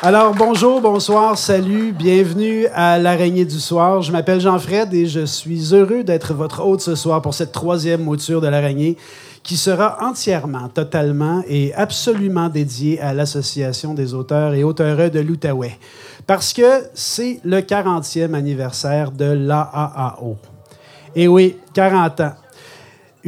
[0.00, 4.00] Alors, bonjour, bonsoir, salut, bienvenue à l'Araignée du soir.
[4.00, 8.04] Je m'appelle Jean-Fred et je suis heureux d'être votre hôte ce soir pour cette troisième
[8.04, 8.96] mouture de l'Araignée
[9.42, 15.76] qui sera entièrement, totalement et absolument dédiée à l'Association des auteurs et auteureux de l'Outaouais.
[16.28, 20.36] Parce que c'est le 40e anniversaire de l'AAAO.
[21.16, 22.32] Et oui, 40 ans.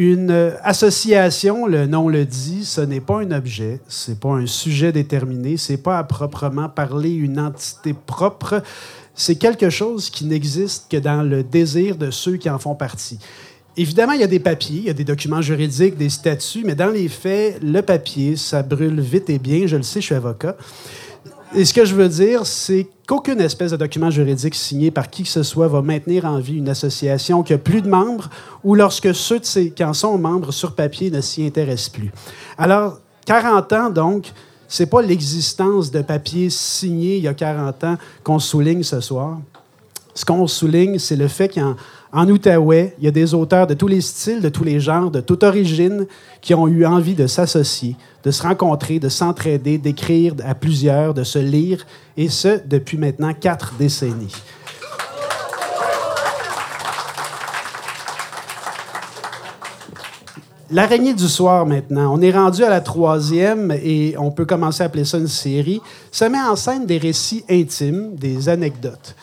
[0.03, 4.93] Une association, le nom le dit, ce n'est pas un objet, c'est pas un sujet
[4.93, 8.63] déterminé, c'est pas à proprement parler une entité propre,
[9.15, 13.19] c'est quelque chose qui n'existe que dans le désir de ceux qui en font partie.
[13.77, 16.75] Évidemment, il y a des papiers, il y a des documents juridiques, des statuts, mais
[16.75, 19.67] dans les faits, le papier, ça brûle vite et bien.
[19.67, 20.57] Je le sais, je suis avocat.
[21.53, 25.25] Et ce que je veux dire, c'est qu'aucune espèce de document juridique signé par qui
[25.25, 28.31] que ce soit va maintenir en vie une association qui a plus de membres
[28.63, 32.13] ou lorsque ceux qui en sont membres sur papier ne s'y intéressent plus.
[32.57, 34.33] Alors, 40 ans, donc,
[34.69, 39.41] c'est pas l'existence de papiers signés il y a 40 ans qu'on souligne ce soir.
[40.15, 41.75] Ce qu'on souligne, c'est le fait qu'en
[42.13, 45.11] en Outaouais, il y a des auteurs de tous les styles, de tous les genres,
[45.11, 46.07] de toute origine,
[46.41, 51.23] qui ont eu envie de s'associer, de se rencontrer, de s'entraider, d'écrire à plusieurs, de
[51.23, 51.87] se lire,
[52.17, 54.35] et ce, depuis maintenant quatre décennies.
[60.73, 62.15] L'araignée du soir maintenant.
[62.15, 65.81] On est rendu à la troisième et on peut commencer à appeler ça une série.
[66.13, 69.17] Ça met en scène des récits intimes, des anecdotes.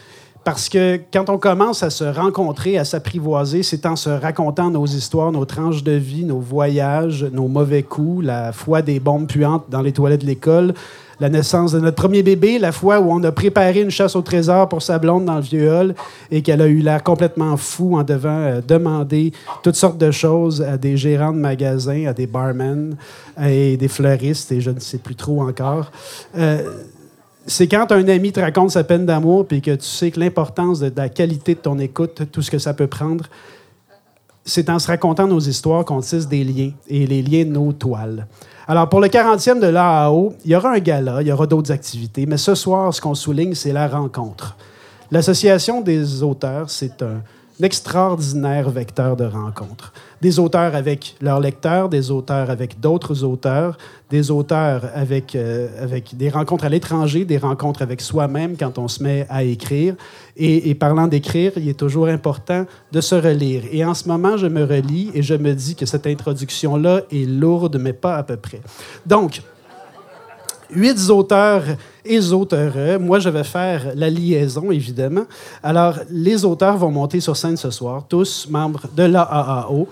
[0.47, 4.85] Parce que quand on commence à se rencontrer, à s'apprivoiser, c'est en se racontant nos
[4.85, 9.65] histoires, nos tranches de vie, nos voyages, nos mauvais coups, la foi des bombes puantes
[9.67, 10.73] dans les toilettes de l'école,
[11.19, 14.21] la naissance de notre premier bébé, la fois où on a préparé une chasse au
[14.21, 15.95] trésor pour sa blonde dans le vieux hall
[16.31, 20.61] et qu'elle a eu l'air complètement fou en devant euh, demander toutes sortes de choses
[20.61, 22.95] à des gérants de magasins, à des barmen
[23.43, 25.91] et des fleuristes et je ne sais plus trop encore.
[26.37, 26.63] Euh,
[27.47, 30.81] c'est quand un ami te raconte sa peine d'amour puis que tu sais que l'importance
[30.81, 33.25] de, la qualité de ton écoute, tout ce que ça peut prendre,
[34.43, 38.27] c'est en se racontant nos histoires qu'on tisse des liens et les liens nos toiles.
[38.67, 41.71] Alors, pour le 40e de l'AAO, il y aura un gala, il y aura d'autres
[41.71, 44.57] activités, mais ce soir, ce qu'on souligne, c'est la rencontre.
[45.09, 47.21] L'Association des auteurs, c'est un,
[47.61, 49.93] extraordinaire vecteur de rencontres.
[50.21, 53.77] Des auteurs avec leurs lecteurs, des auteurs avec d'autres auteurs,
[54.09, 58.87] des auteurs avec, euh, avec des rencontres à l'étranger, des rencontres avec soi-même quand on
[58.87, 59.95] se met à écrire.
[60.35, 63.63] Et, et parlant d'écrire, il est toujours important de se relire.
[63.71, 67.27] Et en ce moment, je me relis et je me dis que cette introduction-là est
[67.27, 68.61] lourde, mais pas à peu près.
[69.05, 69.41] Donc,
[70.69, 71.63] huit auteurs
[72.05, 72.99] et auteurs.
[72.99, 75.25] Moi, je vais faire la liaison, évidemment.
[75.63, 79.87] Alors, les auteurs vont monter sur scène ce soir, tous membres de l'AAAO,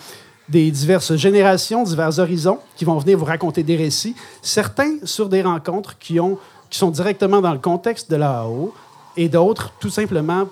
[0.48, 5.42] des diverses générations, divers horizons, qui vont venir vous raconter des récits, certains sur des
[5.42, 6.38] rencontres qui, ont,
[6.70, 8.74] qui sont directement dans le contexte de l'AAO,
[9.18, 10.48] et d'autres, tout simplement,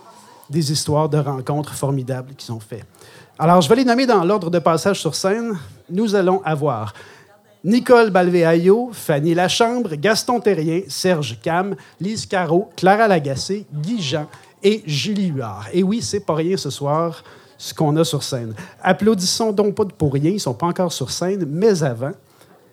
[0.50, 2.85] des histoires de rencontres formidables qui sont faites.
[3.38, 5.57] Alors, je vais les nommer dans l'ordre de passage sur scène.
[5.90, 6.94] Nous allons avoir
[7.66, 14.28] Nicole Balvéaillot, Fanny Lachambre, Gaston Terrien, Serge Cam, Lise Caro, Clara Lagacé, Guy Jean
[14.62, 15.68] et Julie Huard.
[15.72, 17.23] Et oui, c'est pas rien ce soir
[17.57, 18.53] ce qu'on a sur scène.
[18.81, 22.12] Applaudissons donc pas pour rien, ils sont pas encore sur scène, mais avant,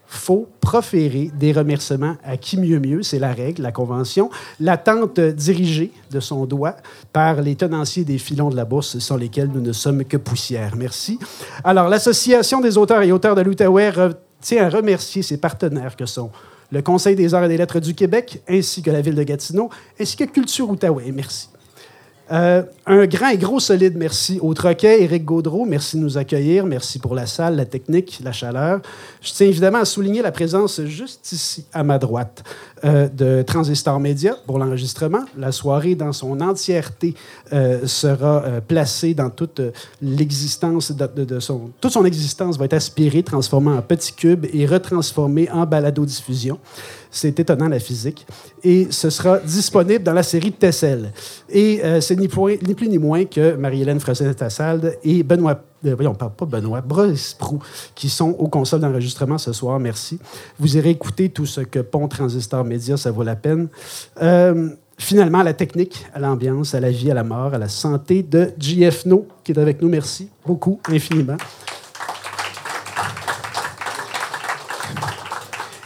[0.09, 4.29] faut proférer des remerciements à qui mieux mieux, c'est la règle, la convention.
[4.59, 6.75] L'attente dirigée de son doigt
[7.13, 10.75] par les tenanciers des filons de la bourse sans lesquels nous ne sommes que poussière.
[10.77, 11.21] Merci.
[11.63, 13.93] Alors, l'Association des auteurs et auteurs de l'Outaouais
[14.41, 16.31] tient à remercier ses partenaires que sont
[16.73, 19.71] le Conseil des arts et des lettres du Québec, ainsi que la ville de Gatineau,
[19.99, 21.13] ainsi que Culture Outaouais.
[21.13, 21.49] Merci.
[22.33, 25.65] Euh, un grand et gros solide merci au Troquet, Éric Gaudreau.
[25.65, 26.65] Merci de nous accueillir.
[26.65, 28.81] Merci pour la salle, la technique, la chaleur.
[29.21, 32.45] Je tiens évidemment à souligner la présence juste ici, à ma droite,
[32.85, 35.25] euh, de Transistor Media pour l'enregistrement.
[35.37, 37.15] La soirée, dans son entièreté,
[37.53, 39.61] euh, sera placée dans toute
[40.01, 41.71] l'existence de, son...
[41.81, 46.59] Toute son existence va être aspirée, transformée en petits cubes et retransformée en balado-diffusion.
[47.11, 48.27] C'est étonnant, la physique.
[48.63, 51.13] Et ce sera disponible dans la série Tessel.
[51.49, 52.29] Et euh, c'est ni,
[52.67, 57.35] ni, plus ni moins que Marie-Hélène Frosset-Tassalde et Benoît, euh, voyons, pas, pas Benoît, Bruce
[57.35, 57.61] Prou,
[57.95, 59.79] qui sont aux consoles d'enregistrement ce soir.
[59.79, 60.19] Merci.
[60.59, 63.69] Vous irez écouter tout ce que Pont Transistor Média, ça vaut la peine.
[64.23, 67.69] Euh, finalement, à la technique, à l'ambiance, à la vie, à la mort, à la
[67.69, 69.89] santé de JF No, qui est avec nous.
[69.89, 71.37] Merci beaucoup, infiniment.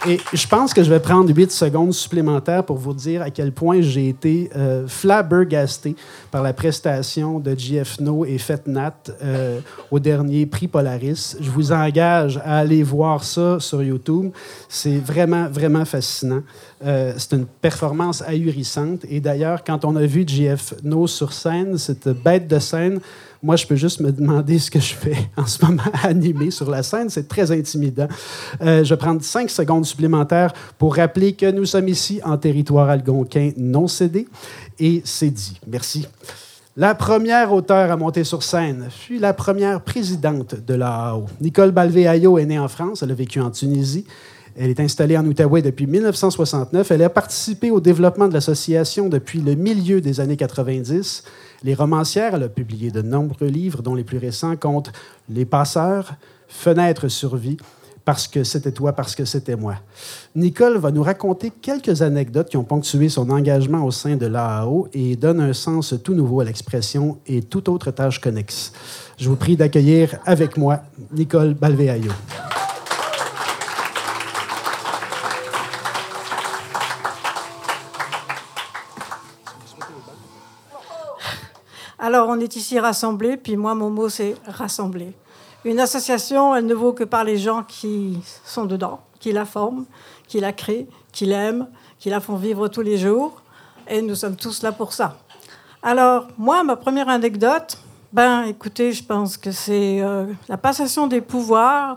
[0.06, 3.52] Et je pense que je vais prendre 8 secondes supplémentaires pour vous dire à quel
[3.52, 5.96] point j'ai été euh, flabbergasté
[6.30, 9.60] par la prestation de JF No et Fetnat euh,
[9.90, 11.36] au dernier prix Polaris.
[11.40, 14.30] Je vous engage à aller voir ça sur YouTube.
[14.68, 16.42] C'est vraiment, vraiment fascinant.
[16.84, 19.06] Euh, c'est une performance ahurissante.
[19.08, 23.00] Et d'ailleurs, quand on a vu JF No sur scène, cette bête de scène,
[23.44, 26.70] moi, je peux juste me demander ce que je fais en ce moment animé sur
[26.70, 27.10] la scène.
[27.10, 28.08] C'est très intimidant.
[28.62, 32.88] Euh, je vais prendre cinq secondes supplémentaires pour rappeler que nous sommes ici en territoire
[32.88, 34.26] algonquin non cédé.
[34.80, 35.60] Et c'est dit.
[35.66, 36.06] Merci.
[36.78, 41.26] La première auteure à monter sur scène fut la première présidente de l'AAO.
[41.42, 43.02] Nicole Balvé-Ayo est née en France.
[43.02, 44.06] Elle a vécu en Tunisie.
[44.56, 46.90] Elle est installée en Outaouais depuis 1969.
[46.90, 51.24] Elle a participé au développement de l'association depuis le milieu des années 90.
[51.64, 54.92] Les romancières, elle a publié de nombreux livres, dont les plus récents comptent
[55.30, 56.14] Les Passeurs,
[56.46, 57.56] Fenêtres sur vie,
[58.04, 59.76] Parce que c'était toi, parce que c'était moi.
[60.36, 64.88] Nicole va nous raconter quelques anecdotes qui ont ponctué son engagement au sein de l'AAO
[64.92, 68.74] et donnent un sens tout nouveau à l'expression et toute autre tâche connexe.
[69.16, 70.82] Je vous prie d'accueillir avec moi
[71.12, 72.12] Nicole Balvéaillot.
[82.06, 85.14] Alors, on est ici rassemblés, puis moi, mon mot, c'est rassembler.
[85.64, 89.86] Une association, elle ne vaut que par les gens qui sont dedans, qui la forment,
[90.28, 91.66] qui la créent, qui l'aiment,
[91.98, 93.40] qui la font vivre tous les jours.
[93.88, 95.16] Et nous sommes tous là pour ça.
[95.82, 97.78] Alors, moi, ma première anecdote,
[98.12, 101.96] ben, écoutez, je pense que c'est euh, la passation des pouvoirs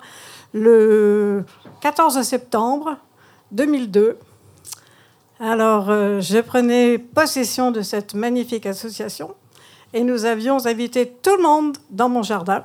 [0.53, 1.43] le
[1.81, 2.95] 14 septembre
[3.51, 4.17] 2002.
[5.41, 9.35] Alors, euh, je prenais possession de cette magnifique association
[9.97, 12.63] et nous avions invité tout le monde dans mon jardin.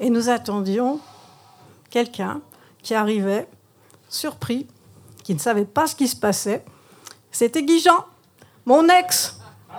[0.00, 0.98] Et nous attendions
[1.90, 2.40] quelqu'un
[2.82, 3.46] qui arrivait,
[4.08, 4.66] surpris,
[5.22, 6.64] qui ne savait pas ce qui se passait.
[7.30, 8.06] C'était Guy Jean,
[8.64, 9.38] mon ex.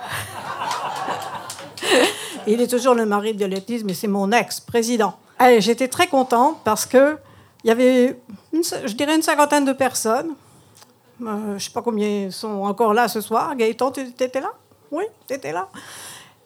[2.46, 5.18] Il est toujours le mari de Violettise, mais c'est mon ex-président.
[5.58, 7.18] J'étais très contente parce que
[7.64, 8.16] il y avait,
[8.52, 10.34] je dirais, une cinquantaine de personnes.
[11.20, 13.56] Euh, je ne sais pas combien sont encore là ce soir.
[13.56, 14.52] Gaëtan, tu étais là?
[14.92, 15.68] Oui, tu étais là.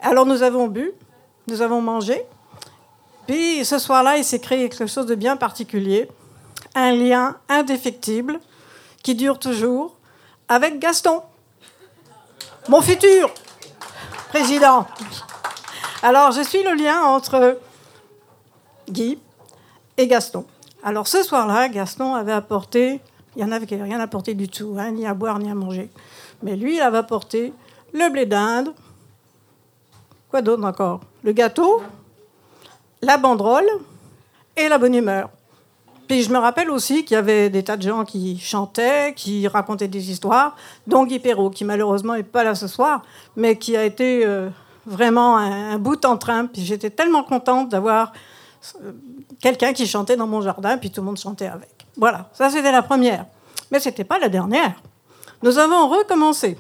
[0.07, 0.93] Alors nous avons bu,
[1.49, 2.27] nous avons mangé.
[3.27, 6.09] Puis ce soir-là, il s'est créé quelque chose de bien particulier,
[6.75, 8.39] un lien indéfectible
[9.03, 9.97] qui dure toujours
[10.47, 11.23] avec Gaston,
[12.69, 13.33] mon futur
[14.29, 14.87] président.
[16.03, 17.59] Alors je suis le lien entre
[18.91, 19.19] Guy
[19.97, 20.45] et Gaston.
[20.83, 23.01] Alors ce soir-là, Gaston avait apporté,
[23.37, 25.89] il y en avait rien apporté du tout, hein, ni à boire ni à manger.
[26.43, 27.55] Mais lui, il avait apporté
[27.95, 28.75] le blé d'Inde,
[30.35, 30.99] Quoi d'autre encore?
[31.23, 31.81] Le gâteau,
[33.03, 33.69] la banderole
[34.57, 35.31] et la bonne humeur.
[36.09, 39.47] Puis je me rappelle aussi qu'il y avait des tas de gens qui chantaient, qui
[39.47, 40.57] racontaient des histoires,
[40.89, 43.05] dont Guy Perrault, qui malheureusement n'est pas là ce soir,
[43.37, 44.49] mais qui a été euh,
[44.87, 46.47] vraiment un, bout en train.
[46.47, 48.13] Puis j'étais tellement contente d'avoir
[48.83, 48.91] euh,
[49.41, 51.87] quelqu'un qui chantait dans mon jardin, puis tout le monde chantait avec.
[51.97, 53.27] Voilà, ça c'était la première.
[53.71, 54.83] Mais ce n'était pas la dernière.
[55.45, 56.59] Nous avons recommencé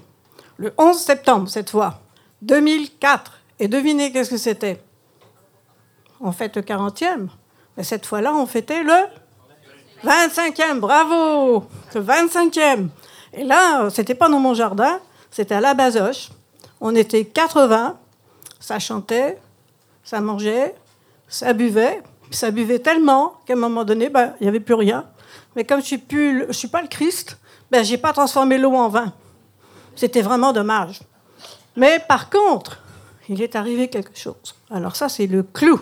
[0.58, 1.98] le 11 septembre, cette fois,
[2.42, 3.33] 2004.
[3.58, 4.82] Et devinez qu'est-ce que c'était?
[6.20, 7.28] On fête le 40e.
[7.76, 8.92] Mais cette fois-là, on fêtait le
[10.04, 10.80] 25e.
[10.80, 11.64] Bravo
[11.94, 12.88] Le 25e.
[13.32, 16.30] Et là, c'était pas dans mon jardin, c'était à la Bazoche.
[16.80, 17.98] On était 80.
[18.60, 19.38] Ça chantait,
[20.04, 20.74] ça mangeait,
[21.28, 22.02] ça buvait.
[22.30, 25.06] Ça buvait tellement qu'à un moment donné, ben, il n'y avait plus rien.
[25.54, 27.38] Mais comme je ne suis, pas le Christ,
[27.70, 29.12] ben, je n'ai pas transformé l'eau en vin.
[29.94, 31.00] C'était vraiment dommage.
[31.76, 32.80] Mais par contre,
[33.28, 34.54] il est arrivé quelque chose.
[34.70, 35.80] Alors ça, c'est le clou.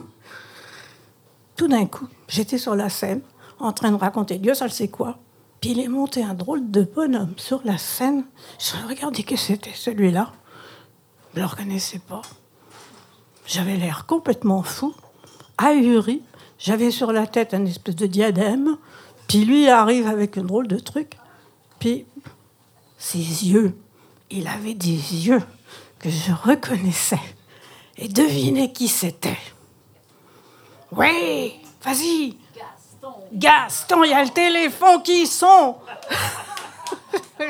[1.57, 3.21] Tout d'un coup, j'étais sur la scène,
[3.59, 5.19] en train de raconter Dieu, ça le sait quoi.
[5.61, 8.25] Puis il est monté un drôle de bonhomme sur la scène.
[8.59, 10.33] Je regardais que c'était celui-là.
[11.33, 12.23] Je ne le reconnaissais pas.
[13.47, 14.95] J'avais l'air complètement fou,
[15.59, 16.23] ahuri.
[16.59, 18.77] J'avais sur la tête un espèce de diadème.
[19.29, 21.17] Puis lui, arrive avec un drôle de truc.
[21.79, 22.07] Puis
[22.99, 23.77] ses yeux,
[24.31, 25.43] il avait des yeux
[26.03, 27.21] que je reconnaissais.
[27.97, 29.39] Et devinez qui c'était.
[30.91, 32.37] Oui, vas-y.
[32.55, 33.15] Gaston.
[33.33, 35.75] Gaston, il y a le téléphone qui sonne.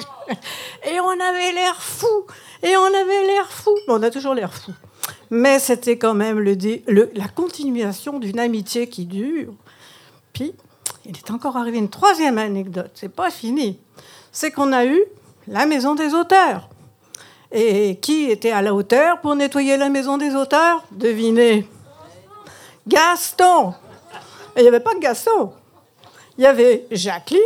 [0.84, 2.26] et on avait l'air fou.
[2.62, 3.70] Et on avait l'air fou.
[3.88, 4.72] on a toujours l'air fou.
[5.30, 9.54] Mais c'était quand même la continuation d'une amitié qui dure.
[10.32, 10.52] Puis,
[11.06, 12.90] il est encore arrivé une troisième anecdote.
[12.94, 13.80] C'est pas fini.
[14.30, 15.02] C'est qu'on a eu
[15.48, 16.68] la maison des auteurs.
[17.52, 20.82] Et qui était à la hauteur pour nettoyer la maison des auteurs?
[20.90, 21.68] Devinez.
[22.86, 23.74] Gaston.
[24.56, 25.52] Il n'y avait pas que Gaston.
[26.38, 27.40] Il y avait Jacqueline,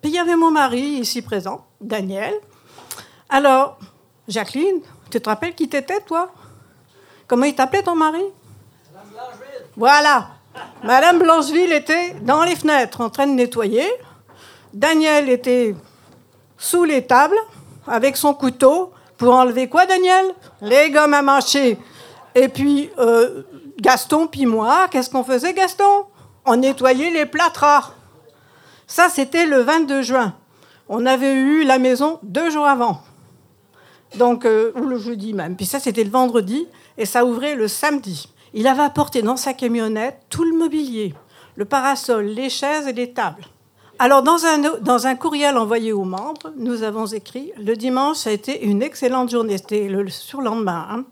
[0.00, 2.34] Puis il y avait mon mari ici présent, Daniel.
[3.28, 3.78] Alors,
[4.26, 4.80] Jacqueline,
[5.10, 6.30] tu te rappelles qui t'étais, toi?
[7.28, 8.22] Comment il t'appelait ton mari?
[8.92, 9.66] Madame Blancheville.
[9.76, 10.28] Voilà.
[10.82, 13.88] Madame Blancheville était dans les fenêtres en train de nettoyer.
[14.72, 15.74] Daniel était
[16.58, 17.38] sous les tables
[17.86, 20.32] avec son couteau pour enlever quoi, Daniel?
[20.60, 21.78] Les gommes à mâcher.
[22.34, 23.44] Et puis, euh,
[23.80, 26.06] Gaston, puis moi, qu'est-ce qu'on faisait, Gaston?
[26.44, 27.92] On nettoyait les plâtras.
[28.88, 30.34] Ça, c'était le 22 juin.
[30.88, 33.00] On avait eu la maison deux jours avant.
[34.16, 35.54] Donc, euh, ou le jeudi même.
[35.54, 36.66] Puis ça, c'était le vendredi,
[36.98, 38.28] et ça ouvrait le samedi.
[38.54, 41.14] Il avait apporté dans sa camionnette tout le mobilier,
[41.54, 43.44] le parasol, les chaises et les tables.
[44.04, 48.82] Alors, dans un, courriel envoyé aux membres, nous avons écrit Le dimanche a été une
[48.82, 49.58] excellente journée.
[49.58, 50.88] C'était le surlendemain.
[50.90, 51.04] Hein.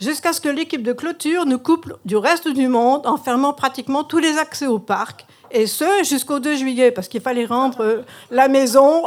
[0.00, 4.02] Jusqu'à ce que l'équipe de clôture nous coupe du reste du monde en fermant pratiquement
[4.02, 5.24] tous les accès au parc.
[5.52, 8.02] Et ce, jusqu'au 2 juillet, parce qu'il fallait rendre euh,
[8.32, 9.04] la maison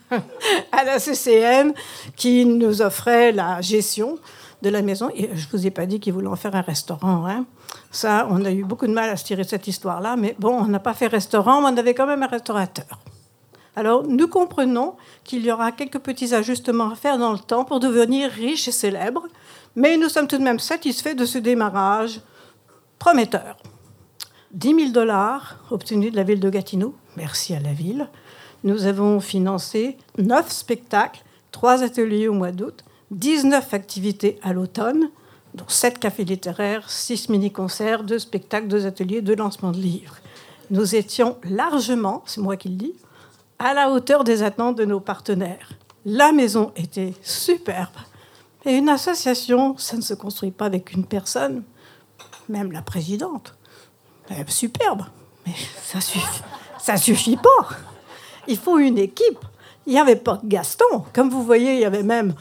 [0.72, 1.72] à la CCN
[2.16, 4.18] qui nous offrait la gestion
[4.62, 5.10] de la maison.
[5.14, 7.26] Et je ne vous ai pas dit qu'ils voulaient en faire un restaurant.
[7.26, 7.46] Hein.
[7.90, 10.16] Ça, on a eu beaucoup de mal à se tirer cette histoire-là.
[10.16, 12.98] Mais bon, on n'a pas fait restaurant, mais on avait quand même un restaurateur.
[13.76, 17.80] Alors, nous comprenons qu'il y aura quelques petits ajustements à faire dans le temps pour
[17.80, 19.26] devenir riche et célèbre,
[19.76, 22.20] mais nous sommes tout de même satisfaits de ce démarrage
[22.98, 23.56] prometteur.
[24.52, 28.08] 10 000 dollars obtenus de la ville de Gatineau, merci à la ville.
[28.64, 35.10] Nous avons financé 9 spectacles, 3 ateliers au mois d'août, 19 activités à l'automne,
[35.54, 40.16] dont 7 cafés littéraires, 6 mini-concerts, 2 spectacles, 2 ateliers, 2 lancements de livres.
[40.70, 42.94] Nous étions largement, c'est moi qui le dis,
[43.58, 45.70] à la hauteur des attentes de nos partenaires.
[46.04, 47.96] La maison était superbe.
[48.64, 51.64] Et une association, ça ne se construit pas avec une personne,
[52.48, 53.56] même la présidente.
[54.46, 55.06] Superbe,
[55.44, 56.42] mais ça suffit,
[56.98, 57.68] suffit pas.
[58.46, 59.44] Il faut une équipe.
[59.86, 61.04] Il n'y avait pas Gaston.
[61.12, 62.34] Comme vous voyez, il y avait même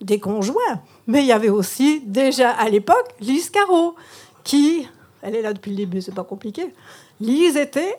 [0.00, 0.80] des conjoints.
[1.06, 3.94] Mais il y avait aussi, déjà à l'époque, Lise Caro,
[4.44, 4.86] qui,
[5.22, 6.72] elle est là depuis le début, c'est pas compliqué.
[7.20, 7.98] Lise était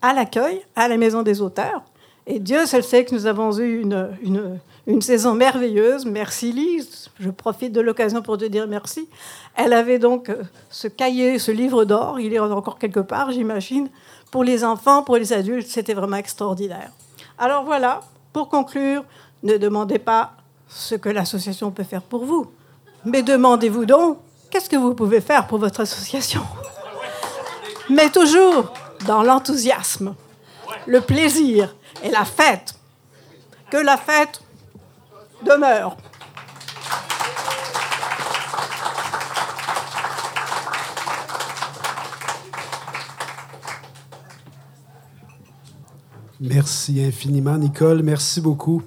[0.00, 1.82] à l'accueil, à la Maison des auteurs.
[2.26, 6.06] Et Dieu seul sait que nous avons eu une, une, une saison merveilleuse.
[6.06, 7.10] Merci Lise.
[7.20, 9.08] Je profite de l'occasion pour te dire merci.
[9.54, 12.18] Elle avait donc euh, ce cahier, ce livre d'or.
[12.20, 13.88] Il est encore quelque part, j'imagine.
[14.30, 16.90] Pour les enfants, pour les adultes, c'était vraiment extraordinaire.
[17.36, 18.00] Alors voilà,
[18.32, 19.04] pour conclure,
[19.42, 20.32] ne demandez pas
[20.68, 22.50] ce que l'association peut faire pour vous.
[23.04, 24.18] Mais demandez-vous donc,
[24.50, 26.42] qu'est-ce que vous pouvez faire pour votre association?
[27.90, 28.72] Mais toujours
[29.06, 30.14] dans l'enthousiasme,
[30.86, 32.74] le plaisir et la fête.
[33.70, 34.40] Que la fête
[35.42, 35.96] demeure.
[46.40, 48.02] Merci infiniment, Nicole.
[48.02, 48.82] Merci beaucoup.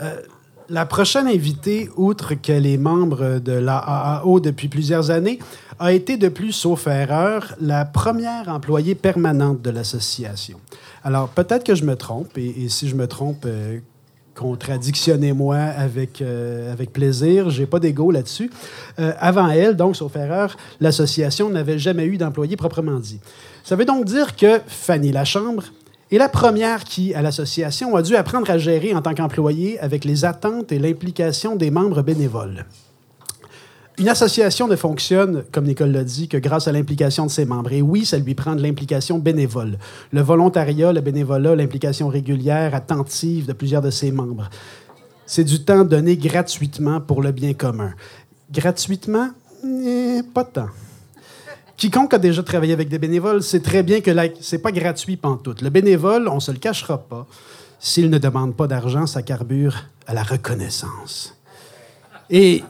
[0.00, 0.22] Euh,
[0.68, 5.38] la prochaine invitée, outre qu'elle est membre de l'AAO depuis plusieurs années,
[5.78, 10.58] a été de plus, sauf erreur, la première employée permanente de l'association.
[11.04, 13.78] Alors, peut-être que je me trompe, et, si je me trompe, euh,
[14.34, 18.50] contradictionnez-moi avec, euh, avec plaisir, j'ai pas d'ego là-dessus.
[18.98, 23.20] Euh, avant elle, donc, sauf erreur, l'association n'avait jamais eu d'employé proprement dit.
[23.64, 25.64] Ça veut donc dire que Fanny Lachambre
[26.10, 30.04] et la première qui, à l'association, a dû apprendre à gérer en tant qu'employé avec
[30.04, 32.64] les attentes et l'implication des membres bénévoles.
[33.98, 37.72] Une association ne fonctionne, comme Nicole l'a dit, que grâce à l'implication de ses membres.
[37.72, 39.78] Et oui, ça lui prend de l'implication bénévole.
[40.12, 44.50] Le volontariat, le bénévolat, l'implication régulière, attentive de plusieurs de ses membres.
[45.24, 47.94] C'est du temps donné gratuitement pour le bien commun.
[48.52, 49.30] Gratuitement,
[49.64, 50.68] eh, pas tant.
[51.76, 55.16] Quiconque a déjà travaillé avec des bénévoles sait très bien que ce n'est pas gratuit
[55.16, 55.60] pantoute.
[55.60, 57.26] Le bénévole, on se le cachera pas,
[57.78, 61.36] s'il ne demande pas d'argent, ça carbure à la reconnaissance.
[62.30, 62.64] Et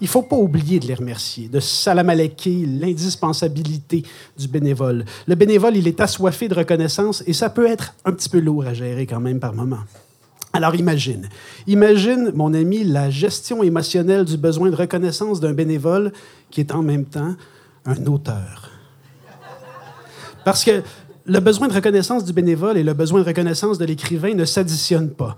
[0.00, 4.04] il faut pas oublier de les remercier, de salamalequer l'indispensabilité
[4.38, 5.04] du bénévole.
[5.26, 8.66] Le bénévole, il est assoiffé de reconnaissance et ça peut être un petit peu lourd
[8.66, 9.80] à gérer quand même par moment.
[10.52, 11.28] Alors imagine,
[11.66, 16.12] imagine, mon ami, la gestion émotionnelle du besoin de reconnaissance d'un bénévole
[16.50, 17.34] qui est en même temps
[17.88, 18.70] un auteur.
[20.44, 20.82] Parce que
[21.24, 25.10] le besoin de reconnaissance du bénévole et le besoin de reconnaissance de l'écrivain ne s'additionnent
[25.10, 25.36] pas.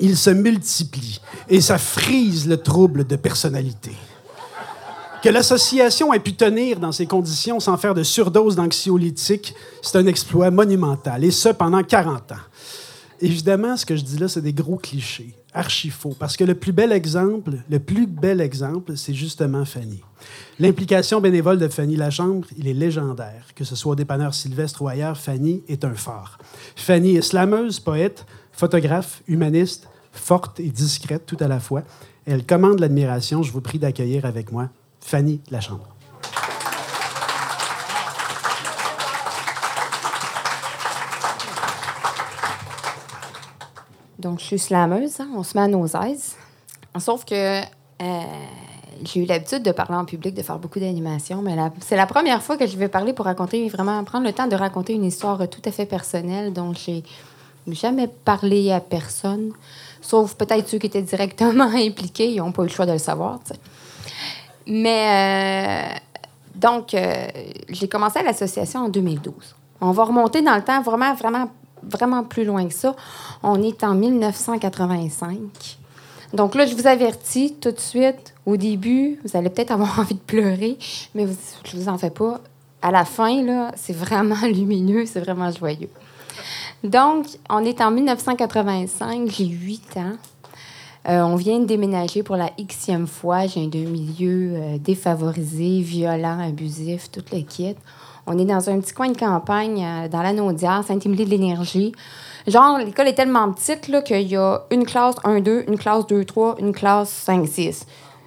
[0.00, 3.92] Ils se multiplient et ça frise le trouble de personnalité.
[5.22, 10.06] Que l'association ait pu tenir dans ces conditions sans faire de surdose d'anxiolytiques, c'est un
[10.06, 12.44] exploit monumental, et ce pendant 40 ans.
[13.22, 15.34] Évidemment, ce que je dis là, c'est des gros clichés.
[15.54, 16.14] archi faux.
[16.18, 20.02] Parce que le plus bel exemple, le plus bel exemple, c'est justement Fanny.
[20.58, 23.46] L'implication bénévole de Fanny Lachambre, il est légendaire.
[23.54, 26.38] Que ce soit au dépanneur Sylvestre ou ailleurs, Fanny est un phare.
[26.76, 31.82] Fanny est slameuse, poète, photographe, humaniste, forte et discrète tout à la fois.
[32.26, 33.42] Elle commande l'admiration.
[33.42, 35.88] Je vous prie d'accueillir avec moi Fanny Lachambre.
[44.18, 46.36] Donc, je suis slameuse, hein, on se met à nos aises.
[46.98, 48.22] Sauf que euh,
[49.04, 52.42] j'ai eu l'habitude de parler en public, de faire beaucoup d'animation, mais c'est la première
[52.42, 55.48] fois que je vais parler pour raconter, vraiment prendre le temps de raconter une histoire
[55.48, 57.02] tout à fait personnelle dont j'ai
[57.68, 59.52] jamais parlé à personne,
[60.00, 62.98] sauf peut-être ceux qui étaient directement impliqués, ils n'ont pas eu le choix de le
[62.98, 63.40] savoir.
[64.66, 65.98] Mais euh,
[66.54, 67.26] donc, euh,
[67.68, 69.34] j'ai commencé à l'association en 2012.
[69.80, 71.50] On va remonter dans le temps vraiment, vraiment
[71.88, 72.94] vraiment plus loin que ça.
[73.42, 75.38] On est en 1985.
[76.32, 80.14] Donc là, je vous avertis tout de suite, au début, vous allez peut-être avoir envie
[80.14, 80.78] de pleurer,
[81.14, 81.26] mais
[81.64, 82.40] je ne vous en fais pas.
[82.82, 85.90] À la fin, là, c'est vraiment lumineux, c'est vraiment joyeux.
[86.82, 90.12] Donc, on est en 1985, j'ai 8 ans.
[91.06, 93.46] Euh, on vient de déménager pour la xème fois.
[93.46, 97.76] J'ai un milieu euh, défavorisé, violent, abusif, toute le kit.
[98.26, 101.92] On est dans un petit coin de campagne euh, dans la Naudière, Saint-Émilie de l'Énergie.
[102.46, 106.72] Genre, l'école est tellement petite qu'il y a une classe 1-2, une classe 2-3, une
[106.72, 107.84] classe 5-6.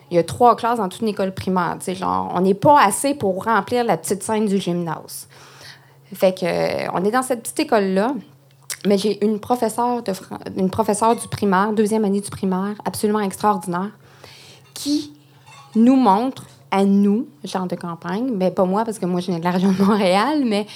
[0.09, 1.77] Il y a trois classes dans toute une école primaire.
[1.85, 5.27] Genre, on n'est pas assez pour remplir la petite scène du gymnase.
[6.13, 8.13] Fait que, euh, on est dans cette petite école-là.
[8.85, 10.13] Mais j'ai une professeure, de,
[10.55, 13.91] une professeure du primaire, deuxième année du primaire, absolument extraordinaire,
[14.73, 15.13] qui
[15.75, 19.39] nous montre à nous, genre de campagne, mais pas moi parce que moi je viens
[19.39, 20.67] de la région de Montréal, mais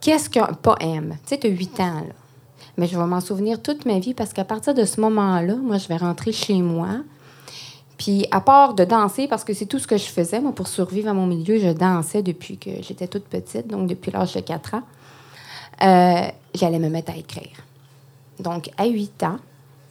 [0.00, 1.16] qu'est-ce qu'un poème?
[1.24, 2.14] Tu sais, tu as 8 ans, là.
[2.76, 5.76] Mais je vais m'en souvenir toute ma vie parce qu'à partir de ce moment-là, moi,
[5.76, 6.88] je vais rentrer chez moi.
[8.02, 10.66] Puis, à part de danser, parce que c'est tout ce que je faisais, moi, pour
[10.66, 14.40] survivre à mon milieu, je dansais depuis que j'étais toute petite, donc depuis l'âge de
[14.40, 14.82] 4 ans,
[15.84, 17.62] euh, j'allais me mettre à écrire.
[18.40, 19.36] Donc, à 8 ans,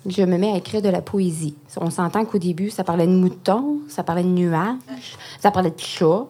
[0.05, 1.55] je me mets à écrire de la poésie.
[1.77, 5.79] On s'entend qu'au début, ça parlait de moutons, ça parlait de nuages, ça parlait de
[5.79, 6.25] chats,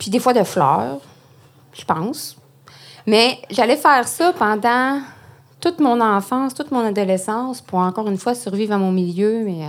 [0.00, 0.98] puis des fois de fleurs,
[1.72, 2.36] je pense.
[3.06, 5.02] Mais j'allais faire ça pendant
[5.60, 9.68] toute mon enfance, toute mon adolescence, pour encore une fois survivre à mon milieu, mais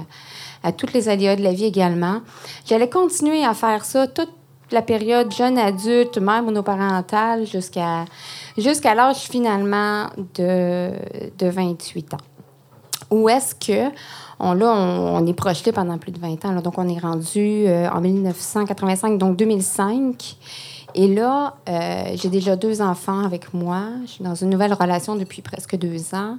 [0.63, 2.21] à, toutes les aléas de la vie également.
[2.65, 4.31] J'allais continuer à faire ça toute
[4.71, 8.05] la période jeune adulte, mère monoparentale, jusqu'à
[8.57, 10.91] jusqu'à l'âge finalement de,
[11.37, 12.17] de 28 ans.
[13.09, 13.91] Où est-ce que
[14.43, 16.61] on, là, on, est projeté pendant plus de 20 ans.
[16.61, 20.37] donc, on est rendu euh, en 1985, donc 2005.
[20.95, 23.83] Et là, euh, j'ai déjà deux enfants avec moi.
[24.05, 26.37] Je suis dans une nouvelle relation depuis presque deux ans.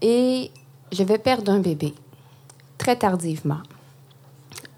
[0.00, 0.50] Et
[0.90, 1.92] je vais perdre un bébé
[2.78, 3.60] très tardivement.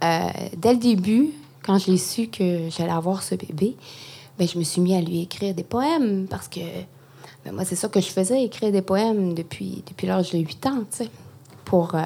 [0.02, 1.28] Euh, dès le début,
[1.62, 3.76] quand j'ai su que j'allais avoir ce bébé,
[4.38, 6.60] ben, je me suis mis à lui écrire des poèmes parce que
[7.44, 10.66] ben, moi, c'est ça que je faisais, écrire des poèmes depuis, depuis l'âge de 8
[10.66, 10.84] ans,
[11.72, 12.02] euh,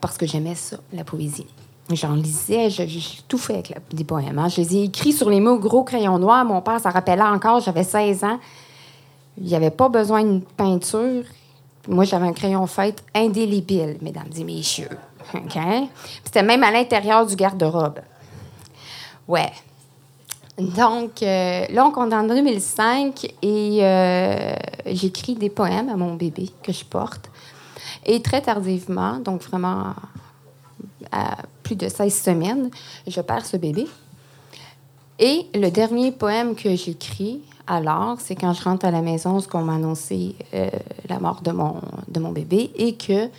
[0.00, 1.46] parce que j'aimais ça, la poésie.
[1.90, 2.88] J'en lisais, j'ai
[3.28, 4.38] tout fait avec des poèmes.
[4.38, 4.48] Hein.
[4.48, 6.44] Je les ai écrits sur les mots gros crayon noir.
[6.44, 8.38] Mon père, ça rappelait encore, j'avais 16 ans.
[9.38, 11.24] Il n'y avait pas besoin d'une peinture.
[11.88, 14.88] Moi, j'avais un crayon feutre indélébile, mesdames et messieurs.
[16.24, 18.00] C'était même à l'intérieur du garde-robe.
[19.26, 19.52] Ouais.
[20.58, 24.54] Donc, euh, là, on est en 2005 et euh,
[24.86, 27.30] j'écris des poèmes à mon bébé que je porte.
[28.04, 29.94] Et très tardivement, donc vraiment
[31.10, 32.70] à plus de 16 semaines,
[33.06, 33.86] je perds ce bébé.
[35.18, 37.40] Et le dernier poème que j'écris,
[37.72, 40.68] alors, c'est quand je rentre à la maison, ce qu'on m'a annoncé euh,
[41.08, 43.30] la mort de mon, de mon bébé et que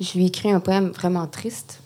[0.00, 1.80] je lui écris un poème vraiment triste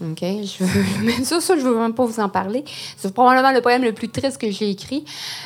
[0.00, 0.22] OK?
[0.22, 2.64] Veux, ça, ça, je veux même pas vous en parler.
[2.96, 5.04] C'est probablement le poème le plus triste que j'ai écrit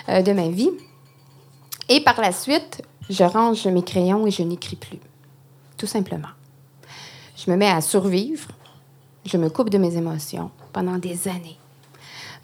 [0.09, 0.71] euh, de ma vie.
[1.89, 5.01] Et par la suite, je range mes crayons et je n'écris plus.
[5.77, 6.29] Tout simplement.
[7.37, 8.49] Je me mets à survivre.
[9.25, 11.59] Je me coupe de mes émotions pendant des années.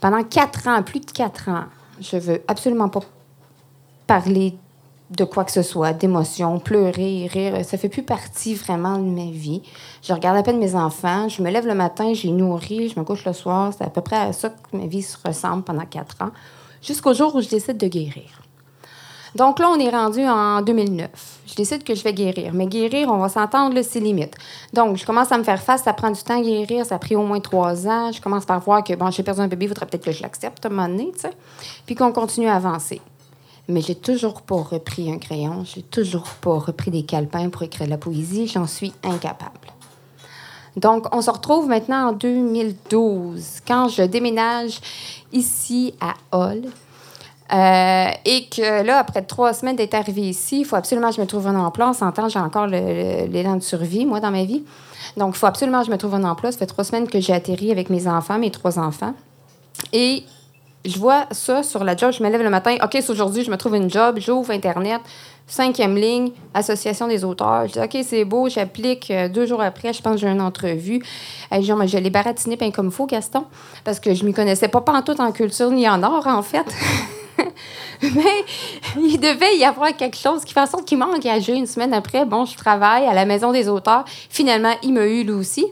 [0.00, 1.66] Pendant quatre ans, plus de quatre ans,
[2.00, 3.00] je veux absolument pas
[4.06, 4.54] parler
[5.10, 9.30] de quoi que ce soit, d'émotions, pleurer, rire, ça fait plus partie vraiment de ma
[9.30, 9.62] vie.
[10.02, 12.98] Je regarde à peine mes enfants, je me lève le matin, je les nourris, je
[12.98, 15.62] me couche le soir, c'est à peu près à ça que ma vie se ressemble
[15.62, 16.30] pendant quatre ans,
[16.82, 18.43] jusqu'au jour où je décide de guérir.
[19.34, 21.10] Donc là, on est rendu en 2009.
[21.46, 22.52] Je décide que je vais guérir.
[22.54, 24.34] Mais guérir, on va s'entendre, c'est limite.
[24.72, 25.82] Donc, je commence à me faire face.
[25.82, 26.86] Ça prend du temps à guérir.
[26.86, 28.12] Ça a pris au moins trois ans.
[28.12, 30.22] Je commence par voir que, bon, j'ai perdu un bébé, il faudrait peut-être que je
[30.22, 31.32] l'accepte à un moment donné, tu sais.
[31.86, 33.00] Puis qu'on continue à avancer.
[33.66, 37.88] Mais j'ai toujours pas repris un crayon, j'ai toujours pas repris des calepins pour écrire
[37.88, 39.52] la poésie, j'en suis incapable.
[40.76, 44.80] Donc, on se retrouve maintenant en 2012, quand je déménage
[45.32, 46.64] ici à Hall.
[47.54, 51.20] Euh, et que là, après trois semaines d'être arrivée ici, il faut absolument que je
[51.20, 51.90] me trouve un emploi.
[51.90, 54.64] On s'entend, j'ai encore l'élan de survie, moi, dans ma vie.
[55.16, 56.50] Donc, il faut absolument que je me trouve un emploi.
[56.50, 59.14] Ça fait trois semaines que j'ai atterri avec mes enfants, mes trois enfants.
[59.92, 60.24] Et
[60.84, 62.12] je vois ça sur la job.
[62.12, 62.76] Je me lève le matin.
[62.82, 64.18] OK, c'est aujourd'hui, je me trouve une job.
[64.18, 65.00] J'ouvre Internet.
[65.46, 67.68] Cinquième ligne, Association des auteurs.
[67.68, 69.10] Je dis, OK, c'est beau, j'applique.
[69.10, 71.04] Euh, deux jours après, je pense que j'ai une entrevue.
[71.52, 73.44] je l'ai baratiné bien comme faux, Gaston,
[73.84, 76.42] parce que je m'y connaissais pas, pas en tout en culture ni en art, en
[76.42, 76.64] fait.
[78.02, 78.44] Mais
[78.96, 81.94] il devait y avoir quelque chose qui fait en sorte qu'il m'a engagé une semaine
[81.94, 82.24] après.
[82.24, 84.04] Bon, je travaille à la Maison des auteurs.
[84.30, 85.66] Finalement, il m'a eu lui aussi.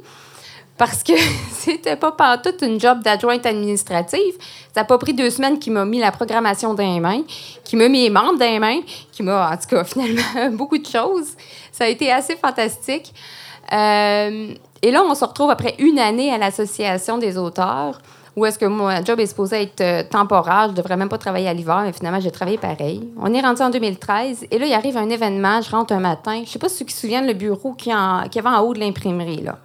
[0.78, 1.12] Parce que
[1.52, 4.34] c'était pas toute une job d'adjointe administrative.
[4.74, 7.22] Ça n'a pas pris deux semaines qu'il m'a mis la programmation dans les mains,
[7.64, 8.80] qu'il m'a mis les membres dans les mains,
[9.12, 11.28] qu'il m'a, en tout cas, finalement, beaucoup de choses.
[11.70, 13.12] Ça a été assez fantastique.
[13.72, 18.00] Euh, et là, on se retrouve après une année à l'Association des auteurs
[18.36, 21.48] où est-ce que mon job est supposé être euh, temporaire, je devrais même pas travailler
[21.48, 23.08] à l'hiver, mais finalement, j'ai travaillé pareil.
[23.20, 26.42] On est rendu en 2013, et là, il arrive un événement, je rentre un matin,
[26.44, 28.60] je sais pas si ceux qui se souviennent le bureau qui, en, qui avait en
[28.60, 29.58] haut de l'imprimerie, là.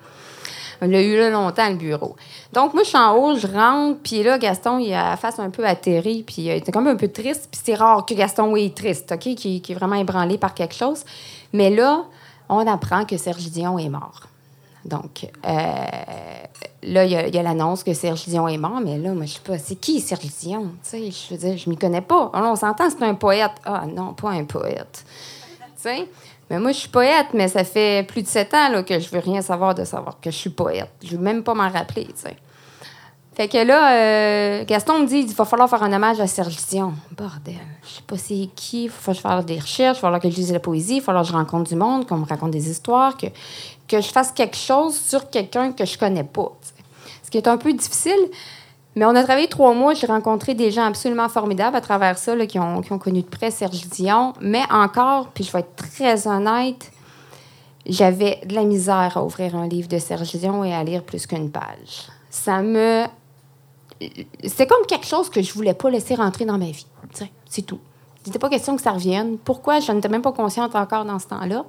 [0.82, 2.15] On l'a eu là longtemps, le bureau.
[2.53, 5.39] Donc, moi, je suis en haut, je rentre, puis là, Gaston, il a la face
[5.39, 7.47] un peu atterri, puis il était quand même un peu triste.
[7.51, 10.53] Puis c'est rare que Gaston, oui, est triste, OK, qui, qui, est vraiment ébranlé par
[10.53, 11.03] quelque chose.
[11.51, 12.03] Mais là,
[12.47, 14.21] on apprend que Serge Dion est mort.
[14.86, 15.56] Donc, euh,
[16.88, 19.39] là, il y a, l'annonce que Serge Dion est mort, mais là, moi, je sais
[19.39, 20.71] pas, c'est qui Serge Dion?
[20.91, 22.32] Je veux dire, je m'y connais pas.
[22.34, 23.52] on s'entend, c'est un poète.
[23.65, 25.06] Ah non, pas un poète.
[26.50, 29.10] Mais moi, je suis poète, mais ça fait plus de sept ans là, que je
[29.10, 30.89] veux rien savoir de savoir que je suis poète.
[31.04, 32.08] Je veux même pas m'en rappeler.
[33.36, 36.58] Fait que là, euh, Gaston me dit il va falloir faire un hommage à Serge
[36.69, 36.93] Dion.
[37.15, 37.56] Bordel.
[37.84, 38.86] Je sais pas c'est qui.
[38.86, 39.97] Il faut que je fasse des recherches.
[39.97, 40.95] Il va falloir que je lise la poésie.
[40.95, 43.28] Il va falloir que je rencontre du monde, qu'on me raconte des histoires, que,
[43.88, 46.52] que je fasse quelque chose sur quelqu'un que je connais pas.
[47.27, 48.29] Ce qui est un peu difficile.
[48.95, 49.93] Mais on a travaillé trois mois.
[49.93, 53.27] J'ai rencontré des gens absolument formidables à travers ça, qui, ont, qui ont connu de
[53.27, 54.31] près Serge Dion.
[54.39, 56.89] Mais encore, puis je vais être très honnête,
[57.85, 61.27] j'avais de la misère à ouvrir un livre de Serge Dion et à lire plus
[61.27, 62.07] qu'une page.
[62.29, 63.03] Ça me
[64.45, 66.87] c'est comme quelque chose que je voulais pas laisser rentrer dans ma vie.
[67.49, 67.79] C'est tout.
[68.23, 69.37] Il n'était pas question que ça revienne.
[69.37, 69.79] Pourquoi?
[69.79, 71.65] Je n'étais même pas consciente encore dans ce temps-là.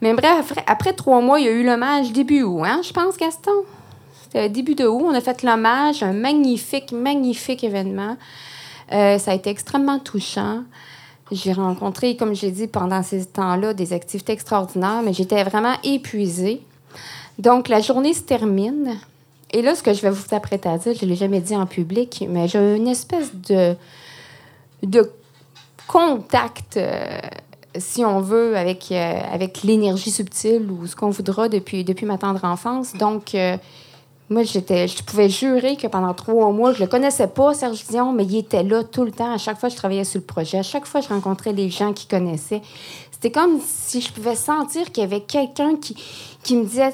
[0.00, 3.16] Mais bref, après, trois mois, il y a eu l'hommage début août, hein, je pense,
[3.16, 3.64] Gaston?
[4.28, 5.02] C'était début de août.
[5.04, 8.16] On a fait l'hommage, un magnifique, magnifique événement.
[8.92, 10.62] Euh, ça a été extrêmement touchant.
[11.30, 16.62] J'ai rencontré, comme j'ai dit, pendant ces temps-là, des activités extraordinaires, mais j'étais vraiment épuisée.
[17.38, 18.98] Donc, la journée se termine.
[19.50, 21.56] Et là, ce que je vais vous apprêter à dire, je ne l'ai jamais dit
[21.56, 23.74] en public, mais j'ai une espèce de,
[24.82, 25.10] de
[25.86, 27.18] contact, euh,
[27.76, 32.18] si on veut, avec, euh, avec l'énergie subtile ou ce qu'on voudra depuis, depuis ma
[32.18, 32.94] tendre enfance.
[32.94, 33.34] Donc,
[34.30, 38.12] moi, j'étais, je pouvais jurer que pendant trois mois, je le connaissais pas, Serge Dion,
[38.12, 39.32] mais il était là tout le temps.
[39.32, 40.58] À chaque fois, je travaillais sur le projet.
[40.58, 42.60] À chaque fois, je rencontrais les gens qui connaissaient.
[43.10, 45.96] C'était comme si je pouvais sentir qu'il y avait quelqu'un qui,
[46.42, 46.92] qui me disait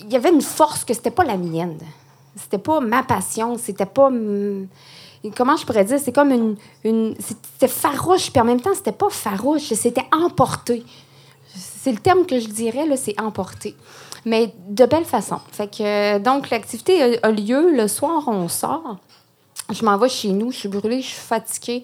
[0.00, 1.78] il y avait une force que c'était pas la mienne.
[2.36, 4.10] C'était pas ma passion, c'était pas.
[5.34, 5.98] Comment je pourrais dire?
[5.98, 6.56] C'est comme une.
[6.84, 10.84] une c'était farouche, puis en même temps, c'était pas farouche, c'était emporté.
[11.54, 13.74] C'est le terme que je dirais, là, c'est emporté.
[14.24, 15.38] Mais de belle façon.
[15.52, 17.72] Fait que, donc, l'activité a, lieu.
[17.74, 18.96] Le soir, on sort.
[19.70, 20.50] Je m'en vais chez nous.
[20.50, 21.82] Je suis brûlée, je suis fatiguée.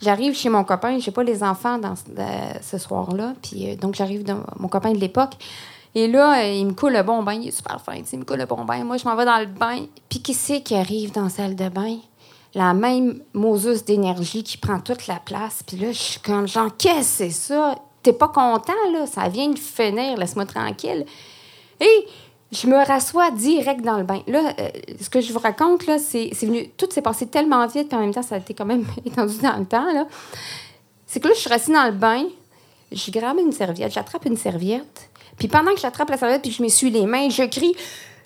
[0.00, 0.98] J'arrive chez mon copain.
[0.98, 3.34] J'ai pas les enfants dans, ce soir-là.
[3.42, 5.32] Puis, euh, donc, j'arrive dans mon copain de l'époque.
[5.94, 7.34] Et là, euh, il me coule le bon bain.
[7.34, 7.94] Il est super fin.
[7.94, 8.84] Il me coule le bon bain.
[8.84, 9.86] Moi, je m'en vais dans le bain.
[10.08, 11.98] Puis qui c'est qui arrive dans la salle de bain?
[12.54, 15.62] La même Moses d'énergie qui prend toute la place.
[15.66, 17.76] Puis là, je suis comme, genre, qu'est-ce que c'est ça?
[18.02, 19.06] T'es pas content, là?
[19.06, 20.16] Ça vient de finir.
[20.16, 21.06] Laisse-moi tranquille.
[21.82, 22.06] Et
[22.50, 24.22] je me rassois direct dans le bain.
[24.26, 24.68] Là, euh,
[25.00, 26.68] ce que je vous raconte, là, c'est, venu...
[26.76, 29.38] Tout s'est passé tellement vite, puis en même temps, ça a été quand même étendu
[29.38, 30.06] dans le temps, là.
[31.06, 32.24] C'est que là, je suis restée dans le bain.
[32.90, 33.92] Je grabe une serviette.
[33.92, 37.42] J'attrape une serviette puis pendant que j'attrape la serviette puis je m'essuie les mains, je
[37.44, 37.74] crie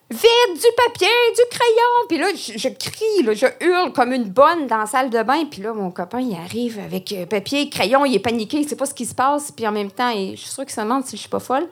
[0.09, 2.07] Vite du papier, du crayon!
[2.09, 5.45] Puis là, je, crie, là, je hurle comme une bonne dans la salle de bain.
[5.51, 8.77] Puis là, mon copain, il arrive avec euh, papier, crayon, il est paniqué, il sait
[8.77, 9.51] pas ce qui se passe.
[9.51, 11.67] Puis en même temps, je suis sûre qu'il se demande si je suis pas folle.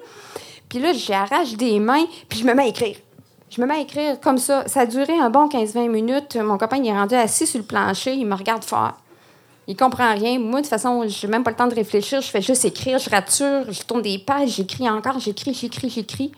[0.74, 2.96] Puis là, j'arrache des mains, puis je me mets à écrire.
[3.48, 4.66] Je me mets à écrire comme ça.
[4.66, 6.34] Ça a duré un bon 15-20 minutes.
[6.34, 8.94] Mon copain, il est rendu assis sur le plancher, il me regarde fort.
[9.68, 10.40] Il comprend rien.
[10.40, 12.20] Moi, de toute façon, j'ai même pas le temps de réfléchir.
[12.22, 16.32] Je fais juste écrire, je rature, je tourne des pages, j'écris encore, j'écris, j'écris, j'écris.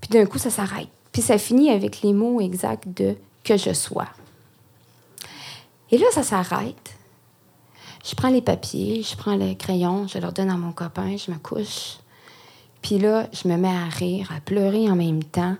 [0.00, 0.88] Puis d'un coup, ça s'arrête.
[1.12, 4.08] Puis ça finit avec les mots exacts de que je sois.
[5.92, 6.96] Et là, ça s'arrête.
[8.04, 11.30] Je prends les papiers, je prends le crayon, je leur donne à mon copain, je
[11.30, 11.98] me couche.
[12.82, 15.56] Puis là, je me mets à rire, à pleurer en même temps.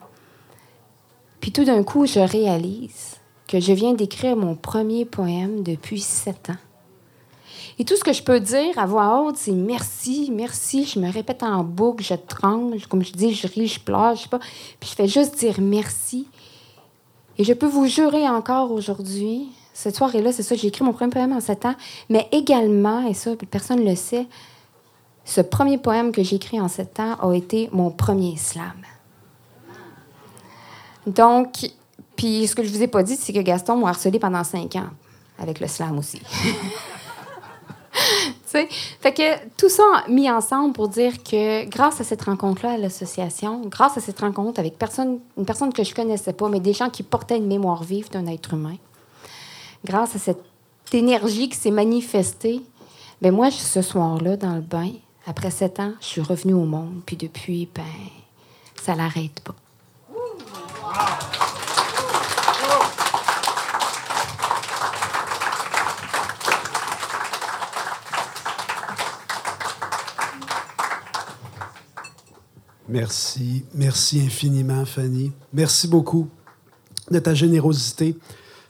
[1.41, 3.17] Puis tout d'un coup, je réalise
[3.49, 6.57] que je viens d'écrire mon premier poème depuis sept ans.
[7.79, 10.85] Et tout ce que je peux dire à voix haute, c'est merci, merci.
[10.85, 14.23] Je me répète en boucle, je tremble, comme je dis, je ris, je pleure, je
[14.23, 14.41] sais pas.
[14.79, 16.29] Puis je fais juste dire merci.
[17.39, 21.11] Et je peux vous jurer encore aujourd'hui, cette soirée-là, c'est ça, j'ai écrit mon premier
[21.11, 21.75] poème en sept ans,
[22.11, 24.27] mais également, et ça, personne ne le sait,
[25.25, 28.73] ce premier poème que j'ai écrit en sept ans a été mon premier slam.
[31.07, 31.71] Donc,
[32.17, 34.77] puis ce que je vous ai pas dit, c'est que Gaston m'a harcelé pendant cinq
[34.77, 34.91] ans,
[35.39, 36.21] avec le slam aussi.
[38.45, 43.63] fait que tout ça mis ensemble pour dire que grâce à cette rencontre-là à l'association,
[43.67, 44.75] grâce à cette rencontre avec
[45.37, 48.27] une personne que je connaissais pas, mais des gens qui portaient une mémoire vive d'un
[48.27, 48.77] être humain,
[49.85, 50.45] grâce à cette
[50.93, 52.63] énergie qui s'est manifestée,
[53.23, 54.91] ben moi, ce soir-là, dans le bain,
[55.27, 57.03] après sept ans, je suis revenue au monde.
[57.07, 57.85] Puis depuis, ben,
[58.83, 59.55] ça l'arrête pas.
[72.89, 73.65] Merci.
[73.75, 75.33] Merci infiniment, Fanny.
[75.55, 76.29] Merci beaucoup
[77.11, 78.19] de ta générosité.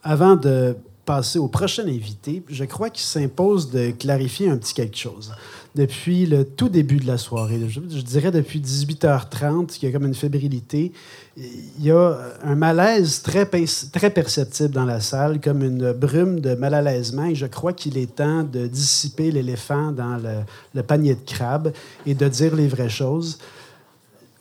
[0.04, 4.96] Avant de passer au prochain invité, je crois qu'il s'impose de clarifier un petit quelque
[4.96, 5.32] chose.
[5.74, 10.06] Depuis le tout début de la soirée, je, dirais depuis 18h30, il y a comme
[10.06, 10.92] une fébrilité.
[11.36, 16.54] Il y a un malaise très, très perceptible dans la salle, comme une brume de
[16.54, 20.40] mal à l'aisement, et je crois qu'il est temps de dissiper l'éléphant dans le,
[20.74, 21.72] le panier de crabes
[22.04, 23.38] et de dire les vraies choses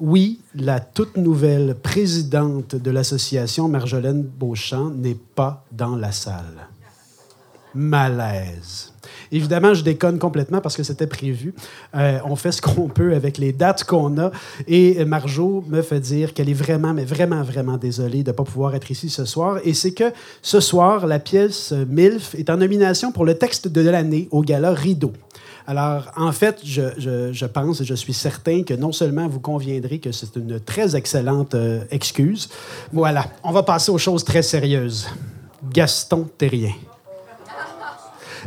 [0.01, 6.70] oui, la toute nouvelle présidente de l'association, Marjolaine Beauchamp, n'est pas dans la salle.
[7.73, 8.91] Malaise.
[9.31, 11.53] Évidemment, je déconne complètement parce que c'était prévu.
[11.95, 14.31] Euh, on fait ce qu'on peut avec les dates qu'on a.
[14.67, 18.43] Et Marjo me fait dire qu'elle est vraiment, mais vraiment, vraiment désolée de ne pas
[18.43, 19.59] pouvoir être ici ce soir.
[19.63, 23.89] Et c'est que ce soir, la pièce MILF est en nomination pour le texte de
[23.89, 25.13] l'année au gala Rideau.
[25.67, 30.11] Alors, en fait, je, pense et je suis certain que non seulement vous conviendrez que
[30.11, 32.49] c'est une très excellente euh, excuse,
[32.91, 35.07] voilà, on va passer aux choses très sérieuses.
[35.71, 36.73] Gaston Terrien.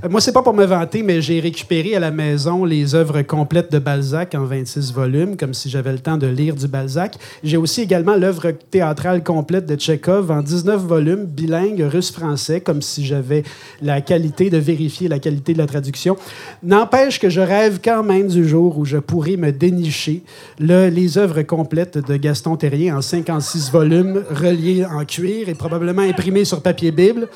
[0.02, 3.22] Euh, moi, c'est pas pour me vanter, mais j'ai récupéré à la maison les œuvres
[3.22, 7.16] complètes de Balzac en 26 volumes, comme si j'avais le temps de lire du Balzac.
[7.42, 13.04] J'ai aussi également l'œuvre théâtrale complète de Tchekhov en 19 volumes, bilingue russe-français, comme si
[13.04, 13.44] j'avais
[13.82, 16.16] la qualité de vérifier la qualité de la traduction.
[16.62, 20.22] N'empêche que je rêve quand même du jour où je pourrais me dénicher
[20.58, 26.02] le, les œuvres complètes de Gaston Terrien en 56 volumes, reliées en cuir et probablement
[26.02, 27.28] imprimées sur papier Bible.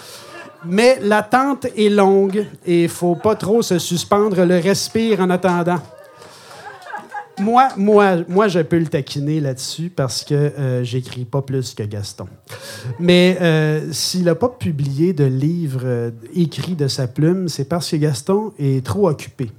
[0.65, 5.81] Mais l'attente est longue et il faut pas trop se suspendre le respire en attendant.
[7.41, 11.85] Moi, moi, moi, je peux le taquiner là-dessus parce que euh, j'écris pas plus que
[11.85, 12.27] Gaston.
[12.99, 17.91] Mais euh, s'il n'a pas publié de livre euh, écrit de sa plume, c'est parce
[17.91, 19.53] que Gaston est trop occupé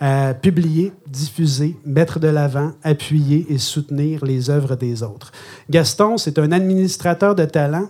[0.00, 5.30] à publier, diffuser, mettre de l'avant, appuyer et soutenir les œuvres des autres.
[5.70, 7.88] Gaston, c'est un administrateur de talent,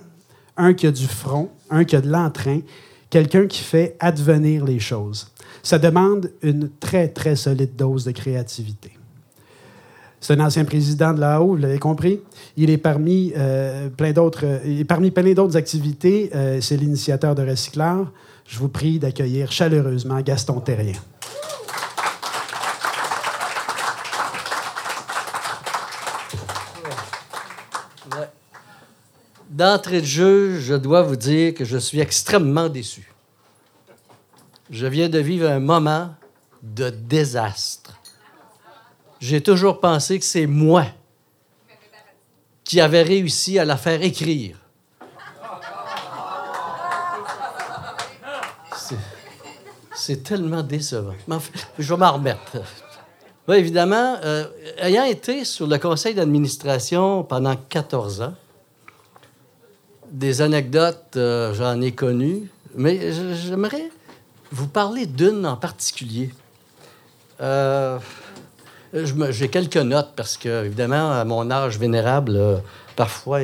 [0.56, 2.60] un qui a du front, un qui a de l'entrain,
[3.10, 5.28] quelqu'un qui fait advenir les choses.
[5.62, 8.92] Ça demande une très, très solide dose de créativité.
[10.20, 12.20] C'est un ancien président de la haut, vous l'avez compris.
[12.56, 14.44] Il est parmi euh, plein d'autres,
[14.86, 16.30] parmi plein d'autres activités.
[16.34, 18.10] Euh, c'est l'initiateur de Recyclard.
[18.46, 20.94] Je vous prie d'accueillir chaleureusement Gaston Terrien.
[29.52, 33.12] D'entrée de jeu, je dois vous dire que je suis extrêmement déçu.
[34.70, 36.14] Je viens de vivre un moment
[36.62, 38.00] de désastre.
[39.20, 40.86] J'ai toujours pensé que c'est moi
[42.64, 44.56] qui avais réussi à la faire écrire.
[49.94, 51.14] C'est tellement décevant.
[51.78, 52.56] je vais m'en remettre.
[53.48, 54.46] évidemment, euh,
[54.78, 58.34] ayant été sur le conseil d'administration pendant 14 ans,
[60.12, 63.90] des anecdotes, euh, j'en ai connu, mais j'aimerais
[64.52, 66.30] vous parler d'une en particulier.
[67.40, 67.98] Euh,
[68.92, 72.58] j'ai quelques notes parce que, évidemment, à mon âge vénérable, euh,
[72.94, 73.40] parfois,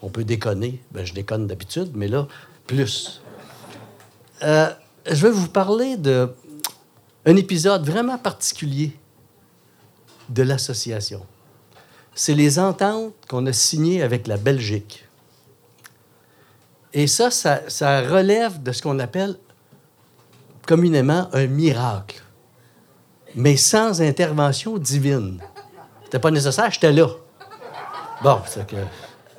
[0.00, 0.80] on, peut déconner.
[0.92, 2.26] Ben, je déconne d'habitude, mais là,
[2.66, 3.22] plus.
[4.40, 8.96] je vais vous parler d'un épisode vraiment particulier
[10.30, 11.24] de l'association.
[12.14, 15.07] C'est les ententes qu'on a signées avec la Belgique.
[16.92, 19.36] Et ça, ça, relève de ce qu'on appelle,
[20.66, 22.22] communément un miracle,
[23.34, 25.38] mais sans intervention divine.
[26.04, 27.08] C'était pas nécessaire, j'étais là.
[28.22, 28.76] Bon, c'est que.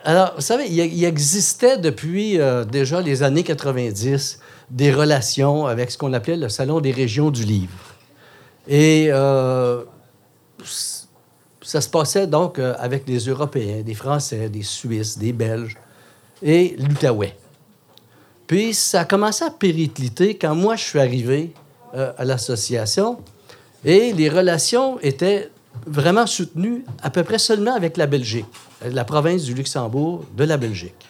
[0.04, 5.98] Alors, vous savez, il, existait depuis euh, déjà les années 90 des relations avec ce
[5.98, 7.74] qu'on appelait le Salon des régions du livre.
[8.68, 9.84] Et euh,
[10.64, 15.76] ça se passait donc euh, avec des Européens, des Français, des Suisses, des Belges
[16.42, 17.36] et l'Outaouais.
[18.48, 21.54] Puis ça a commencé à péricliter quand moi je suis arrivé
[21.94, 23.20] à l'association
[23.84, 25.50] et les relations étaient
[25.86, 28.46] vraiment soutenues à peu près seulement avec la Belgique
[28.86, 31.10] la province du Luxembourg de la Belgique.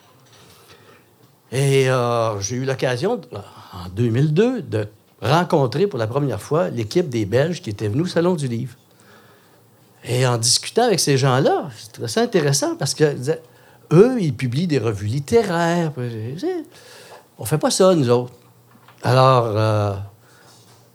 [1.51, 4.87] Et euh, j'ai eu l'occasion, en 2002, de
[5.21, 8.75] rencontrer pour la première fois l'équipe des Belges qui étaient venus au Salon du Livre.
[10.05, 11.69] Et en discutant avec ces gens-là,
[12.07, 13.15] c'est intéressant parce que
[13.91, 15.91] eux, ils publient des revues littéraires.
[17.37, 18.33] On fait pas ça, nous autres.
[19.03, 19.93] Alors, euh,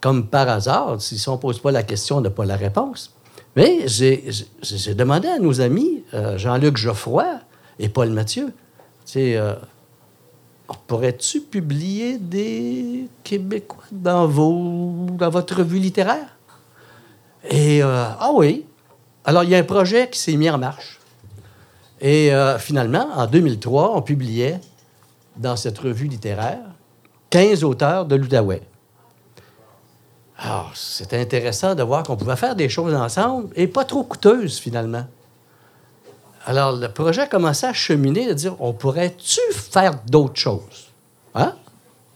[0.00, 3.14] comme par hasard, si on ne pose pas la question, on n'a pas la réponse.
[3.57, 7.40] Mais j'ai demandé à nos amis, euh, Jean-Luc Geoffroy
[7.78, 8.52] et Paul Mathieu,
[9.16, 9.54] euh,
[10.87, 16.37] pourrais-tu publier des Québécois dans, vos, dans votre revue littéraire?
[17.48, 18.64] Et, euh, ah oui.
[19.24, 20.98] Alors, il y a un projet qui s'est mis en marche.
[22.06, 24.60] Et finalement, en 2003, on publiait
[25.38, 26.60] dans cette revue littéraire
[27.30, 28.62] 15 auteurs de l'Outaouais.
[30.36, 34.58] Alors, c'était intéressant de voir qu'on pouvait faire des choses ensemble et pas trop coûteuses,
[34.58, 35.06] finalement.
[36.46, 40.90] Alors, le projet a commencé à cheminer, de dire on pourrait-tu faire d'autres choses?
[41.34, 41.54] Hein?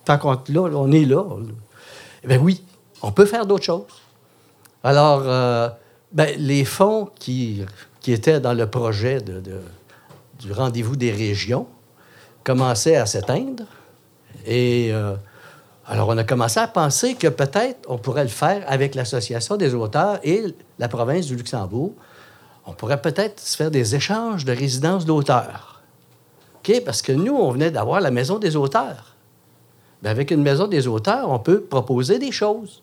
[0.04, 1.24] Tant qu'on là, on est là.
[2.24, 2.62] Eh bien oui,
[3.00, 3.84] on peut faire d'autres choses.
[4.84, 5.68] Alors, euh,
[6.12, 7.64] ben, les fonds qui,
[8.06, 9.42] étaient dans le projet de,
[10.38, 11.66] du rendez-vous des régions
[12.44, 13.64] commençaient à s'éteindre.
[14.46, 15.14] Et euh,
[15.86, 19.74] alors, on a commencé à penser que peut-être on pourrait le faire avec l'Association des
[19.74, 20.44] auteurs et
[20.78, 21.92] la province du Luxembourg.
[22.66, 25.82] On pourrait peut-être se faire des échanges de résidences d'auteurs.
[26.56, 26.82] OK?
[26.84, 29.16] Parce que nous, on venait d'avoir la Maison des auteurs.
[30.02, 32.82] Bien, avec une Maison des auteurs, on peut proposer des choses.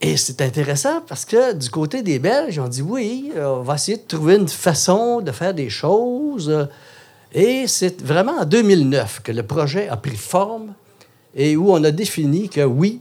[0.00, 3.96] Et c'est intéressant parce que du côté des Belges, on dit oui, on va essayer
[3.96, 6.68] de trouver une façon de faire des choses.
[7.32, 10.74] Et c'est vraiment en 2009 que le projet a pris forme
[11.34, 13.00] et où on a défini que oui,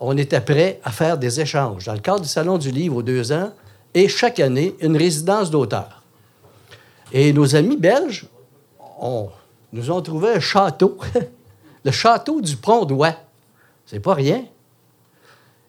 [0.00, 3.02] on était prêt à faire des échanges dans le cadre du Salon du Livre aux
[3.02, 3.52] deux ans
[3.94, 6.02] et chaque année une résidence d'auteur.
[7.12, 8.26] Et nos amis belges
[9.72, 10.96] nous ont trouvé un château,
[11.84, 13.14] le château du Pont d'Oie.
[13.86, 14.44] C'est pas rien.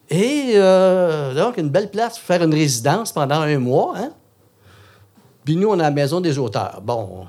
[0.10, 3.94] Et euh, donc, une belle place pour faire une résidence pendant un mois.
[3.98, 4.12] Hein?
[5.46, 6.82] Puis nous, on a la maison des auteurs.
[6.82, 7.26] Bon,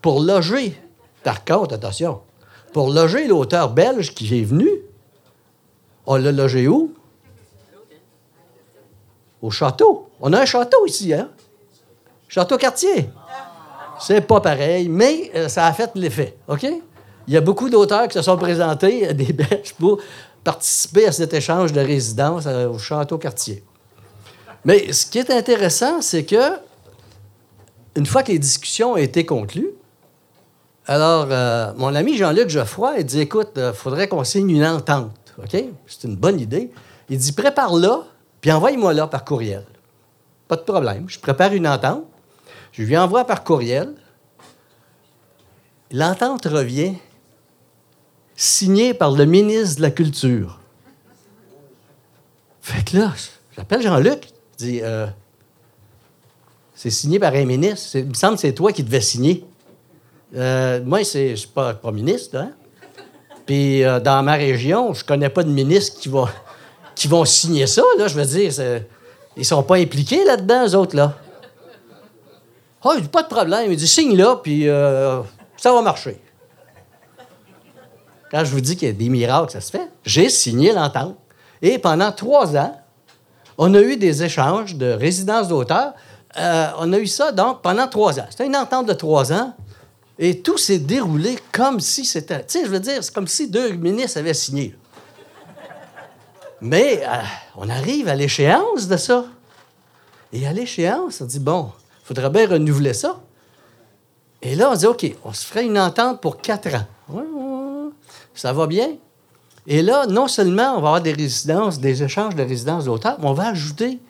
[0.00, 0.80] pour loger,
[1.22, 2.20] par contre, attention,
[2.72, 4.68] pour loger l'auteur belge qui est venu.
[6.06, 6.94] On l'a logé où?
[9.40, 10.08] Au château.
[10.20, 11.28] On a un château ici, hein?
[12.28, 13.10] Château Quartier.
[14.00, 16.66] C'est pas pareil, mais euh, ça a fait l'effet, OK?
[17.28, 19.98] Il y a beaucoup d'auteurs qui se sont présentés, des Belges, pour
[20.44, 23.64] participer à cet échange de résidence euh, au Château Quartier.
[24.64, 26.58] Mais ce qui est intéressant, c'est que,
[27.96, 29.70] une fois que les discussions ont été conclues,
[30.86, 34.66] alors, euh, mon ami Jean-Luc Geoffroy, il dit Écoute, il euh, faudrait qu'on signe une
[34.66, 35.12] entente.
[35.86, 36.70] C'est une bonne idée.
[37.08, 38.00] Il dit Prépare-la,
[38.40, 39.64] puis envoie-moi là par courriel.
[40.48, 41.04] Pas de problème.
[41.08, 42.04] Je prépare une entente.
[42.72, 43.94] Je lui envoie par courriel.
[45.92, 46.94] L'entente revient
[48.36, 50.58] signée par le ministre de la Culture.
[52.60, 53.12] Fait que là,
[53.56, 54.28] j'appelle Jean-Luc.
[54.52, 55.06] Je dis euh,
[56.74, 57.98] C'est signé par un ministre.
[57.98, 59.44] Il me semble que c'est toi qui devais signer.
[60.34, 62.38] Euh, moi, je ne suis pas, ministre.
[62.38, 62.52] Hein?
[63.44, 66.28] Puis euh, dans ma région, je connais pas de ministre qui, va,
[66.94, 67.82] qui vont signer ça.
[67.98, 68.52] Là, je veux dire,
[69.36, 70.96] ils sont pas impliqués là-dedans, eux autres.
[70.96, 71.18] là.
[72.84, 73.70] Ah, oh, pas de problème.
[73.70, 74.66] Il dit signe là, puis
[75.56, 76.18] ça va marcher.
[78.32, 79.88] Quand je vous dis qu'il y a des miracles, ça se fait.
[80.04, 81.16] J'ai signé l'entente.
[81.60, 82.74] Et pendant trois ans,
[83.58, 85.92] on a eu des échanges de résidence d'auteurs.
[86.34, 88.26] on a eu ça, donc, pendant trois ans.
[88.30, 89.54] C'était une entente de trois ans.
[90.18, 92.44] Et tout s'est déroulé comme si c'était.
[92.46, 94.74] Tu sais, je veux dire, c'est comme si deux ministres avaient signé.
[96.62, 97.16] Mais euh,
[97.56, 99.26] on arrive à l'échéance de ça.
[100.32, 101.70] Et à l'échéance, on dit bon,
[102.02, 103.20] il faudrait bien renouveler ça.
[104.40, 106.86] Et là, on dit OK, on se ferait une entente pour quatre ans.
[108.34, 108.96] Ça va bien.
[109.66, 113.26] Et là, non seulement on va avoir des résidences, des échanges de résidences d'auteurs, mais
[113.26, 114.00] on va ajouter.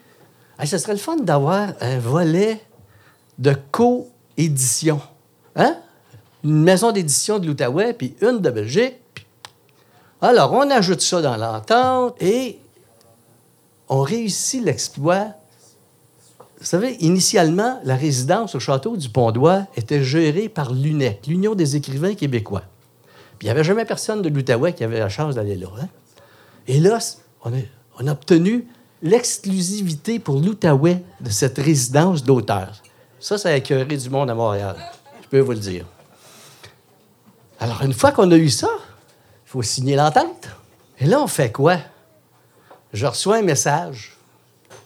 [0.64, 2.60] ce serait le fun d'avoir un volet
[3.38, 5.00] de co-édition.
[5.56, 5.76] Hein?
[6.44, 8.96] une maison d'édition de l'Outaouais, puis une de Belgique.
[10.20, 12.58] Alors, on ajoute ça dans l'entente et
[13.88, 15.28] on réussit l'exploit.
[16.58, 21.76] Vous savez, initialement, la résidence au château du Pont-d'Oie était gérée par l'UNEC, l'Union des
[21.76, 22.62] écrivains québécois.
[23.42, 25.66] Il n'y avait jamais personne de l'Outaouais qui avait la chance d'aller là.
[25.80, 25.88] hein.
[26.68, 26.98] Et là,
[27.44, 27.56] on a,
[27.98, 28.66] on a obtenu
[29.02, 32.80] l'exclusivité pour l'Outaouais de cette résidence d'auteur.
[33.18, 34.76] Ça, ça a écœuré du monde à Montréal.
[35.24, 35.84] Je peux vous le dire.
[37.58, 40.48] Alors, une fois qu'on a eu ça, il faut signer l'entente.
[41.00, 41.78] Et là, on fait quoi?
[42.92, 44.16] Je reçois un message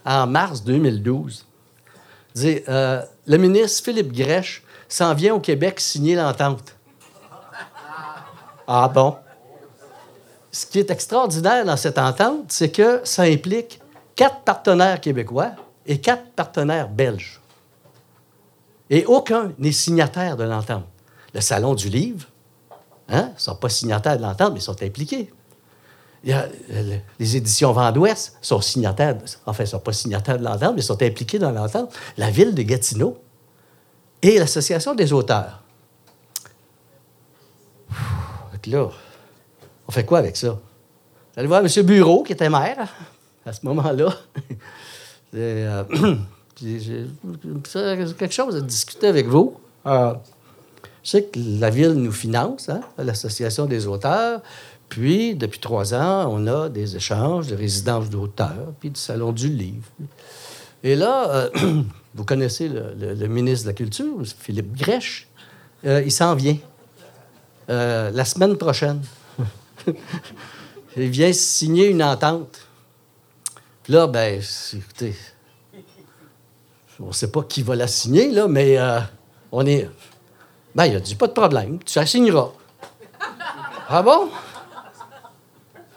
[0.07, 1.45] en mars 2012.
[2.35, 6.76] Dit, euh, le ministre Philippe Grèche s'en vient au Québec signer l'entente.
[8.67, 9.17] Ah bon?
[10.51, 13.81] Ce qui est extraordinaire dans cette entente, c'est que ça implique
[14.15, 15.53] quatre partenaires québécois
[15.85, 17.41] et quatre partenaires belges.
[18.89, 20.85] Et aucun n'est signataire de l'entente.
[21.35, 22.27] Le Salon du Livre,
[23.09, 25.33] hein, ne sont pas signataires de l'entente, mais sont impliqués.
[26.29, 30.83] Euh, les éditions Vent d'Ouest sont signataires, enfin, ne sont pas signataires de l'entente, mais
[30.83, 31.95] sont impliqués dans l'entente.
[32.17, 33.19] La ville de Gatineau
[34.23, 35.63] et l'Association des auteurs.
[38.53, 38.89] Donc là,
[39.89, 40.59] on fait quoi avec ça?
[41.35, 41.83] J'allais voir M.
[41.85, 42.89] Bureau, qui était maire
[43.45, 44.15] à ce moment-là.
[45.35, 45.83] Euh,
[46.59, 49.57] quelque chose à discuter avec vous.
[49.85, 50.15] Euh,
[51.03, 54.41] je sais que la ville nous finance, hein, l'Association des auteurs.
[54.89, 59.49] Puis, depuis trois ans, on a des échanges de résidences d'auteurs, puis du Salon du
[59.49, 59.85] Livre.
[60.83, 61.83] Et là, euh,
[62.15, 65.29] vous connaissez le, le- ministre de la Culture, Philippe Grèche.
[65.85, 66.57] Il s'en vient
[67.69, 69.03] euh, la semaine prochaine.
[70.97, 72.61] il vient signer une entente.
[73.83, 74.41] Puis là, ben,
[74.73, 75.15] écoutez,
[77.01, 79.01] on ne sait pas qui va la signer, là, mais euh,
[79.53, 79.89] on est.
[80.75, 82.51] Ben, il a dit pas de problème, tu la signeras.
[83.89, 84.29] ah bon?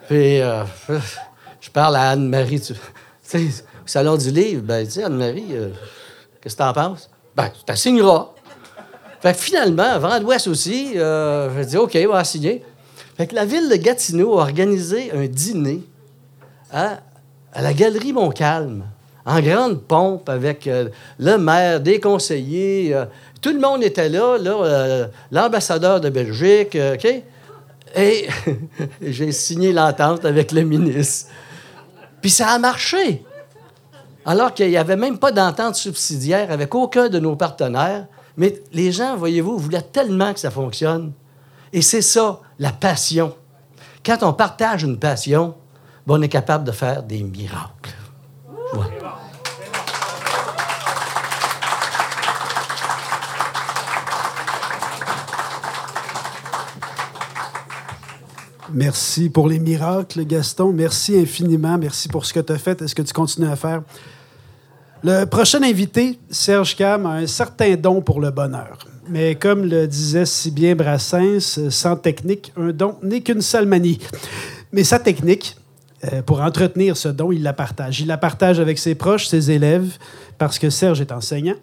[0.07, 0.63] Puis, euh,
[1.61, 2.61] je parle à Anne-Marie.
[2.61, 2.73] Tu
[3.21, 3.47] sais,
[3.83, 5.47] au Salon du Livre, ben, sais, Anne-Marie,
[6.41, 7.09] qu'est-ce que tu en penses?
[7.35, 8.33] Ben, tu la signeras.
[9.21, 12.63] Fait que finalement, Vent d'Ouest aussi, euh, je dis OK, on va signer.
[13.17, 15.83] Fait que la ville de Gatineau a organisé un dîner
[16.71, 16.99] à,
[17.59, 18.85] la Galerie Montcalm,
[19.25, 22.93] en grande pompe, avec euh, le maire, des conseillers.
[22.93, 23.05] euh,
[23.41, 24.37] tout le monde était là,
[25.31, 27.23] l'ambassadeur de Belgique, OK?
[27.95, 28.27] Et
[29.01, 31.29] j'ai signé l'entente avec le ministre.
[32.21, 33.23] Puis ça a marché.
[34.25, 38.05] Alors qu'il n'y avait même pas d'entente subsidiaire avec aucun de nos partenaires.
[38.39, 41.11] Mais les gens, voyez-vous, voulaient tellement que ça fonctionne.
[41.73, 43.35] Et c'est ça, la passion.
[44.03, 45.55] Quand on partage une passion,
[46.07, 47.93] ben, on est capable de faire des miracles.
[58.71, 60.71] Merci pour les miracles, Gaston.
[60.71, 61.77] Merci infiniment.
[61.77, 63.81] Merci pour ce que tu as fait et ce que tu continues à faire.
[65.01, 68.77] Le prochain invité, Serge Cam, a un certain don pour le bonheur.
[69.07, 73.99] Mais comme le disait si bien Brassens, sans technique, un don n'est qu'une seule manie.
[74.73, 75.55] Mais sa technique,
[76.03, 78.01] euh, pour entretenir ce don, il la partage.
[78.01, 79.97] Il la partage avec ses proches, ses élèves,
[80.37, 81.55] parce que Serge est enseignant.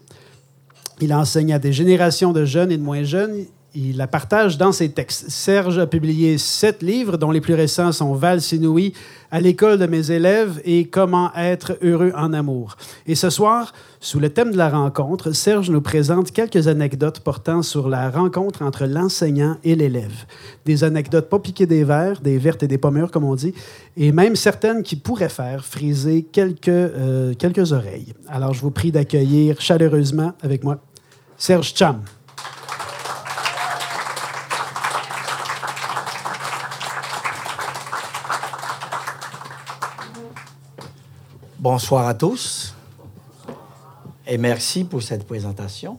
[1.03, 3.45] Il enseigne à des générations de jeunes et de moins jeunes.
[3.79, 5.29] Il la partage dans ses textes.
[5.29, 8.95] Serge a publié sept livres, dont les plus récents sont Val Inouï,
[9.31, 12.79] À l'école de mes élèves et Comment être heureux en amour.
[13.07, 17.61] Et ce soir, sous le thème de la rencontre, Serge nous présente quelques anecdotes portant
[17.61, 20.25] sur la rencontre entre l'enseignant et l'élève.
[20.65, 23.53] Des anecdotes pas piquées des verres, des vertes et des pommures, comme on dit,
[23.99, 28.15] et même certaines qui pourraient faire friser quelques, euh, quelques oreilles.
[28.27, 30.79] Alors, je vous prie d'accueillir chaleureusement avec moi
[31.37, 32.01] Serge Cham.
[41.79, 42.75] Bonsoir à tous
[44.27, 45.99] et merci pour cette présentation.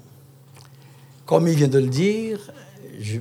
[1.23, 2.39] Comme il vient de le dire,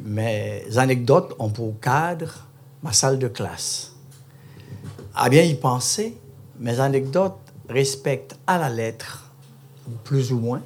[0.07, 2.46] mes anecdotes ont pour cadre
[2.82, 3.92] ma salle de classe.
[5.14, 6.16] À bien y penser,
[6.59, 7.36] mes anecdotes
[7.68, 9.30] respectent à la lettre,
[10.04, 10.62] plus ou moins,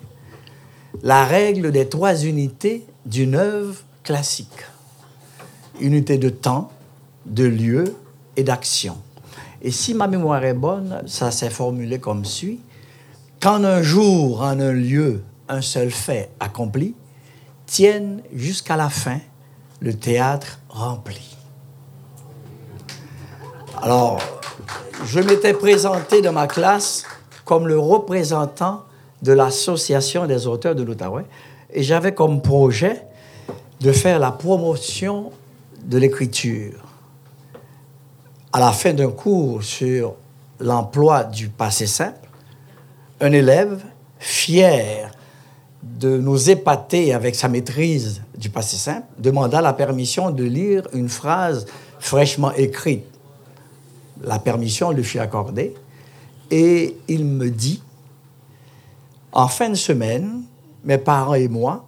[1.02, 4.64] la règle des trois unités d'une œuvre classique.
[5.80, 6.70] Unité de temps,
[7.26, 7.96] de lieu
[8.36, 8.96] et d'action.
[9.62, 12.60] Et si ma mémoire est bonne, ça s'est formulé comme suit.
[13.40, 16.94] Qu'en un jour, en un lieu, un seul fait accompli,
[17.66, 19.18] tienne jusqu'à la fin
[19.80, 21.36] le théâtre rempli.
[23.82, 24.20] Alors,
[25.06, 27.04] je m'étais présenté dans ma classe
[27.44, 28.84] comme le représentant
[29.22, 31.24] de l'Association des auteurs de l'Outaouais
[31.72, 33.02] et j'avais comme projet
[33.80, 35.32] de faire la promotion
[35.82, 36.89] de l'écriture
[38.52, 40.14] à la fin d'un cours sur
[40.58, 42.28] l'emploi du passé simple,
[43.20, 43.82] un élève,
[44.18, 45.10] fier
[45.82, 51.08] de nous épater avec sa maîtrise du passé simple, demanda la permission de lire une
[51.08, 51.66] phrase
[51.98, 53.04] fraîchement écrite.
[54.22, 55.74] La permission lui fut accordée
[56.50, 57.82] et il me dit,
[59.32, 60.42] en fin de semaine,
[60.84, 61.86] mes parents et moi,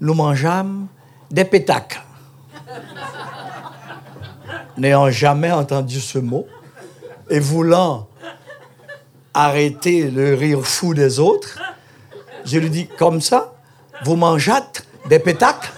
[0.00, 0.86] nous mangeâmes
[1.30, 2.00] des pétacles.
[4.78, 6.46] N'ayant jamais entendu ce mot
[7.28, 8.06] et voulant
[9.34, 11.58] arrêter le rire fou des autres,
[12.44, 13.54] je lui dis comme ça,
[14.04, 15.72] vous mangeâtes des pétacles?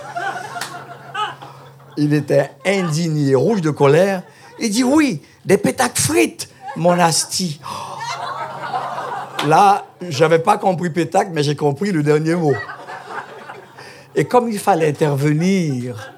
[1.96, 4.22] Il était indigné, rouge de colère.
[4.58, 7.60] Il dit oui, des pétacles frites, mon asti.
[9.46, 12.54] Là, j'avais pas compris pétacle, mais j'ai compris le dernier mot.
[14.14, 16.12] Et comme il fallait intervenir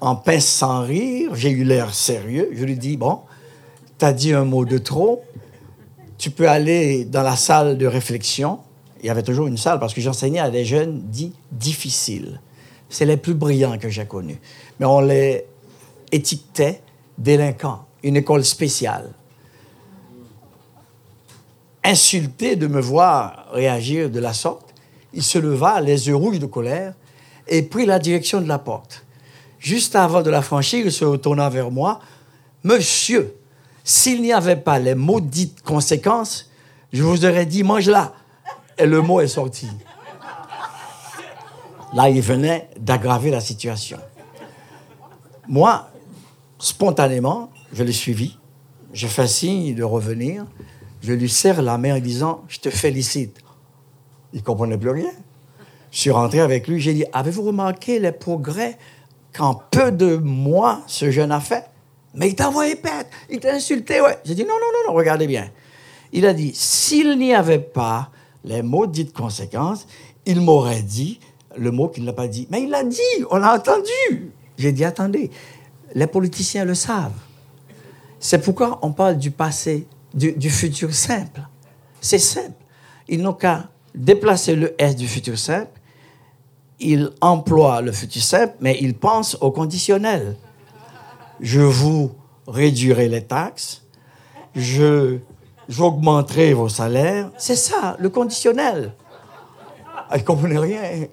[0.00, 2.50] en pince sans rire, j'ai eu l'air sérieux.
[2.52, 3.20] Je lui dis Bon,
[3.98, 5.22] t'as dit un mot de trop,
[6.18, 8.60] tu peux aller dans la salle de réflexion.
[9.00, 12.40] Il y avait toujours une salle parce que j'enseignais à des jeunes dits difficiles.
[12.88, 14.40] C'est les plus brillants que j'ai connus.
[14.80, 15.44] Mais on les
[16.10, 16.80] étiquetait
[17.16, 19.12] délinquants, une école spéciale
[21.88, 24.74] insulté de me voir réagir de la sorte,
[25.14, 26.94] il se leva, les yeux rouges de colère,
[27.46, 29.06] et prit la direction de la porte.
[29.58, 32.00] Juste avant de la franchir, il se retourna vers moi.
[32.64, 33.34] Monsieur,
[33.84, 36.50] s'il n'y avait pas les maudites conséquences,
[36.92, 38.14] je vous aurais dit, mange-la.
[38.76, 39.68] Et le mot est sorti.
[41.92, 43.98] Là, il venait d'aggraver la situation.
[45.48, 45.88] Moi,
[46.58, 48.36] spontanément, je l'ai suivi.
[48.92, 50.44] J'ai fait signe de revenir.
[51.02, 53.38] Je lui serre la main en disant Je te félicite.
[54.32, 55.10] Il ne comprenait plus rien.
[55.90, 58.76] Je suis rentré avec lui, j'ai dit Avez-vous remarqué les progrès
[59.38, 61.64] qu'en peu de mois ce jeune a fait
[62.14, 64.18] Mais il t'a envoyé pète, il t'a insulté, ouais.
[64.24, 65.48] J'ai dit Non, non, non, non, regardez bien.
[66.12, 68.10] Il a dit S'il n'y avait pas
[68.44, 69.86] les maudites conséquences,
[70.26, 71.20] il m'aurait dit
[71.56, 72.46] le mot qu'il n'a pas dit.
[72.50, 74.32] Mais il l'a dit, on l'a entendu.
[74.58, 75.30] J'ai dit Attendez,
[75.94, 77.12] les politiciens le savent.
[78.20, 81.40] C'est pourquoi on parle du passé du, futur simple.
[82.00, 82.52] C'est simple.
[83.08, 85.77] Ils n'ont qu'à déplacer le S du futur simple.
[86.80, 90.36] Ils emploient le futur simple, mais ils pensent au conditionnel.
[91.40, 92.12] Je vous
[92.46, 93.82] réduirai les taxes,
[94.54, 95.18] je,
[95.68, 97.30] j'augmenterai vos salaires.
[97.36, 98.94] C'est ça, le conditionnel.
[100.10, 101.06] Elle ne comprenait rien.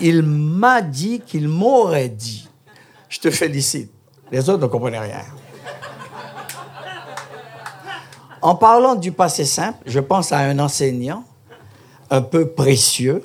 [0.00, 2.48] Il m'a dit qu'il m'aurait dit.
[3.08, 3.90] Je te félicite.
[4.30, 5.24] Les autres ne comprenaient rien.
[8.42, 11.24] En parlant du passé simple, je pense à un enseignant
[12.08, 13.22] un peu précieux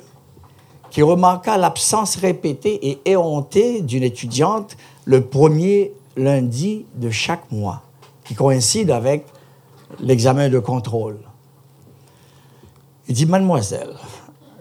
[0.96, 7.82] qui remarqua l'absence répétée et éhontée d'une étudiante le premier lundi de chaque mois,
[8.24, 9.26] qui coïncide avec
[10.00, 11.18] l'examen de contrôle.
[13.08, 13.92] Il dit, mademoiselle,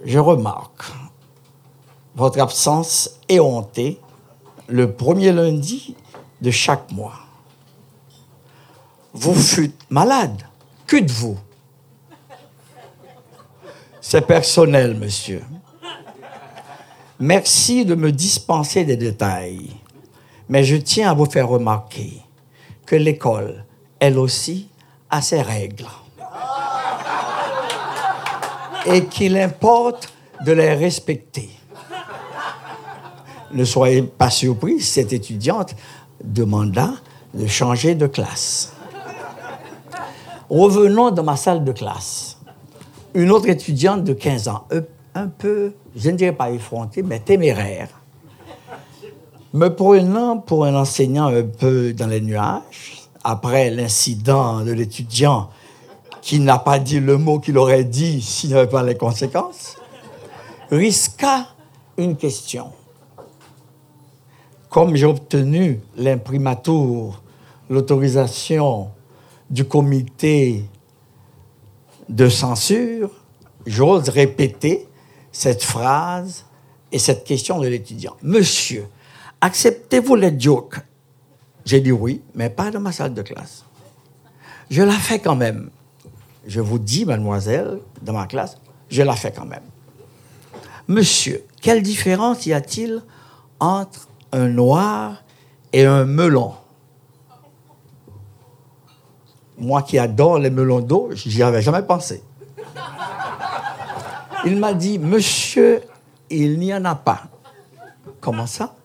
[0.04, 0.84] je remarque
[2.18, 3.98] votre absence éhontée
[4.68, 5.96] le premier lundi
[6.42, 7.16] de chaque mois.
[9.14, 10.44] Vous fûtes malade.
[10.86, 11.38] Que de vous
[14.02, 15.42] C'est personnel, monsieur.
[17.20, 19.70] Merci de me dispenser des détails,
[20.50, 22.22] mais je tiens à vous faire remarquer
[22.86, 23.64] que l'école,
[24.00, 24.68] elle aussi,
[25.10, 25.88] a ses règles.
[28.86, 30.10] Et qu'il importe
[30.46, 31.50] de les respecter.
[33.54, 35.74] Ne soyez pas surpris, cette étudiante
[36.22, 36.96] demanda
[37.34, 38.74] de changer de classe.
[40.50, 42.38] Revenons dans ma salle de classe.
[43.14, 44.68] Une autre étudiante de 15 ans,
[45.16, 47.90] un peu, je ne dirais pas effrontée, mais téméraire,
[49.54, 55.50] me prenant pour un enseignant un peu dans les nuages, après l'incident de l'étudiant
[56.22, 59.78] qui n'a pas dit le mot qu'il aurait dit s'il n'y avait pas les conséquences,
[60.70, 61.48] risqua
[61.98, 62.72] une question.
[64.70, 67.22] Comme j'ai obtenu l'imprimatur,
[67.70, 68.90] l'autorisation
[69.50, 70.66] du comité
[72.10, 73.10] de censure,
[73.66, 74.88] j'ose répéter
[75.36, 76.46] cette phrase
[76.94, 78.16] et cette question de l'étudiant.
[78.24, 78.88] Monsieur,
[79.42, 80.78] acceptez-vous les jokes?
[81.66, 83.66] J'ai dit oui, mais pas dans ma salle de classe.
[84.70, 85.72] Je la fais quand même.
[86.48, 88.58] Je vous dis, mademoiselle, dans ma classe,
[88.90, 89.64] je la fais quand même.
[90.88, 93.04] Monsieur, quelle différence y a-t-il
[93.60, 95.22] entre un noir
[95.74, 96.54] et un melon?
[99.58, 102.24] Moi qui adore les melons d'eau, j'y avais jamais pensé.
[104.46, 105.82] Il m'a dit, monsieur,
[106.30, 107.24] il n'y en a pas.
[108.22, 108.76] Comment ça?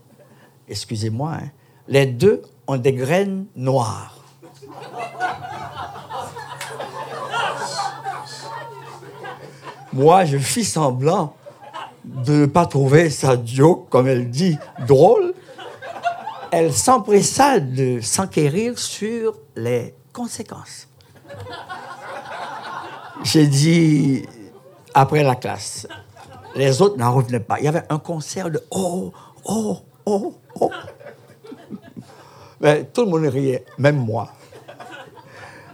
[0.69, 1.49] Excusez-moi, hein.
[1.87, 4.17] les deux ont des graines noires.
[9.93, 11.35] Moi, je fis semblant
[12.05, 14.57] de ne pas trouver sa joke, comme elle dit,
[14.87, 15.35] drôle.
[16.53, 20.89] Elle s'empressa de s'enquérir sur les conséquences.
[23.25, 24.25] J'ai dit,
[24.95, 25.87] après la classe,
[26.55, 27.59] les autres n'en revenaient pas.
[27.59, 29.13] Il y avait un concert de oh,
[29.45, 30.71] oh, oh, oh.
[32.61, 34.31] Mais tout le monde riait, même moi.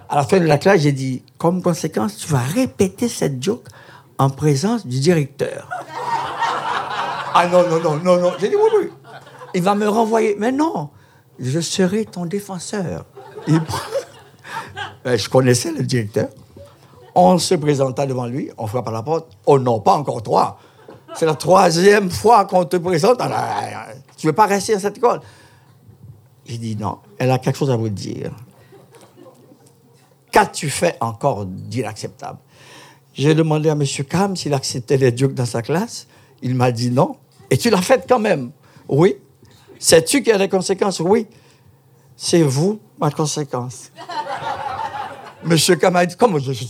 [0.08, 3.66] À la fin de la classe, j'ai dit, comme conséquence, tu vas répéter cette joke
[4.18, 5.68] en présence du directeur.
[7.34, 8.32] Ah non, non, non, non, non.
[8.38, 8.90] J'ai dit oui, oui.
[9.54, 10.36] Il va me renvoyer.
[10.38, 10.90] Mais non,
[11.38, 13.04] je serai ton défenseur.
[15.04, 16.28] Ben, je connaissais le directeur.
[17.18, 19.38] On se présenta devant lui, on frappe à la porte.
[19.46, 20.58] Oh non, pas encore toi.
[21.14, 23.16] C'est la troisième fois qu'on te présente.
[23.20, 23.86] Ah,
[24.18, 25.20] tu ne veux pas rester à cette école?
[26.44, 28.32] J'ai dit non, elle a quelque chose à vous dire.
[30.30, 32.38] Qu'as-tu fait encore d'inacceptable?
[33.14, 33.82] J'ai demandé à M.
[34.06, 36.06] Cam s'il acceptait les jokes dans sa classe.
[36.42, 37.16] Il m'a dit non.
[37.50, 38.50] Et tu l'as fait quand même
[38.90, 39.16] Oui.
[39.78, 41.00] Sais-tu qu'il y a des conséquences?
[41.00, 41.26] Oui.
[42.14, 43.90] C'est vous, ma conséquence.
[45.46, 46.68] Monsieur dit, comment je suis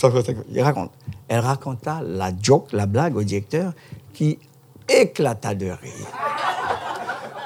[0.50, 0.90] Il raconte.
[1.28, 3.72] Elle raconta la joke, la blague au directeur
[4.12, 4.38] qui
[4.86, 6.06] éclata de rire.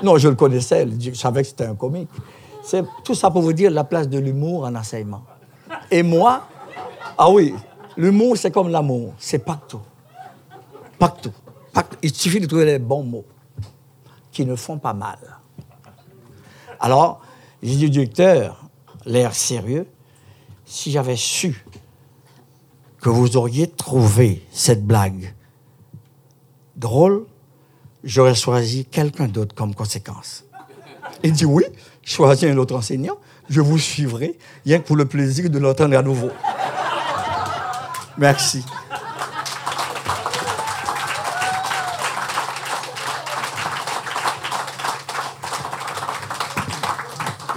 [0.03, 2.09] Non, je le connaissais, je savais que c'était un comique.
[2.65, 5.23] C'est tout ça pour vous dire la place de l'humour en enseignement.
[5.91, 6.49] Et moi,
[7.17, 7.55] ah oui,
[7.97, 9.15] l'humour, c'est comme l'amour.
[9.19, 9.81] C'est partout.
[10.99, 11.33] Partout.
[11.73, 11.97] Partout.
[12.03, 13.25] Il suffit de trouver les bons mots
[14.33, 15.19] qui ne font pas mal.
[16.81, 17.21] Alors,
[17.63, 18.65] j'ai dit au directeur,
[19.07, 19.87] l'air sérieux,
[20.71, 21.65] si j'avais su
[23.01, 25.35] que vous auriez trouvé cette blague
[26.77, 27.27] drôle,
[28.05, 30.45] j'aurais choisi quelqu'un d'autre comme conséquence.
[31.23, 31.65] Il dit oui,
[32.03, 33.17] choisis un autre enseignant
[33.51, 36.31] je vous suivrai, rien que pour le plaisir de l'entendre à nouveau.
[38.17, 38.65] Merci.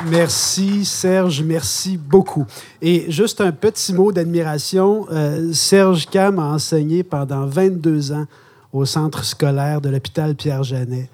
[0.10, 2.46] Merci Serge, merci beaucoup.
[2.82, 8.26] Et juste un petit mot d'admiration, euh, Serge Cam a enseigné pendant 22 ans
[8.72, 11.10] au centre scolaire de l'hôpital Pierre-Janet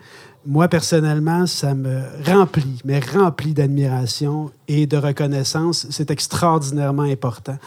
[0.46, 5.86] moi, personnellement, ça me remplit, mais remplit d'admiration et de reconnaissance.
[5.90, 7.58] C'est extraordinairement important.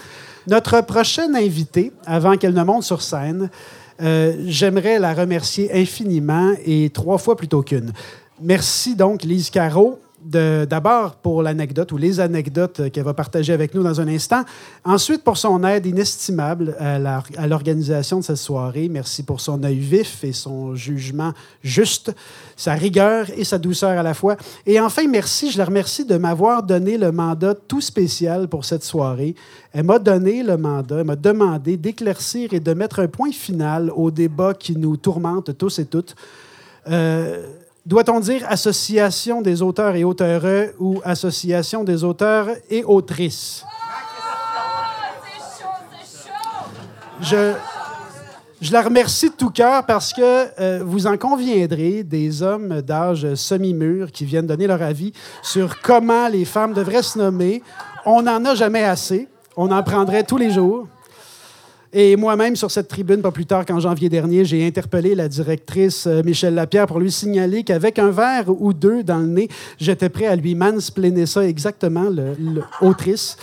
[0.49, 3.51] Notre prochaine invitée, avant qu'elle ne monte sur scène,
[4.01, 7.93] euh, j'aimerais la remercier infiniment et trois fois plutôt qu'une.
[8.41, 13.83] Merci donc, Lise Caro, d'abord pour l'anecdote ou les anecdotes qu'elle va partager avec nous
[13.83, 14.45] dans un instant.
[14.85, 18.89] Ensuite, pour son aide inestimable à l'organisation de cette soirée.
[18.89, 22.15] Merci pour son œil vif et son jugement juste,
[22.57, 24.37] sa rigueur et sa douceur à la fois.
[24.67, 28.85] Et enfin, merci, je la remercie de m'avoir donné le mandat tout spécial pour cette
[28.85, 29.35] soirée.
[29.73, 33.91] Elle m'a donné le mandat, elle m'a demandé d'éclaircir et de mettre un point final
[33.95, 36.15] au débat qui nous tourmente tous et toutes.
[36.89, 37.47] Euh,
[37.85, 43.65] doit-on dire association des auteurs et auteures ou association des auteurs et autrices?
[47.21, 47.55] Je,
[48.61, 53.35] je la remercie de tout cœur parce que euh, vous en conviendrez, des hommes d'âge
[53.35, 55.13] semi-mûr qui viennent donner leur avis
[55.43, 57.63] sur comment les femmes devraient se nommer.
[58.05, 59.29] On n'en a jamais assez.
[59.57, 60.89] On en prendrait tous les jours.
[61.95, 66.07] Et moi-même, sur cette tribune, pas plus tard qu'en janvier dernier, j'ai interpellé la directrice
[66.07, 70.09] euh, Michel Lapierre pour lui signaler qu'avec un verre ou deux dans le nez, j'étais
[70.09, 72.09] prêt à lui mansplainer ça exactement,
[72.81, 73.37] l'autrice.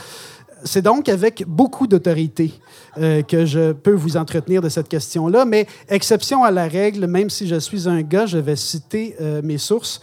[0.63, 2.51] C'est donc avec beaucoup d'autorité
[2.97, 7.29] euh, que je peux vous entretenir de cette question-là, mais exception à la règle, même
[7.29, 10.01] si je suis un gars, je vais citer euh, mes sources.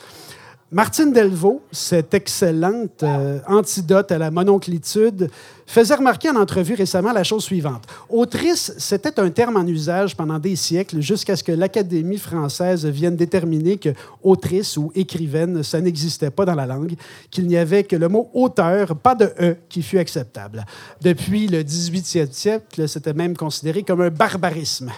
[0.73, 5.31] Martine Delvaux, cette excellente euh, antidote à la mononclitude,
[5.65, 7.85] faisait remarquer en entrevue récemment la chose suivante.
[8.09, 13.15] Autrice, c'était un terme en usage pendant des siècles jusqu'à ce que l'Académie française vienne
[13.15, 13.91] déterminer que
[14.25, 16.95] autrice ou écrivaine, ça n'existait pas dans la langue,
[17.31, 20.65] qu'il n'y avait que le mot auteur, pas de E, qui fut acceptable.
[21.01, 24.91] Depuis le 18e siècle, c'était même considéré comme un barbarisme.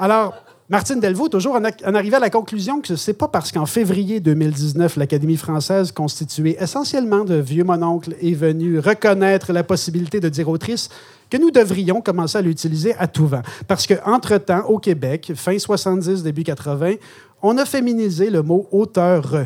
[0.00, 0.34] Alors,
[0.70, 4.18] Martine Delvaux, toujours en, arrivant à la conclusion que ce n'est pas parce qu'en février
[4.20, 10.48] 2019, l'Académie française, constituée essentiellement de vieux mononcles, est venue reconnaître la possibilité de dire
[10.48, 10.88] autrice
[11.28, 13.42] que nous devrions commencer à l'utiliser à tout vent.
[13.68, 16.94] Parce qu'entre-temps, au Québec, fin 70, début 80,
[17.42, 19.44] on a féminisé le mot auteur.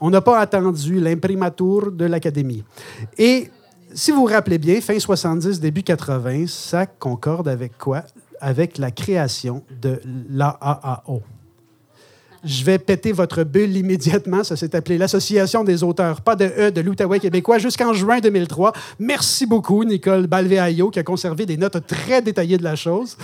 [0.00, 2.64] On n'a pas attendu l'imprimatur de l'Académie.
[3.16, 3.48] Et
[3.94, 8.02] si vous vous rappelez bien, fin 70, début 80, ça concorde avec quoi?
[8.40, 11.22] Avec la création de l'AAAO.
[12.44, 14.44] Je vais péter votre bulle immédiatement.
[14.44, 18.72] Ça s'est appelé l'Association des auteurs, pas de E, de l'Outaouais québécois, jusqu'en juin 2003.
[19.00, 23.16] Merci beaucoup, Nicole Balvéaillot, qui a conservé des notes très détaillées de la chose.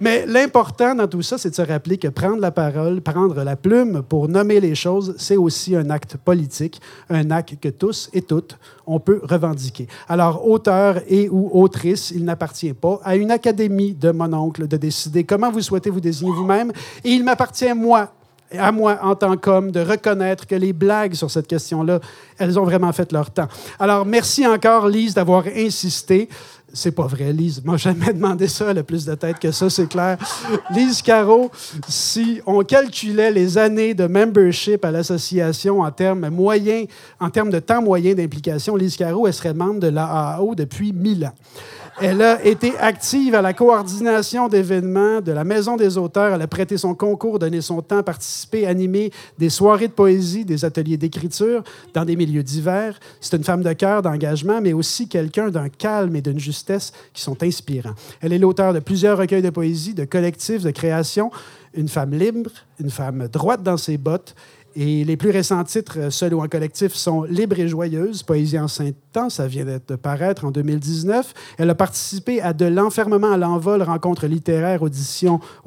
[0.00, 3.56] Mais l'important dans tout ça, c'est de se rappeler que prendre la parole, prendre la
[3.56, 8.22] plume pour nommer les choses, c'est aussi un acte politique, un acte que tous et
[8.22, 8.56] toutes,
[8.86, 9.86] on peut revendiquer.
[10.08, 14.76] Alors, auteur et ou autrice, il n'appartient pas à une académie de mon oncle de
[14.78, 16.72] décider comment vous souhaitez vous désigner vous-même.
[17.04, 18.12] Et il m'appartient, moi,
[18.58, 22.00] à moi, en tant qu'homme, de reconnaître que les blagues sur cette question-là,
[22.38, 23.48] elles ont vraiment fait leur temps.
[23.78, 26.28] Alors, merci encore, Lise, d'avoir insisté.
[26.74, 29.86] C'est pas vrai, Lise m'a jamais demandé ça, a plus de tête que ça, c'est
[29.86, 30.16] clair.
[30.70, 31.50] Lise Caro,
[31.86, 36.86] si on calculait les années de membership à l'association en termes moyens,
[37.20, 41.26] en termes de temps moyen d'implication, Lise Caro, elle serait membre de l'AAO depuis 1000
[41.26, 41.34] ans.
[42.00, 46.34] Elle a été active à la coordination d'événements de la Maison des auteurs.
[46.34, 50.64] Elle a prêté son concours, donné son temps, participé, animé des soirées de poésie, des
[50.64, 51.62] ateliers d'écriture
[51.92, 52.98] dans des milieux divers.
[53.20, 57.22] C'est une femme de cœur, d'engagement, mais aussi quelqu'un d'un calme et d'une justesse qui
[57.22, 57.94] sont inspirants.
[58.20, 61.30] Elle est l'auteur de plusieurs recueils de poésie, de collectifs, de créations.
[61.74, 64.34] Une femme libre, une femme droite dans ses bottes
[64.74, 68.58] et les plus récents titres, euh, seuls ou en collectif, sont Libre et joyeuse, Poésie
[68.58, 71.34] en saint temps, ça vient de paraître en 2019.
[71.58, 74.88] Elle a participé à De l'enfermement à l'envol, rencontre littéraire aux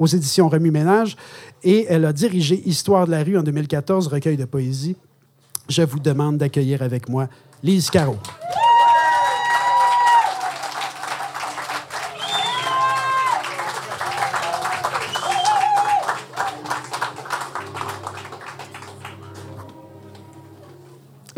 [0.06, 1.16] éditions Remue-Ménage,
[1.62, 4.96] et elle a dirigé Histoire de la rue en 2014, recueil de poésie.
[5.68, 7.28] Je vous demande d'accueillir avec moi
[7.62, 8.16] Lise Caro.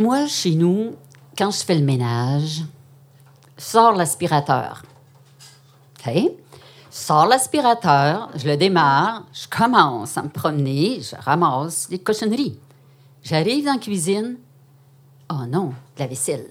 [0.09, 0.95] Moi, chez nous,
[1.37, 2.63] quand je fais le ménage,
[3.59, 4.83] sors l'aspirateur.
[5.99, 6.31] OK?
[6.91, 12.59] Sors l'aspirateur, je le démarre, je commence à me promener, je ramasse les cochonneries.
[13.23, 14.39] J'arrive dans la cuisine.
[15.31, 16.49] Oh non, de la vaisselle.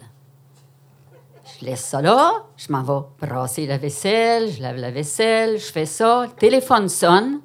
[1.59, 5.65] Je laisse ça là, je m'en vais brasser la vaisselle, je lave la vaisselle, je
[5.65, 7.39] fais ça, le téléphone sonne,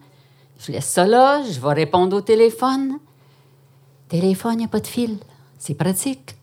[0.58, 2.98] je laisse ça là, je vais répondre au téléphone.
[4.10, 5.16] Téléphone, il n'y a pas de fil.
[5.64, 6.34] C'est pratique.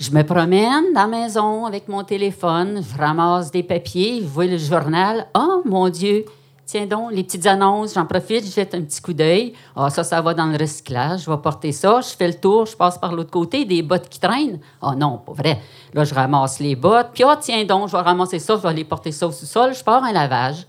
[0.00, 4.46] Je me promène dans la maison avec mon téléphone, je ramasse des papiers, je vois
[4.46, 5.26] le journal.
[5.34, 6.24] Oh mon Dieu!
[6.64, 9.52] Tiens donc, les petites annonces, j'en profite, je jette un petit coup d'œil.
[9.76, 12.64] Ah, ça, ça va dans le recyclage, je vais porter ça, je fais le tour,
[12.64, 14.58] je passe par l'autre côté, des bottes qui traînent.
[14.80, 15.60] Ah non, pas vrai.
[15.92, 18.70] Là, je ramasse les bottes, puis ah, tiens donc, je vais ramasser ça, je vais
[18.70, 20.66] aller porter ça au sous-sol, je pars un lavage.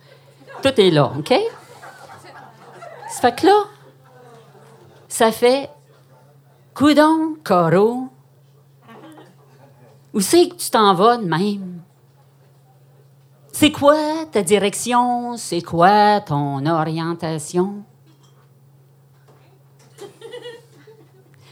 [0.62, 1.34] Tout est là, OK?
[3.12, 3.64] Ça fait que là,
[5.08, 5.70] ça fait
[6.78, 8.08] Coudon, Coro,
[10.14, 11.82] où c'est que tu t'en vas de même?
[13.52, 13.98] C'est quoi
[14.32, 15.38] ta direction?
[15.38, 17.84] C'est quoi ton orientation?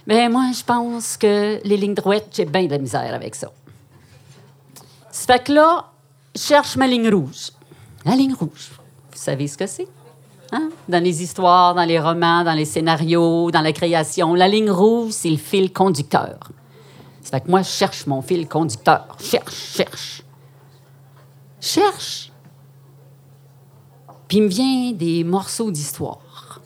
[0.06, 3.52] Ben moi, je pense que les lignes droites, j'ai bien de la misère avec ça.
[5.10, 5.92] Ça fait que là,
[6.36, 7.50] je cherche ma ligne rouge.
[8.06, 8.70] La ligne rouge,
[9.12, 9.88] vous savez ce que c'est?
[10.52, 10.70] Hein?
[10.88, 15.12] Dans les histoires, dans les romans, dans les scénarios, dans la création, la ligne rouge,
[15.12, 16.38] c'est le fil conducteur.
[17.22, 19.08] C'est que moi, je cherche mon fil conducteur.
[19.20, 20.22] Cherche, cherche.
[21.60, 22.32] Cherche.
[24.28, 26.62] Puis il me vient des morceaux d'histoire.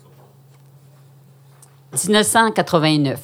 [1.94, 3.22] 1989.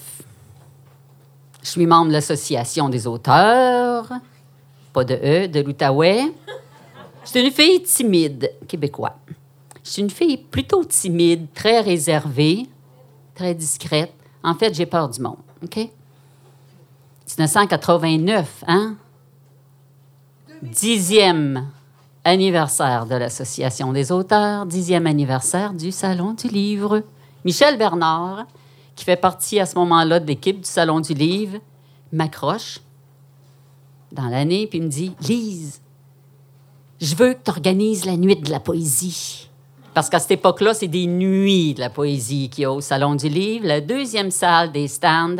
[1.61, 4.09] Je suis membre de l'Association des auteurs,
[4.93, 6.31] pas de E, de l'Outaouais.
[7.23, 9.15] Suis une fille timide, québécois.
[9.85, 12.67] Je suis une fille plutôt timide, très réservée,
[13.35, 14.11] très discrète.
[14.43, 15.37] En fait, j'ai peur du monde.
[15.63, 15.77] OK?
[17.37, 18.95] 1989, hein?
[20.63, 21.67] Dixième
[22.23, 27.03] anniversaire de l'Association des auteurs, dixième anniversaire du Salon du Livre.
[27.43, 28.47] Michel Bernard,
[28.95, 31.59] qui fait partie à ce moment-là de l'équipe du Salon du Livre,
[32.11, 32.79] m'accroche
[34.11, 35.81] dans l'année puis me dit Lise,
[36.99, 39.49] je veux que tu organises la nuit de la poésie.
[39.95, 43.15] Parce qu'à cette époque-là, c'est des nuits de la poésie qu'il y a au Salon
[43.15, 43.65] du Livre.
[43.65, 45.37] La deuxième salle des stands,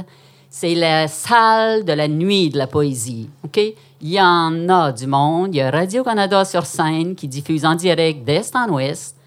[0.50, 3.30] c'est la salle de la nuit de la poésie.
[3.44, 3.58] OK?
[3.58, 5.54] Il y en a du monde.
[5.54, 9.18] Il y a Radio-Canada sur scène qui diffuse en direct d'Est en Ouest.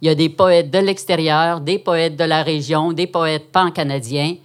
[0.00, 4.36] Il y a des poètes de l'extérieur, des poètes de la région, des poètes pan-canadiens.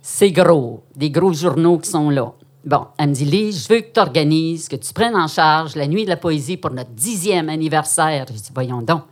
[0.00, 2.32] C'est gros, des gros journaux qui sont là.
[2.64, 5.76] Bon, elle me dit, Lise, je veux que tu organises, que tu prennes en charge
[5.76, 8.24] la nuit de la poésie pour notre dixième anniversaire.
[8.28, 9.02] Je dis, voyons donc.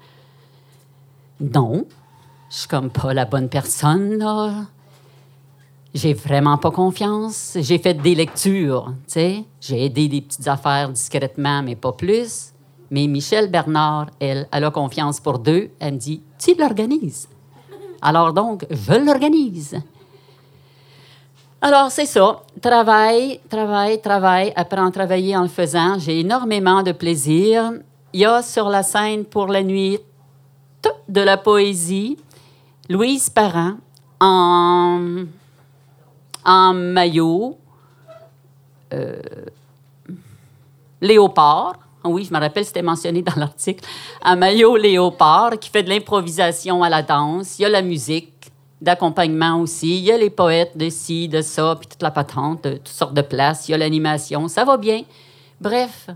[1.41, 1.86] Non,
[2.51, 4.66] je suis comme pas la bonne personne, là.
[5.95, 7.57] J'ai vraiment pas confiance.
[7.59, 9.45] J'ai fait des lectures, tu sais.
[9.61, 12.53] J'ai aidé des petites affaires discrètement, mais pas plus.
[12.91, 15.70] Mais Michel Bernard, elle, elle a confiance pour deux.
[15.80, 17.28] Elle me dit Tu l'organises.
[18.03, 19.80] Alors donc, je l'organise.
[21.62, 22.43] Alors, c'est ça.
[22.61, 24.53] Travail, travail, travail.
[24.57, 25.99] Apprends à travailler en le faisant.
[25.99, 27.72] J'ai énormément de plaisir.
[28.12, 29.99] Il y a sur la scène pour la nuit
[31.09, 32.16] de la poésie
[32.89, 33.74] Louise Parent
[34.20, 35.24] en,
[36.45, 37.57] en maillot,
[38.93, 39.20] euh,
[41.01, 41.74] léopard.
[42.03, 43.85] Ah Oui, je me rappelle, c'était mentionné dans l'article.
[44.22, 47.59] Un maillot léopard qui fait de l'improvisation à la danse.
[47.59, 48.51] Il y a la musique
[48.81, 49.99] d'accompagnement aussi.
[49.99, 52.89] Il y a les poètes de ci, de ça, puis toute la patente, de toutes
[52.89, 53.68] sortes de places.
[53.68, 54.49] Il y a l'animation.
[54.49, 55.03] Ça va bien.
[55.61, 56.09] Bref,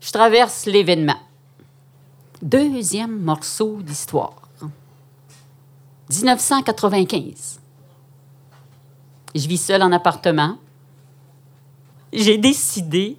[0.00, 1.18] je traverse l'événement.
[2.42, 4.42] Deuxième morceau d'histoire.
[6.10, 7.60] 1995.
[9.34, 10.56] Je vis seule en appartement.
[12.12, 13.16] J'ai décidé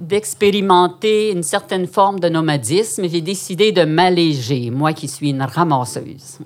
[0.00, 3.08] d'expérimenter une certaine forme de nomadisme.
[3.08, 6.38] J'ai décidé de m'alléger, moi qui suis une ramasseuse.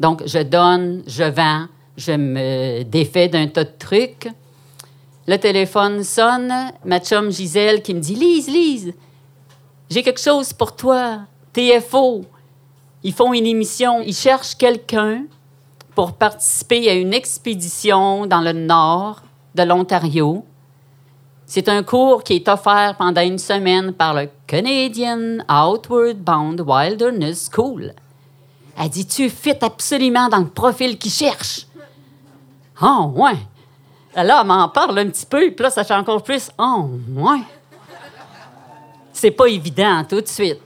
[0.00, 1.66] Donc, je donne, je vends,
[1.96, 4.28] je me défais d'un tas de trucs.
[5.26, 6.52] Le téléphone sonne,
[6.84, 8.94] ma chum Gisèle qui me dit Lise, Lise,
[9.90, 11.20] j'ai quelque chose pour toi.
[11.52, 12.24] TFO.
[13.02, 15.24] Ils font une émission, ils cherchent quelqu'un
[15.94, 19.22] pour participer à une expédition dans le nord
[19.54, 20.44] de l'Ontario.
[21.46, 27.48] C'est un cours qui est offert pendant une semaine par le Canadian Outward Bound Wilderness
[27.52, 27.94] School.
[28.78, 31.66] Elle dit Tu fit absolument dans le profil qu'ils cherchent.
[32.82, 33.38] Oh, ouais.
[34.14, 36.50] Là, elle m'en parle un petit peu, puis là, ça fait encore plus.
[36.58, 37.40] Oh, ouais.
[39.20, 40.60] C'est pas évident tout de suite.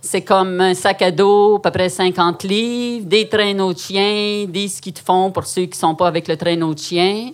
[0.00, 4.46] C'est comme un sac à dos, à peu près 50 livres, des traîneaux de chiens,
[4.46, 7.32] des skis de fond pour ceux qui sont pas avec le traîneau de chien.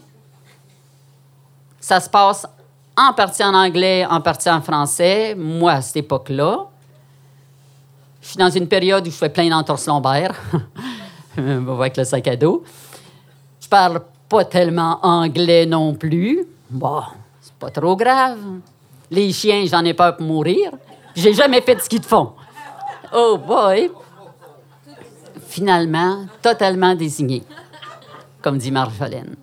[1.79, 2.47] Ça se passe
[2.97, 5.35] en partie en anglais, en partie en français.
[5.35, 6.69] Moi, à cette époque-là,
[8.23, 10.41] je suis dans une période où je fais plein d'entorses lombaires
[11.37, 12.65] avec le sac à dos.
[13.61, 16.47] Je parle pas tellement anglais non plus.
[16.71, 17.03] Bon,
[17.43, 18.39] c'est pas trop grave.
[19.11, 20.71] Les chiens, j'en ai peur pour mourir.
[21.15, 22.33] J'ai jamais fait de ski de fond.
[23.15, 23.91] Oh boy!
[25.49, 27.45] Finalement, totalement désigné,
[28.43, 29.37] comme dit Marjolaine.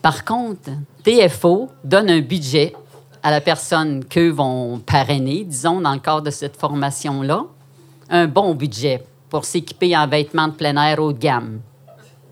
[0.00, 0.70] Par contre,
[1.02, 2.74] TFO donne un budget
[3.22, 7.44] à la personne qu'eux vont parrainer, disons, dans le cadre de cette formation-là,
[8.08, 11.60] un bon budget pour s'équiper en vêtements de plein air haut de gamme.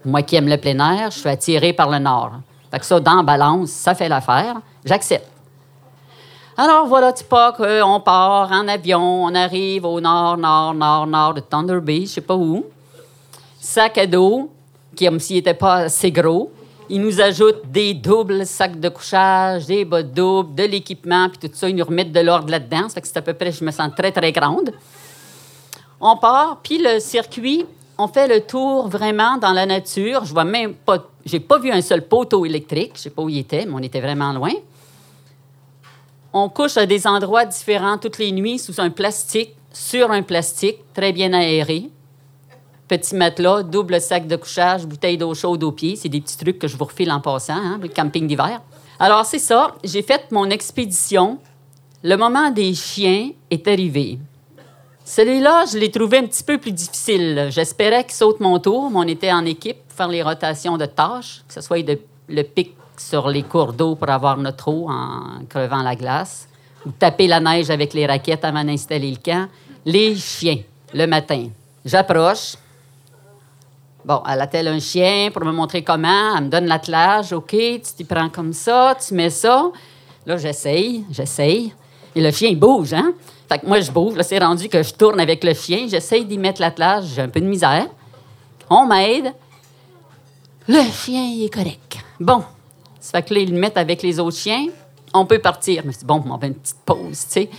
[0.04, 2.32] Moi qui aime le plein air, je suis attiré par le nord.
[2.70, 4.56] Fait que ça, dans balance, ça fait l'affaire.
[4.84, 5.28] J'accepte.
[6.60, 11.34] Alors voilà, tu pas qu'on part en avion, on arrive au nord, nord, nord, nord
[11.34, 12.66] de Thunder Bay, je sais pas où.
[13.60, 14.50] Sac à dos,
[14.96, 16.50] qui comme s'il n'était pas assez gros.
[16.88, 21.54] Ils nous ajoutent des doubles sacs de couchage, des bottes doubles, de l'équipement, puis tout
[21.54, 21.68] ça.
[21.68, 22.88] Ils nous remettent de l'ordre là-dedans.
[22.88, 24.72] Ça fait que c'est à peu près, je me sens très, très grande.
[26.00, 30.24] On part, puis le circuit, on fait le tour vraiment dans la nature.
[30.24, 32.94] Je vois même pas, j'ai pas vu un seul poteau électrique.
[32.96, 34.50] Je sais pas où il était, mais on était vraiment loin.
[36.32, 40.78] On couche à des endroits différents toutes les nuits sous un plastique, sur un plastique,
[40.92, 41.90] très bien aéré.
[42.86, 45.96] Petit matelas, double sac de couchage, bouteille d'eau chaude aux pieds.
[45.96, 48.60] C'est des petits trucs que je vous refile en passant, hein, le camping d'hiver.
[48.98, 49.74] Alors, c'est ça.
[49.84, 51.38] J'ai fait mon expédition.
[52.02, 54.18] Le moment des chiens est arrivé.
[55.04, 57.48] Celui-là, je l'ai trouvé un petit peu plus difficile.
[57.50, 60.84] J'espérais qu'il saute mon tour, mais on était en équipe pour faire les rotations de
[60.84, 61.82] tâches, que ce soit
[62.28, 66.48] le pic sur les cours d'eau pour avoir notre eau en crevant la glace,
[66.86, 69.48] ou taper la neige avec les raquettes avant d'installer le camp.
[69.84, 70.58] Les chiens,
[70.92, 71.48] le matin.
[71.84, 72.56] J'approche.
[74.04, 76.36] Bon, elle attelle un chien pour me montrer comment?
[76.36, 77.32] Elle me donne l'attelage.
[77.32, 79.70] OK, tu t'y prends comme ça, tu mets ça.
[80.24, 81.72] Là, j'essaye, j'essaye.
[82.14, 83.12] Et le chien, bouge, hein?
[83.48, 84.14] Fait que moi, je bouge.
[84.14, 85.86] Là, c'est rendu que je tourne avec le chien.
[85.88, 87.06] J'essaye d'y mettre l'attelage.
[87.14, 87.86] J'ai un peu de misère.
[88.68, 89.32] On m'aide.
[90.66, 91.96] Le chien, est correct.
[92.20, 92.42] Bon.
[93.08, 94.66] Ça fait que là, ils le mettent avec les autres chiens.
[95.14, 95.80] On peut partir.
[95.86, 97.50] Mais c'est bon, on fait une petite pause, tu sais.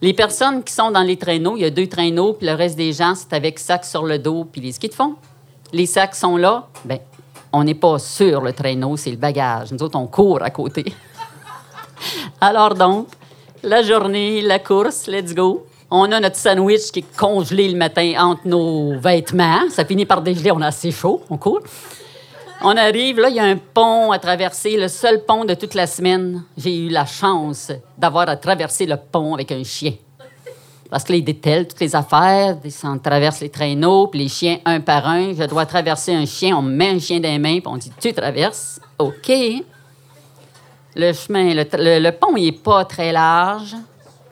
[0.00, 2.76] Les personnes qui sont dans les traîneaux, il y a deux traîneaux, puis le reste
[2.76, 5.14] des gens, c'est avec sac sur le dos, puis les skis de fond.
[5.72, 6.66] Les sacs sont là.
[6.84, 6.98] Bien,
[7.52, 9.70] on n'est pas sur le traîneau, c'est le bagage.
[9.70, 10.92] Nous autres, on court à côté.
[12.40, 13.06] Alors donc,
[13.62, 15.64] la journée, la course, let's go.
[15.92, 19.60] On a notre sandwich qui est congelé le matin entre nos vêtements.
[19.70, 21.62] Ça finit par dégeler, on a assez chaud, on court.
[22.64, 25.74] On arrive, là, il y a un pont à traverser, le seul pont de toute
[25.74, 26.44] la semaine.
[26.56, 29.94] J'ai eu la chance d'avoir à traverser le pont avec un chien.
[30.88, 34.58] Parce que ils détellent toutes les affaires, ils s'en traversent les traîneaux, puis les chiens
[34.64, 35.32] un par un.
[35.34, 37.78] Je dois traverser un chien, on me met un chien dans les mains, puis on
[37.78, 38.78] dit Tu traverses?
[38.98, 39.32] OK.
[40.94, 43.74] Le chemin, le, le- pont, il n'est pas très large.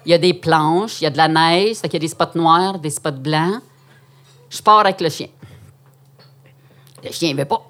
[0.05, 2.09] Il y a des planches, il y a de la neige, qu'il y a des
[2.09, 3.61] spots noirs, des spots blancs.
[4.51, 5.29] Je pars avec le chien.
[7.03, 7.70] Le chien ne veut pas.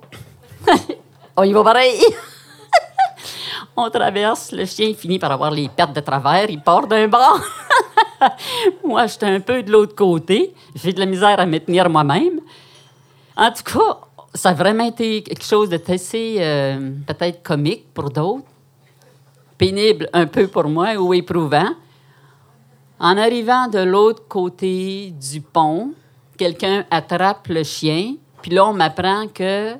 [1.36, 2.00] On y va pareil.
[3.76, 7.40] On traverse, le chien finit par avoir les pertes de travers, il part d'un bord.
[8.84, 10.54] Moi, j'étais un peu de l'autre côté.
[10.74, 12.40] J'ai de la misère à me tenir moi-même.
[13.36, 13.98] En tout cas,
[14.34, 18.44] ça a vraiment été quelque chose de assez euh, peut-être comique pour d'autres,
[19.56, 21.70] pénible un peu pour moi ou éprouvant.
[22.98, 25.92] En arrivant de l'autre côté du pont,
[26.36, 29.74] quelqu'un attrape le chien, puis là, on m'apprend que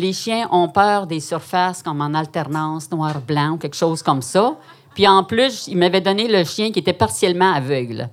[0.00, 4.56] les chiens ont peur des surfaces comme en alternance noir-blanc ou quelque chose comme ça.
[4.94, 8.08] Puis en plus, il m'avait donné le chien qui était partiellement aveugle.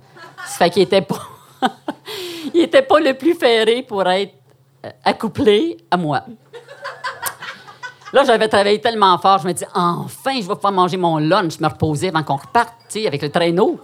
[0.46, 1.22] Ça fait qu'il était pas...
[2.54, 4.34] il était pas le plus ferré pour être
[4.84, 6.22] euh, accouplé à moi.
[8.12, 11.60] Là, j'avais travaillé tellement fort, je me dis, enfin, je vais pouvoir manger mon lunch,
[11.60, 13.78] me reposer avant qu'on reparte, tu avec le traîneau.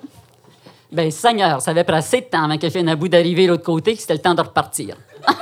[0.90, 3.50] Ben, Seigneur, ça avait pris assez de temps avant que je vienne bout d'arriver de
[3.50, 4.96] l'autre côté, que c'était le temps de repartir.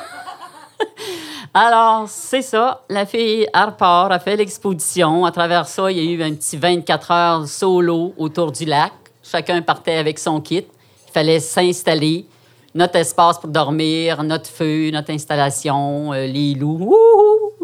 [1.55, 2.83] Alors, c'est ça.
[2.89, 5.27] La fille, elle repart, a fait l'exposition.
[5.27, 8.93] À travers ça, il y a eu un petit 24 heures solo autour du lac.
[9.23, 10.65] Chacun partait avec son kit.
[11.09, 12.27] Il fallait s'installer.
[12.75, 16.97] Notre espace pour dormir, notre feu, notre installation, euh, les loups.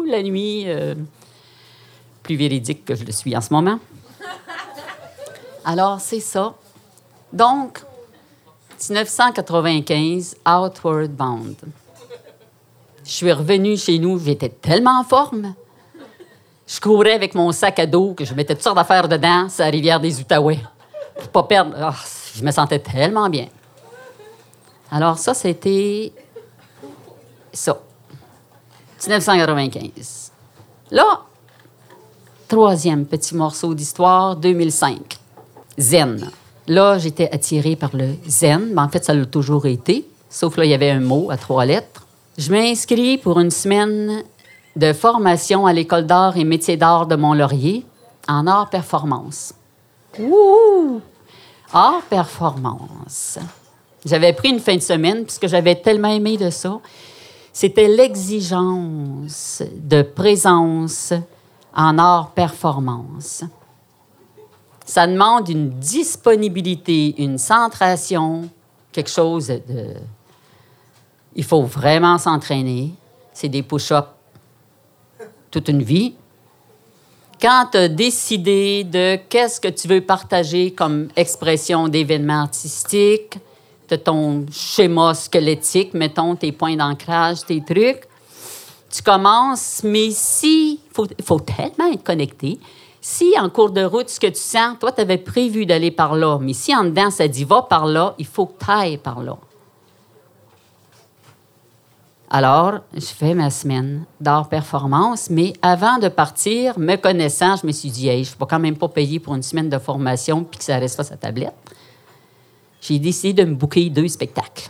[0.05, 0.93] La nuit, euh,
[2.21, 3.79] plus véridique que je le suis en ce moment.
[5.65, 6.53] Alors, c'est ça.
[7.33, 7.79] Donc,
[8.87, 11.55] 1995, Outward Bound.
[13.09, 15.55] Je suis revenue chez nous, j'étais tellement en forme.
[16.67, 19.63] Je courais avec mon sac à dos que je mettais toutes sortes d'affaires dedans, c'est
[19.63, 20.59] la rivière des Outaouais.
[21.15, 21.75] Pour pas perdre.
[21.75, 21.95] Ah,
[22.35, 23.47] je me sentais tellement bien.
[24.91, 26.13] Alors, ça, c'était.
[27.51, 27.81] Ça.
[29.01, 30.31] 1995.
[30.91, 31.21] Là,
[32.47, 35.17] troisième petit morceau d'histoire, 2005.
[35.79, 36.29] Zen.
[36.67, 40.07] Là, j'étais attirée par le zen, mais en fait, ça l'a toujours été.
[40.29, 42.05] Sauf là, il y avait un mot à trois lettres.
[42.39, 44.23] Je m'inscris pour une semaine
[44.73, 47.85] de formation à l'École d'art et métiers d'art de Mont-Laurier
[48.29, 49.53] en art performance.
[50.17, 51.01] Ouh!
[51.73, 53.39] Art performance.
[54.05, 56.79] J'avais pris une fin de semaine puisque j'avais tellement aimé de ça.
[57.51, 61.11] C'était l'exigence de présence
[61.75, 63.43] en art performance.
[64.85, 68.47] Ça demande une disponibilité, une centration,
[68.93, 69.95] quelque chose de
[71.35, 72.91] il faut vraiment s'entraîner.
[73.33, 74.07] C'est des push-ups
[75.51, 76.13] toute une vie.
[77.41, 83.37] Quand tu as décidé de qu'est-ce que tu veux partager comme expression d'événement artistique,
[83.87, 88.03] de ton schéma squelettique, mettons tes points d'ancrage, tes trucs,
[88.91, 92.59] tu commences, mais si, il faut, faut, tellement être connecté.
[93.01, 96.15] Si en cours de route, ce que tu sens, toi, tu avais prévu d'aller par
[96.15, 98.97] là, mais si en dedans, ça dit va par là, il faut que tu ailles
[98.97, 99.37] par là.
[102.31, 107.71] Alors, je fais ma semaine d'art performance, mais avant de partir, me connaissant, je me
[107.71, 110.43] suis dit, hey, je ne vais quand même pas payer pour une semaine de formation
[110.43, 111.55] puis que ça reste là sa tablette.
[112.81, 114.69] J'ai décidé de me bouquer deux spectacles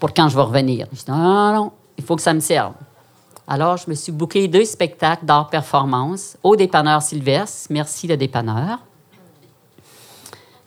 [0.00, 0.86] pour quand je vais revenir.
[0.90, 2.72] Je dit, non, non, il faut que ça me serve.
[3.46, 7.66] Alors, je me suis bouqué deux spectacles d'art performance au dépanneur Sylvestre.
[7.70, 8.78] Merci, le dépanneur.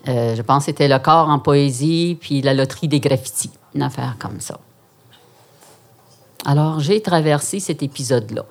[0.07, 3.81] Euh, je pense que c'était le corps en poésie puis la loterie des graffitis, une
[3.81, 4.59] affaire comme ça.
[6.45, 8.45] Alors, j'ai traversé cet épisode-là.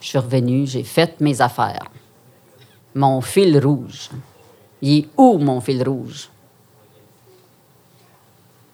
[0.00, 1.90] Je suis revenue, j'ai fait mes affaires.
[2.94, 4.10] Mon fil rouge.
[4.82, 6.28] Il est où, mon fil rouge?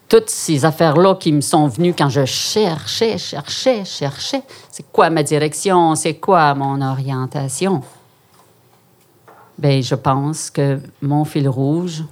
[0.09, 4.43] Toutes ces affaires-là qui me sont venues quand je cherchais, cherchais, cherchais.
[4.71, 5.95] C'est quoi ma direction?
[5.95, 7.83] C'est quoi mon orientation?
[9.57, 12.05] Bien, je pense que mon fil rouge,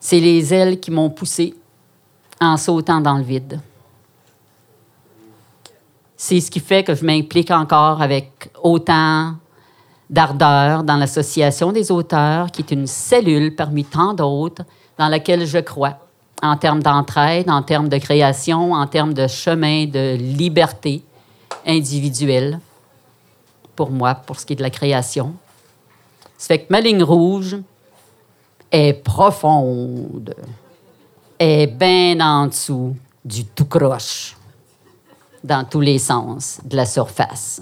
[0.00, 1.54] c'est les ailes qui m'ont poussé
[2.40, 3.60] en sautant dans le vide.
[6.16, 9.34] C'est ce qui fait que je m'implique encore avec autant
[10.10, 14.62] d'ardeur dans l'Association des auteurs, qui est une cellule parmi tant d'autres
[14.96, 15.98] dans laquelle je crois,
[16.42, 21.02] en termes d'entraide, en termes de création, en termes de chemin de liberté
[21.66, 22.58] individuelle,
[23.76, 25.34] pour moi, pour ce qui est de la création.
[26.36, 27.58] Ça fait que ma ligne rouge
[28.72, 30.34] est profonde
[31.38, 34.36] est bien en dessous du tout croche,
[35.44, 37.60] dans tous les sens de la surface.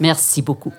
[0.00, 0.72] Merci beaucoup.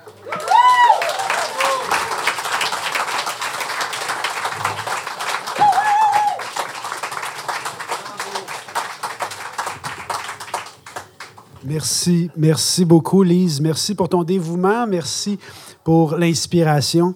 [11.64, 13.60] Merci, merci beaucoup, Lise.
[13.60, 14.86] Merci pour ton dévouement.
[14.86, 15.40] Merci
[15.84, 17.16] pour l'inspiration.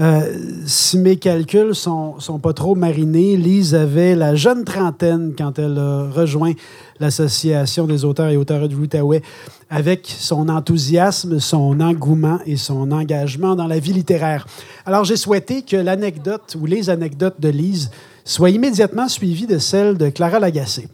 [0.00, 0.34] Euh,
[0.64, 5.76] si mes calculs sont, sont pas trop marinés, Lise avait la jeune trentaine quand elle
[5.78, 6.52] a rejoint
[7.00, 9.20] l'Association des auteurs et auteurs de l'Outaouais
[9.68, 14.46] avec son enthousiasme, son engouement et son engagement dans la vie littéraire.
[14.86, 17.90] Alors, j'ai souhaité que l'anecdote ou les anecdotes de Lise
[18.24, 20.88] soient immédiatement suivies de celles de Clara Lagacé.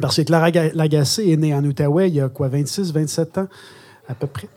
[0.00, 3.38] Parce que Clara Ga- Lagacé est née en Outaouais il y a quoi, 26, 27
[3.38, 3.48] ans
[4.08, 4.48] à peu près?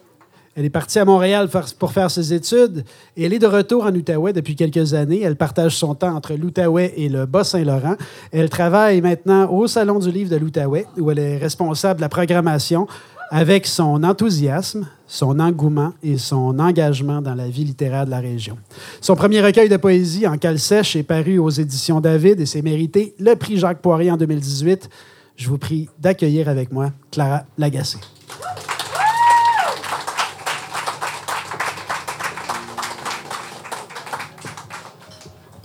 [0.55, 2.85] Elle est partie à Montréal pour faire ses études
[3.17, 5.21] et elle est de retour en Outaouais depuis quelques années.
[5.21, 7.95] Elle partage son temps entre l'Outaouais et le Bas-Saint-Laurent.
[8.31, 12.09] Elle travaille maintenant au Salon du livre de l'Outaouais où elle est responsable de la
[12.09, 12.87] programmation
[13.31, 18.57] avec son enthousiasme, son engouement et son engagement dans la vie littéraire de la région.
[19.01, 22.61] Son premier recueil de poésie en cale sèche est paru aux éditions David et s'est
[22.61, 24.89] mérité le prix Jacques Poirier en 2018.
[25.35, 27.97] Je vous prie d'accueillir avec moi Clara Lagacé.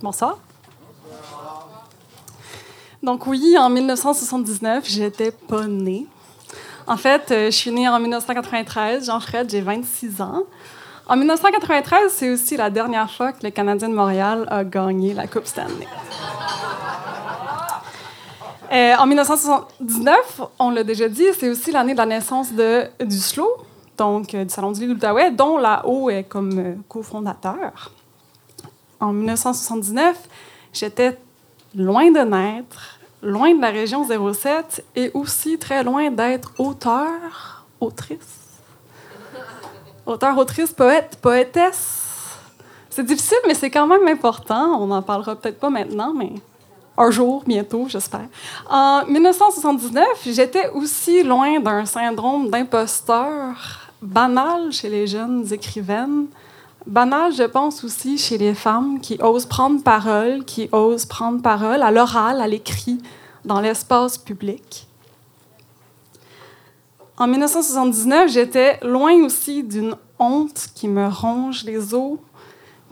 [0.02, 0.38] Bonsoir.
[3.02, 6.06] Donc oui, en 1979, j'étais pas née.
[6.86, 9.06] En fait, euh, je suis née en 1993.
[9.06, 10.44] Jean-Fred, j'ai 26 ans.
[11.06, 15.26] En 1993, c'est aussi la dernière fois que le Canadien de Montréal a gagné la
[15.26, 15.86] Coupe Stanley.
[18.72, 23.18] Euh, en 1979, on l'a déjà dit, c'est aussi l'année de la naissance de, du
[23.18, 23.48] SLO,
[23.98, 27.90] donc euh, du Salon du livre de l'Outaouais, dont la haut est comme cofondateur.
[29.00, 30.28] En 1979,
[30.72, 31.18] j'étais
[31.74, 38.18] loin de naître, loin de la région 07 et aussi très loin d'être auteur, autrice.
[40.06, 42.36] Auteur, autrice, poète, poétesse.
[42.90, 44.80] C'est difficile, mais c'est quand même important.
[44.80, 46.32] On n'en parlera peut-être pas maintenant, mais
[46.98, 48.28] un jour, bientôt, j'espère.
[48.68, 56.26] En 1979, j'étais aussi loin d'un syndrome d'imposteur banal chez les jeunes écrivaines.
[56.86, 61.82] Banal, je pense aussi chez les femmes qui osent prendre parole, qui osent prendre parole
[61.82, 62.98] à l'oral, à l'écrit,
[63.44, 64.86] dans l'espace public.
[67.18, 72.18] En 1979, j'étais loin aussi d'une honte qui me ronge les os,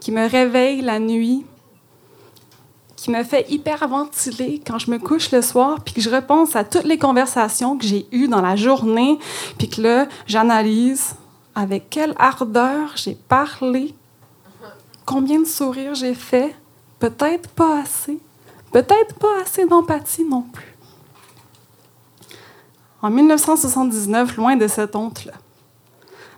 [0.03, 1.47] qui me réveille la nuit,
[2.95, 6.64] qui me fait hyperventiler quand je me couche le soir, puis que je repense à
[6.64, 9.18] toutes les conversations que j'ai eues dans la journée,
[9.57, 11.14] puis que là, j'analyse
[11.59, 13.93] avec quelle ardeur j'ai parlé,
[15.05, 16.55] combien de sourires j'ai fait,
[17.01, 18.21] peut-être pas assez,
[18.71, 20.77] peut-être pas assez d'empathie non plus.
[23.03, 25.33] En 1979, loin de cette honte-là.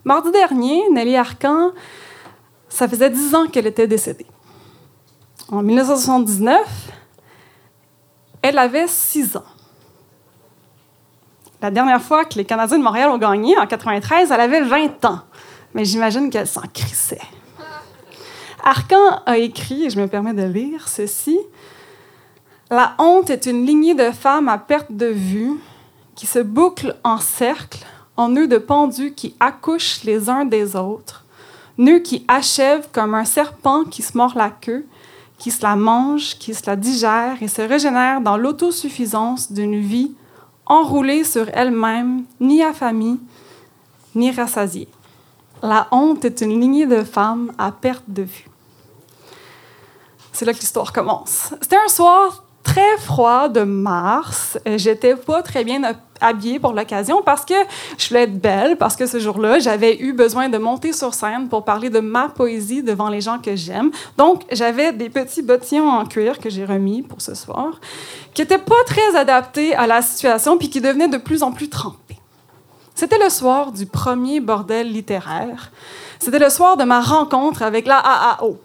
[0.04, 1.72] Mardi dernier, Nelly Arcan,
[2.70, 4.26] ça faisait dix ans qu'elle était décédée.
[5.50, 6.66] En 1979,
[8.40, 9.44] elle avait six ans.
[11.62, 15.04] La dernière fois que les Canadiens de Montréal ont gagné, en 93, elle avait 20
[15.04, 15.20] ans.
[15.74, 17.20] Mais j'imagine qu'elle s'en crissait.
[18.64, 21.38] Arcan a écrit, et je me permets de lire ceci
[22.70, 25.52] La honte est une lignée de femmes à perte de vue
[26.14, 27.84] qui se bouclent en cercle,
[28.16, 31.24] en nœuds de pendus qui accouchent les uns des autres,
[31.78, 34.86] nœuds qui achèvent comme un serpent qui se mord la queue,
[35.38, 40.12] qui se la mange, qui se la digère et se régénère dans l'autosuffisance d'une vie
[40.70, 43.16] enroulée sur elle-même, ni affamée,
[44.14, 44.88] ni rassasiée.
[45.62, 48.48] La honte est une lignée de femmes à perte de vue.
[50.32, 51.52] C'est là que l'histoire commence.
[51.60, 54.56] C'était un soir très froid de mars.
[54.68, 55.80] Euh, J'étais pas très bien
[56.20, 57.54] habillée pour l'occasion parce que
[57.98, 61.48] je voulais être belle, parce que ce jour-là, j'avais eu besoin de monter sur scène
[61.48, 63.90] pour parler de ma poésie devant les gens que j'aime.
[64.16, 67.80] Donc, j'avais des petits bottillons en cuir que j'ai remis pour ce soir,
[68.34, 71.68] qui n'étaient pas très adaptés à la situation puis qui devenaient de plus en plus
[71.68, 72.20] trempés.
[72.94, 75.72] C'était le soir du premier bordel littéraire.
[76.20, 78.58] C'était le soir de ma rencontre avec la AAO.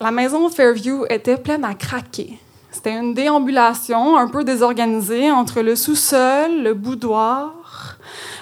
[0.00, 2.38] La maison Fairview était pleine à craquer.
[2.72, 7.96] C'était une déambulation un peu désorganisée entre le sous-sol, le boudoir,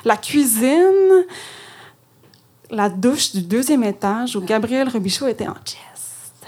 [0.05, 1.25] la cuisine,
[2.71, 6.47] la douche du deuxième étage où Gabriel Robichaud était en chest.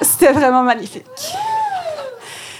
[0.00, 1.04] C'était vraiment magnifique.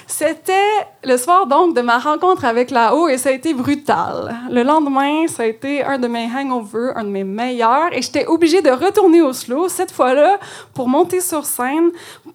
[0.06, 4.36] C'était le soir donc de ma rencontre avec la haut et ça a été brutal.
[4.48, 8.27] Le lendemain, ça a été un de mes hangovers, un de mes meilleurs et j'étais
[8.27, 10.39] obligée de retourner au slow cette fois-là
[10.73, 11.90] pour monter sur scène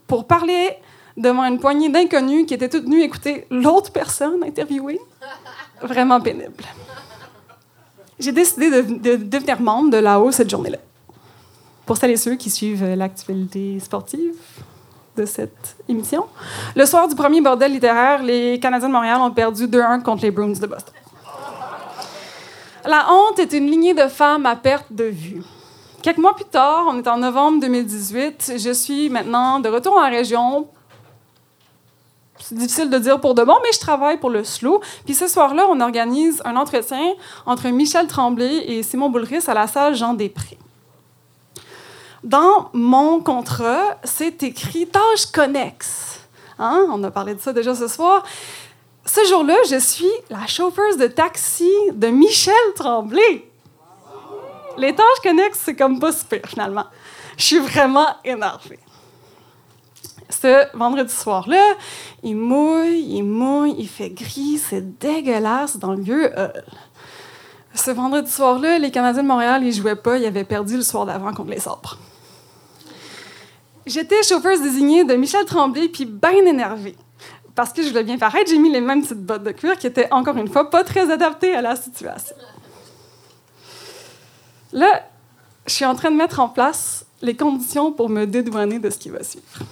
[0.07, 0.71] pour parler
[1.19, 4.99] devant une poignée d'inconnus qui étaient toutes venues écouter l'autre personne interviewée.
[5.81, 6.63] Vraiment pénible.
[8.17, 10.79] J'ai décidé de, de devenir membre de la haut cette journée-là.
[11.85, 14.35] Pour celles et ceux qui suivent l'actualité sportive,
[15.19, 16.25] de cette émission.
[16.75, 20.31] Le soir du premier bordel littéraire, les Canadiens de Montréal ont perdu 2-1 contre les
[20.31, 20.93] Bruins de Boston.
[22.85, 25.43] La honte est une lignée de femmes à perte de vue.
[26.01, 30.09] Quelques mois plus tard, on est en novembre 2018, je suis maintenant de retour en
[30.09, 30.67] région.
[32.41, 34.81] C'est difficile de dire pour de bon, mais je travaille pour le SLO.
[35.05, 37.13] Puis ce soir-là, on organise un entretien
[37.45, 40.57] entre Michel Tremblay et Simon Boulris à la salle Jean Després.
[42.23, 46.21] Dans mon contrat, c'est écrit tâche connexe.
[46.57, 46.85] Hein?
[46.91, 48.23] On a parlé de ça déjà ce soir.
[49.05, 53.45] Ce jour-là, je suis la chauffeuse de taxi de Michel Tremblay.
[54.77, 56.85] Les tâches connexes, c'est comme pas super, finalement.
[57.37, 58.79] Je suis vraiment énervée.
[60.41, 61.75] Ce vendredi soir-là,
[62.23, 66.63] il mouille, il mouille, il fait gris, c'est dégueulasse dans le vieux hall.
[67.73, 71.05] Ce vendredi soir-là, les Canadiens de Montréal, ils jouaient pas, ils avaient perdu le soir
[71.05, 71.97] d'avant contre les Sabres.
[73.85, 76.95] J'étais chauffeuse désignée de Michel Tremblay, puis bien énervée.
[77.53, 79.87] Parce que je voulais bien paraître, j'ai mis les mêmes petites bottes de cuir qui
[79.87, 82.35] étaient, encore une fois, pas très adaptées à la situation.
[84.71, 85.03] Là,
[85.65, 88.97] je suis en train de mettre en place les conditions pour me dédouaner de ce
[88.97, 89.65] qui va suivre.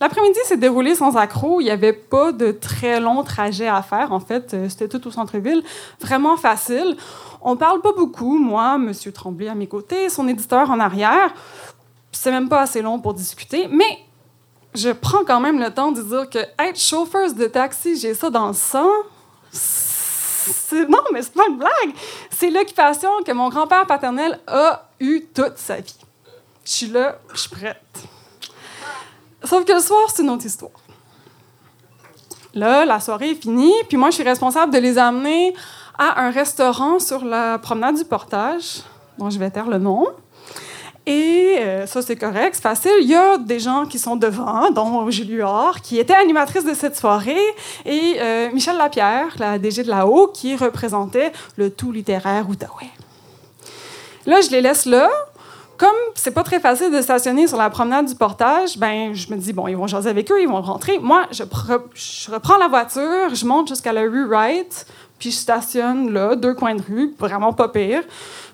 [0.00, 1.60] L'après-midi s'est déroulé sans accroc.
[1.60, 4.12] Il n'y avait pas de très long trajet à faire.
[4.12, 5.62] En fait, euh, c'était tout au centre-ville.
[6.00, 6.96] Vraiment facile.
[7.40, 8.92] On parle pas beaucoup, moi, M.
[9.12, 11.32] Tremblay à mes côtés, son éditeur en arrière.
[12.12, 13.98] C'est même pas assez long pour discuter, mais
[14.74, 18.30] je prends quand même le temps de dire que être chauffeuse de taxi, j'ai ça
[18.30, 18.90] dans le sang.
[20.72, 21.94] Non, mais c'est pas une blague.
[22.30, 25.96] C'est l'occupation que mon grand-père paternel a eue toute sa vie.
[26.64, 28.08] Je suis là, je suis prête.
[29.44, 30.70] Sauf que le soir, c'est une autre histoire.
[32.54, 35.54] Là, la soirée est finie, puis moi, je suis responsable de les amener
[35.98, 38.82] à un restaurant sur la promenade du Portage,
[39.18, 40.06] dont je vais taire le nom.
[41.04, 42.90] Et euh, ça, c'est correct, c'est facile.
[43.00, 46.74] Il y a des gens qui sont devant, dont Julie Huard, qui était animatrice de
[46.74, 47.36] cette soirée,
[47.84, 52.90] et euh, Michel Lapierre, la DG de la Haut, qui représentait le tout littéraire Outaouais.
[54.26, 55.08] Là, je les laisse là.
[55.78, 59.36] Comme c'est pas très facile de stationner sur la promenade du portage, ben je me
[59.36, 60.98] dis bon, ils vont jaser avec eux, ils vont rentrer.
[60.98, 61.42] Moi, je,
[62.32, 64.86] reprends la voiture, je monte jusqu'à la rue Wright,
[65.18, 68.02] puis je stationne là, deux coins de rue, vraiment pas pire.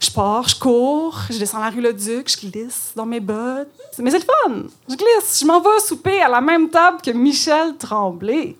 [0.01, 3.69] Je pars, je cours, je descends la rue Le Duc, je glisse dans mes bottes.
[3.99, 4.63] Mais c'est le fun!
[4.89, 8.57] Je glisse, je m'en vais souper à la même table que Michel Tremblay.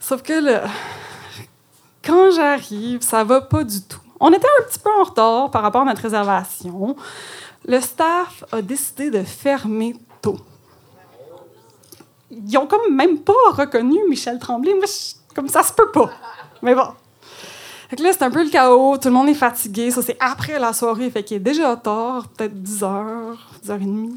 [0.00, 0.64] Sauf que là,
[2.04, 4.01] quand j'arrive, ça va pas du tout.
[4.24, 6.94] On était un petit peu en retard par rapport à notre réservation.
[7.66, 10.36] Le staff a décidé de fermer tôt.
[12.30, 14.74] Ils ont comme même pas reconnu Michel Tremblay.
[14.74, 14.84] Moi,
[15.34, 16.12] comme ça se peut pas.
[16.62, 16.86] Mais bon.
[17.98, 18.96] Là, c'est un peu le chaos.
[18.96, 19.90] Tout le monde est fatigué.
[19.90, 21.10] Ça, c'est après la soirée.
[21.10, 24.10] Fait qu'il est déjà tard, peut-être 10 h 10 h 30.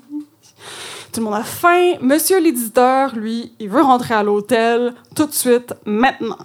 [1.11, 1.93] Tout le monde a faim.
[1.99, 6.37] Monsieur l'éditeur, lui, il veut rentrer à l'hôtel tout de suite, maintenant.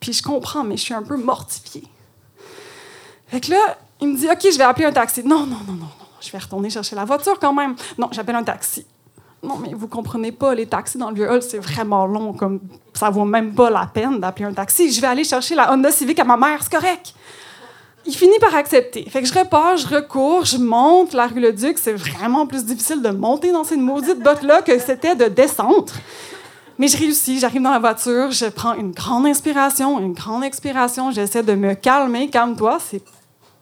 [0.00, 1.88] Puis je comprends, mais je suis un peu mortifiée.
[3.28, 5.22] Fait que là, il me dit OK, je vais appeler un taxi.
[5.24, 6.06] Non, non, non, non, non.
[6.20, 7.74] Je vais retourner chercher la voiture quand même.
[7.98, 8.86] Non, j'appelle un taxi.
[9.42, 12.32] Non, mais vous comprenez pas, les taxis dans le vieux hall, c'est vraiment long.
[12.32, 12.60] Comme
[12.94, 14.90] ça vaut même pas la peine d'appeler un taxi.
[14.90, 17.14] Je vais aller chercher la Honda Civic à ma mère, c'est correct.
[18.06, 19.04] Il finit par accepter.
[19.10, 21.78] Fait que je repars, je recours, je monte la rue Le Duc.
[21.78, 25.92] C'est vraiment plus difficile de monter dans cette maudite botte-là que c'était de descendre.
[26.78, 31.10] Mais je réussis, j'arrive dans la voiture, je prends une grande inspiration, une grande expiration,
[31.10, 32.28] j'essaie de me calmer.
[32.28, 33.02] Calme-toi, c'est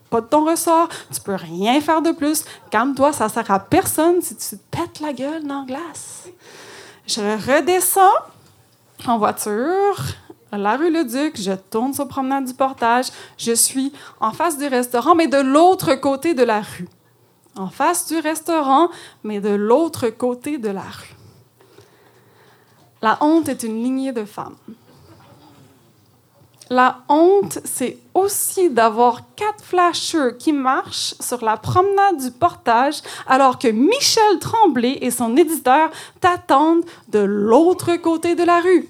[0.09, 2.45] pas de ton ressort, tu peux rien faire de plus.
[2.69, 6.27] Calme-toi, ça sert à personne si tu te pètes la gueule dans la glace.
[7.07, 7.99] Je redescends
[9.07, 9.97] en voiture,
[10.51, 13.07] à la rue Le Duc, je tourne sur promenade du portage,
[13.37, 16.87] je suis en face du restaurant, mais de l'autre côté de la rue.
[17.55, 18.89] En face du restaurant,
[19.23, 21.15] mais de l'autre côté de la rue.
[23.01, 24.55] La honte est une lignée de femmes.
[26.69, 33.59] La honte, c'est aussi d'avoir quatre flasheurs qui marchent sur la promenade du portage alors
[33.59, 38.87] que Michel Tremblay et son éditeur t'attendent de l'autre côté de la rue,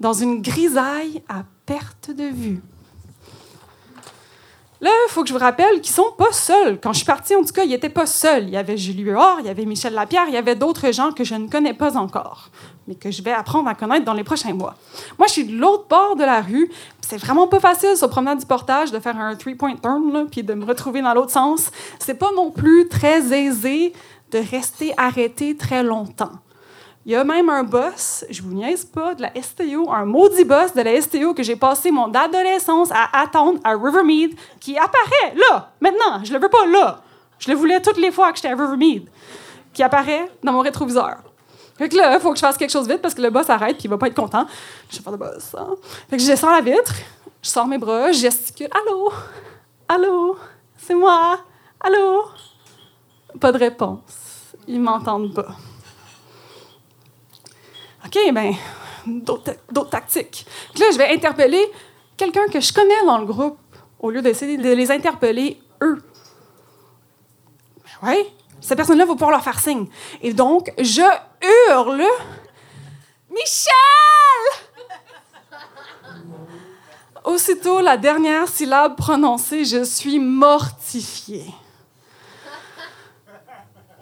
[0.00, 2.60] dans une grisaille à perte de vue.
[4.80, 6.78] Là, il faut que je vous rappelle qu'ils sont pas seuls.
[6.80, 8.44] Quand je suis partie, en tout cas, ils n'étaient pas seuls.
[8.44, 11.10] Il y avait Julie Huard, il y avait Michel Lapierre, il y avait d'autres gens
[11.10, 12.50] que je ne connais pas encore,
[12.88, 14.74] mais que je vais apprendre à connaître dans les prochains mois.
[15.18, 16.70] Moi, je suis de l'autre bord de la rue.
[17.02, 20.54] C'est vraiment pas facile, sur promenade du portage, de faire un three-point turn, puis de
[20.54, 21.70] me retrouver dans l'autre sens.
[21.98, 23.92] C'est pas non plus très aisé
[24.30, 26.32] de rester arrêté très longtemps.
[27.04, 30.44] Il y a même un boss, je vous niaise pas, de la STO, un maudit
[30.44, 35.34] boss de la STO que j'ai passé mon adolescence à attendre à Rivermead, qui apparaît
[35.50, 36.24] là, maintenant.
[36.24, 37.02] Je le veux pas là.
[37.38, 39.08] Je le voulais toutes les fois que j'étais à Rivermead,
[39.72, 41.27] qui apparaît dans mon rétroviseur.
[41.78, 43.48] Fait que là, il faut que je fasse quelque chose vite parce que le boss
[43.48, 44.46] arrête puis il va pas être content.
[44.90, 45.54] Je vais faire le boss.
[45.56, 45.76] Hein?
[46.10, 46.92] Fait que je descends la vitre,
[47.40, 48.68] je sors mes bras, je gesticule.
[48.72, 49.12] Allô?
[49.88, 50.36] Allô?
[50.76, 51.38] C'est moi?
[51.80, 52.24] Allô?
[53.40, 54.54] Pas de réponse.
[54.66, 55.56] Ils m'entendent pas.
[58.04, 58.54] OK, ben,
[59.06, 60.46] d'autres tactiques.
[60.78, 61.64] Là, je vais interpeller
[62.16, 63.58] quelqu'un que je connais dans le groupe
[64.00, 66.02] au lieu d'essayer de les interpeller eux.
[67.84, 68.26] Ben ouais,
[68.60, 69.86] cette personne-là va pouvoir leur faire signe.
[70.22, 71.02] Et donc, je
[71.42, 72.04] hurle
[73.30, 73.74] Michel!
[77.24, 81.44] Aussitôt la dernière syllabe prononcée, je suis mortifiée.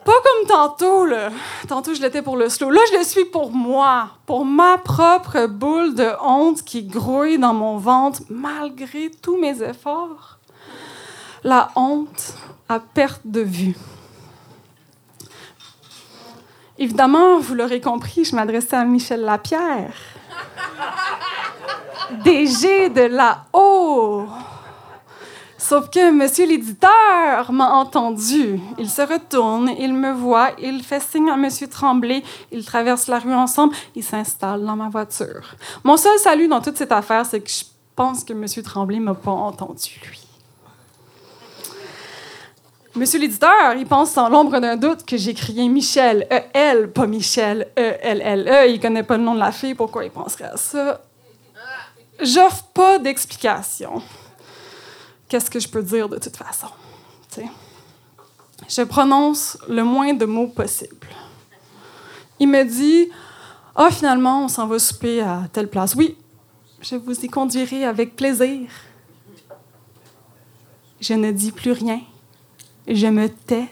[0.05, 1.31] Pas comme tantôt, là.
[1.67, 2.71] Tantôt, je l'étais pour le slow.
[2.71, 7.55] Là, je le suis pour moi, pour ma propre boule de honte qui grouille dans
[7.55, 10.39] mon ventre malgré tous mes efforts.
[11.43, 12.35] La honte
[12.69, 13.77] à perte de vue.
[16.79, 19.95] Évidemment, vous l'aurez compris, je m'adressais à Michel Lapierre.
[22.25, 24.27] DG de la haut.
[25.57, 28.61] Sauf que monsieur l'éditeur m'a entendu.
[28.79, 32.23] Il se retourne, il me voit, il fait signe à monsieur Tremblay,
[32.53, 35.57] ils traversent la rue ensemble, ils s'installent dans ma voiture.
[35.83, 37.65] Mon seul salut dans toute cette affaire, c'est que je
[37.97, 40.26] pense que monsieur Tremblay m'a pas entendu, lui.
[42.97, 45.35] Monsieur l'éditeur, il pense sans l'ombre d'un doute que j'ai
[45.69, 48.71] Michel, E-L, pas Michel, E-L-L-E.
[48.71, 51.03] Il connaît pas le nom de la fille, pourquoi il penserait à ça?
[52.23, 54.01] J'offre pas d'explication.
[55.29, 56.69] Qu'est-ce que je peux dire de toute façon?
[58.67, 61.09] Je prononce le moins de mots possible.
[62.41, 63.11] Il me dit
[63.75, 65.95] Ah, finalement, on s'en va souper à telle place.
[65.95, 66.17] Oui,
[66.81, 68.71] je vous y conduirai avec plaisir.
[70.99, 72.01] Je ne dis plus rien
[72.89, 73.69] je me tais,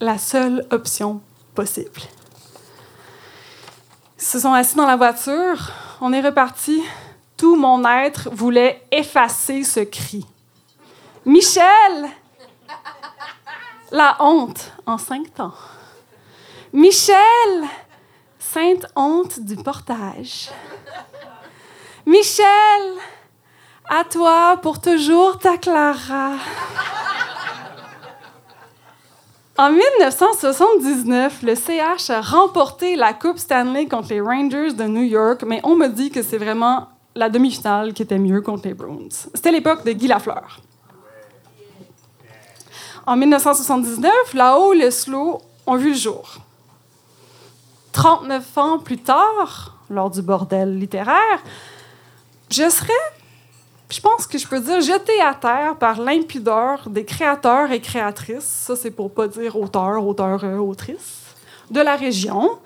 [0.00, 1.20] la seule option
[1.54, 2.00] possible.
[4.18, 5.70] Ils se sont assis dans la voiture,
[6.00, 6.82] on est reparti.
[7.36, 10.26] Tout mon être voulait effacer ce cri.
[11.24, 12.10] Michel!
[13.90, 15.54] La honte en cinq temps.
[16.72, 17.16] Michel!
[18.38, 20.50] Sainte honte du portage.
[22.04, 22.44] Michel!
[23.88, 26.32] À toi pour toujours ta Clara.
[29.60, 35.44] En 1979, le CH a remporté la Coupe Stanley contre les Rangers de New York,
[35.46, 39.10] mais on me dit que c'est vraiment la demi-finale qui était mieux contre les Bruins.
[39.34, 40.60] C'était l'époque de Guy Lafleur.
[43.06, 46.38] En 1979, là-haut, les slow ont vu le jour.
[47.92, 51.42] 39 ans plus tard, lors du bordel littéraire,
[52.48, 52.92] je serais
[53.90, 58.44] je pense que je peux dire jeté à terre par l'impudeur des créateurs et créatrices,
[58.44, 61.22] ça c'est pour pas dire auteur, auteur, euh, autrice,
[61.70, 62.58] de la région,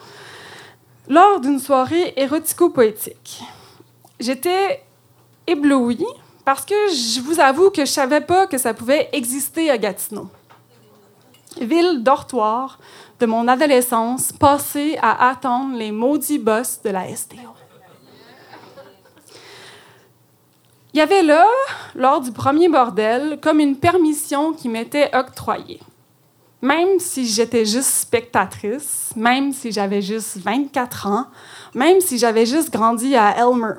[1.09, 3.42] lors d'une soirée érotico-poétique.
[4.20, 4.82] J'étais
[5.46, 6.06] éblouie
[6.44, 10.28] parce que je vous avoue que je savais pas que ça pouvait exister à Gatineau.
[11.60, 12.78] Ville dortoir
[13.20, 17.53] de mon adolescence passée à attendre les maudits boss de la STO.
[20.94, 21.44] Il y avait là,
[21.96, 25.80] lors du premier bordel, comme une permission qui m'était octroyée.
[26.62, 31.26] Même si j'étais juste spectatrice, même si j'avais juste 24 ans,
[31.74, 33.74] même si j'avais juste grandi à Elmer.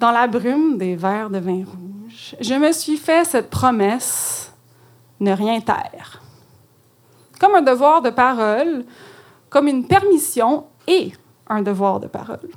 [0.00, 4.52] Dans la brume des verres de vin rouge, je me suis fait cette promesse
[5.20, 6.22] ne rien taire.
[7.38, 8.84] Comme un devoir de parole,
[9.48, 11.12] comme une permission et
[11.48, 12.50] un devoir de parole.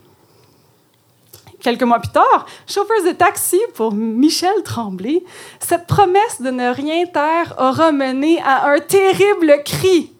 [1.61, 5.23] Quelques mois plus tard, chauffeur de taxi pour Michel Tremblay,
[5.59, 10.13] cette promesse de ne rien taire aura mené à un terrible cri.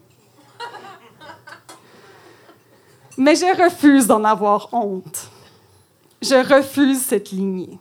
[3.16, 5.28] Mais je refuse d'en avoir honte.
[6.22, 7.78] Je refuse cette lignée.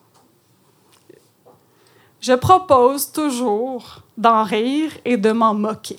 [2.19, 5.97] Je propose toujours d'en rire et de m'en moquer.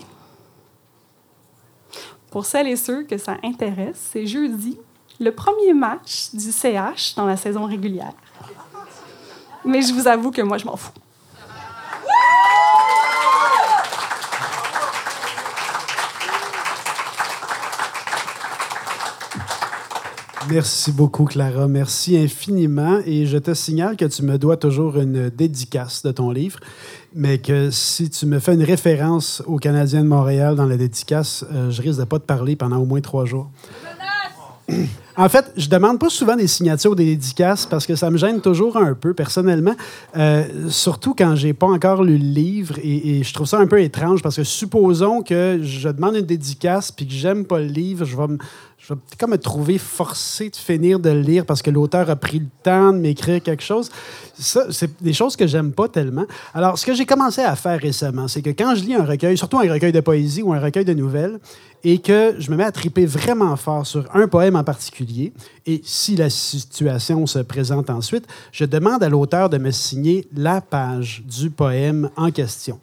[2.31, 4.79] Pour celles et ceux que ça intéresse, c'est jeudi
[5.21, 8.13] le premier match du CH dans la saison régulière.
[9.65, 10.93] Mais je vous avoue que moi, je m'en fous.
[20.51, 21.69] Merci beaucoup, Clara.
[21.69, 23.01] Merci infiniment.
[23.05, 26.59] Et je te signale que tu me dois toujours une dédicace de ton livre,
[27.15, 31.45] mais que si tu me fais une référence au Canadien de Montréal dans la dédicace,
[31.53, 33.51] euh, je risque de pas te parler pendant au moins trois jours.
[35.17, 38.19] En fait, je demande pas souvent des signatures ou des dédicaces parce que ça me
[38.19, 39.75] gêne toujours un peu, personnellement.
[40.17, 43.83] Euh, surtout quand j'ai pas encore lu le livre et, je trouve ça un peu
[43.83, 48.05] étrange parce que supposons que je demande une dédicace puis que j'aime pas le livre,
[48.05, 48.39] je vais me
[48.89, 52.17] je vais comme me trouver forcé de finir de le lire parce que l'auteur a
[52.17, 53.91] pris le temps de m'écrire quelque chose.
[54.39, 56.25] Ça, c'est des choses que j'aime pas tellement.
[56.55, 59.37] Alors, ce que j'ai commencé à faire récemment, c'est que quand je lis un recueil,
[59.37, 61.39] surtout un recueil de poésie ou un recueil de nouvelles,
[61.85, 65.35] et que je me mets à triper vraiment fort sur un poème en particulier,
[65.67, 70.63] et si la situation se présente ensuite, je demande à l'auteur de me signer la
[70.63, 72.81] page du poème en question.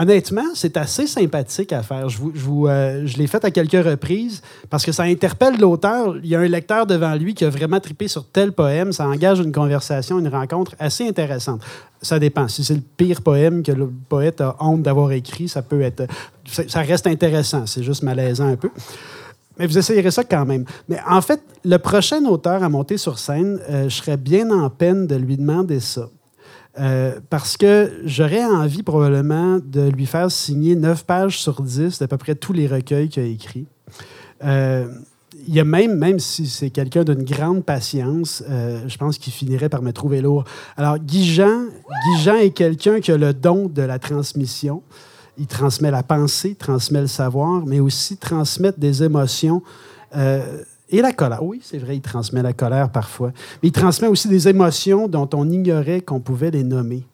[0.00, 2.06] Honnêtement, c'est assez sympathique à faire.
[2.06, 4.40] Euh, je l'ai fait à quelques reprises
[4.70, 6.16] parce que ça interpelle l'auteur.
[6.22, 8.92] Il y a un lecteur devant lui qui a vraiment trippé sur tel poème.
[8.92, 11.60] Ça engage une conversation, une rencontre assez intéressante.
[12.00, 12.48] Ça dépend.
[12.48, 16.06] Si c'est le pire poème que le poète a honte d'avoir écrit, ça peut être.
[16.46, 17.66] Ça reste intéressant.
[17.66, 18.70] C'est juste malaisant un peu.
[19.58, 20.64] Mais vous essayerez ça quand même.
[20.88, 24.70] Mais en fait, le prochain auteur à monter sur scène, euh, je serais bien en
[24.70, 26.08] peine de lui demander ça.
[26.78, 32.06] Euh, parce que j'aurais envie probablement de lui faire signer 9 pages sur 10 d'à
[32.06, 33.66] peu près tous les recueils qu'il a écrits.
[34.44, 34.86] Euh,
[35.48, 39.32] il y a même, même si c'est quelqu'un d'une grande patience, euh, je pense qu'il
[39.32, 40.44] finirait par me trouver lourd.
[40.76, 44.82] Alors, Guy Jean, Guy Jean est quelqu'un qui a le don de la transmission.
[45.38, 49.62] Il transmet la pensée, transmet le savoir, mais aussi transmettre des émotions.
[50.90, 51.42] Et la colère.
[51.42, 53.32] Oui, c'est vrai, il transmet la colère parfois.
[53.62, 57.04] Mais il transmet aussi des émotions dont on ignorait qu'on pouvait les nommer.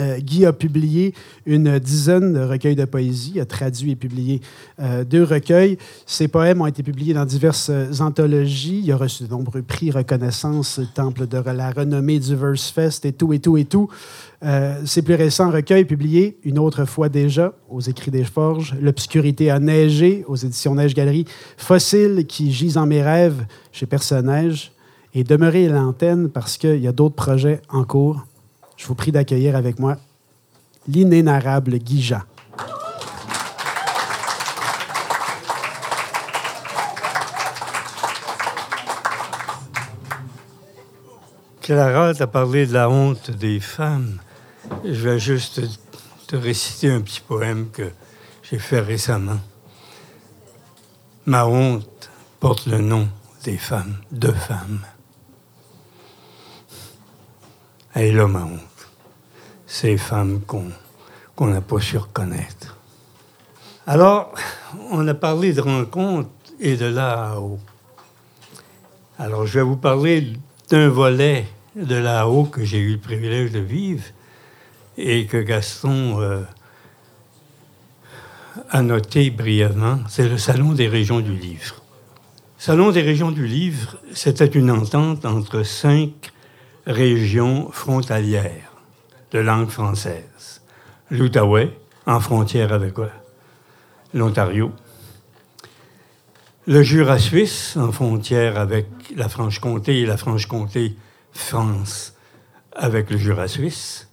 [0.00, 1.14] Euh, Guy a publié
[1.44, 4.40] une dizaine de recueils de poésie, a traduit et publié
[4.80, 5.76] euh, deux recueils.
[6.06, 8.80] Ses poèmes ont été publiés dans diverses euh, anthologies.
[8.84, 13.12] Il a reçu de nombreux prix, reconnaissance, temple de la renommée du Verse Fest et
[13.12, 13.88] tout, et tout, et tout.
[14.84, 19.60] ses plus récents recueils publiés, une autre fois déjà, aux Écrits des Forges, L'obscurité a
[19.60, 24.72] neigé, aux éditions Neige Galerie, Fossile qui gisent en mes rêves, chez Personnage,
[25.14, 28.24] et Demeurer à l'antenne parce qu'il y a d'autres projets en cours.
[28.82, 29.96] Je vous prie d'accueillir avec moi
[30.88, 32.22] l'inénarrable Guy Jean.
[41.60, 44.18] Clara, tu as parlé de la honte des femmes.
[44.84, 45.60] Je vais juste
[46.26, 47.88] te réciter un petit poème que
[48.42, 49.38] j'ai fait récemment.
[51.26, 52.10] Ma honte
[52.40, 53.08] porte le nom
[53.44, 54.80] des femmes, de femmes.
[57.94, 58.71] Elle est là, ma honte.
[59.74, 62.76] Ces femmes qu'on n'a pas su reconnaître.
[63.86, 64.34] Alors,
[64.90, 66.28] on a parlé de rencontres
[66.60, 67.58] et de là-haut.
[69.18, 70.34] Alors, je vais vous parler
[70.68, 74.04] d'un volet de là-haut que j'ai eu le privilège de vivre
[74.98, 76.42] et que Gaston euh,
[78.68, 80.00] a noté brièvement.
[80.06, 81.76] C'est le Salon des régions du livre.
[82.58, 86.30] Salon des régions du livre, c'était une entente entre cinq
[86.86, 88.71] régions frontalières
[89.32, 90.62] de langue française.
[91.10, 91.76] L'Outaouais,
[92.06, 92.94] en frontière avec
[94.14, 94.72] l'Ontario.
[96.66, 98.86] Le Jura suisse, en frontière avec
[99.16, 100.96] la Franche-Comté et la Franche-Comté,
[101.32, 102.14] France,
[102.74, 104.08] avec le Jura suisse.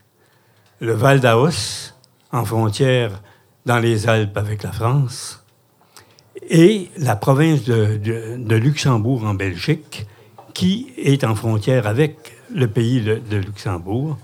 [0.80, 1.94] Le Val d'Aos,
[2.32, 3.22] en frontière
[3.66, 5.44] dans les Alpes avec la France.
[6.50, 8.00] Et la province de,
[8.38, 10.08] de Luxembourg en Belgique,
[10.54, 14.18] qui est en frontière avec le pays de, Luxembourg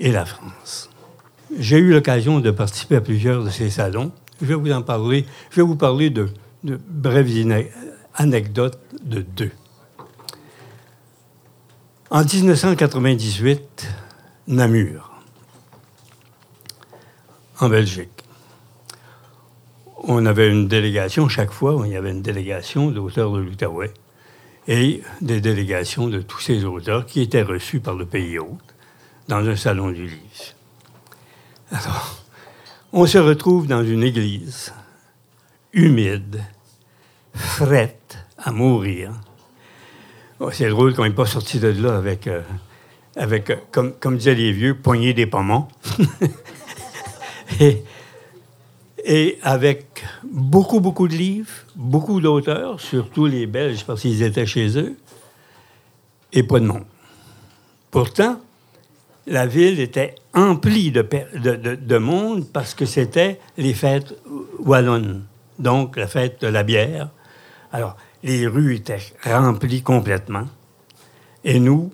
[0.00, 0.90] et la France.
[1.56, 4.12] J'ai eu l'occasion de participer à plusieurs de ces salons.
[4.40, 5.26] Je vais vous en parler.
[5.50, 6.28] Je vais vous parler de,
[6.64, 7.28] brèves
[8.14, 9.52] anecdotes de deux.
[12.10, 13.88] En 1998,
[14.48, 15.12] Namur,
[17.60, 18.08] en Belgique.
[20.02, 23.92] On avait une délégation, chaque fois, il y avait une délégation d'auteurs de l'Outaouais
[24.66, 28.69] et des délégations de tous ces auteurs qui étaient reçus par le pays hôte
[29.30, 30.54] dans un salon du livre.
[31.70, 32.16] Alors,
[32.92, 34.74] on se retrouve dans une église
[35.72, 36.42] humide,
[37.32, 39.12] frette à mourir.
[40.40, 42.42] Oh, c'est drôle qu'on n'est pas sorti de là avec, euh,
[43.14, 45.68] avec euh, comme, comme disaient les vieux, poignée des pommons.
[47.60, 47.84] et,
[49.04, 54.76] et avec beaucoup, beaucoup de livres, beaucoup d'auteurs, surtout les Belges parce qu'ils étaient chez
[54.76, 54.96] eux,
[56.32, 56.84] et pas de monde.
[57.92, 58.40] Pourtant,
[59.26, 64.14] la ville était emplie de, de, de, monde parce que c'était les fêtes
[64.58, 65.24] wallonnes,
[65.58, 67.08] donc la fête de la bière.
[67.72, 70.46] Alors, les rues étaient remplies complètement.
[71.44, 71.92] Et nous,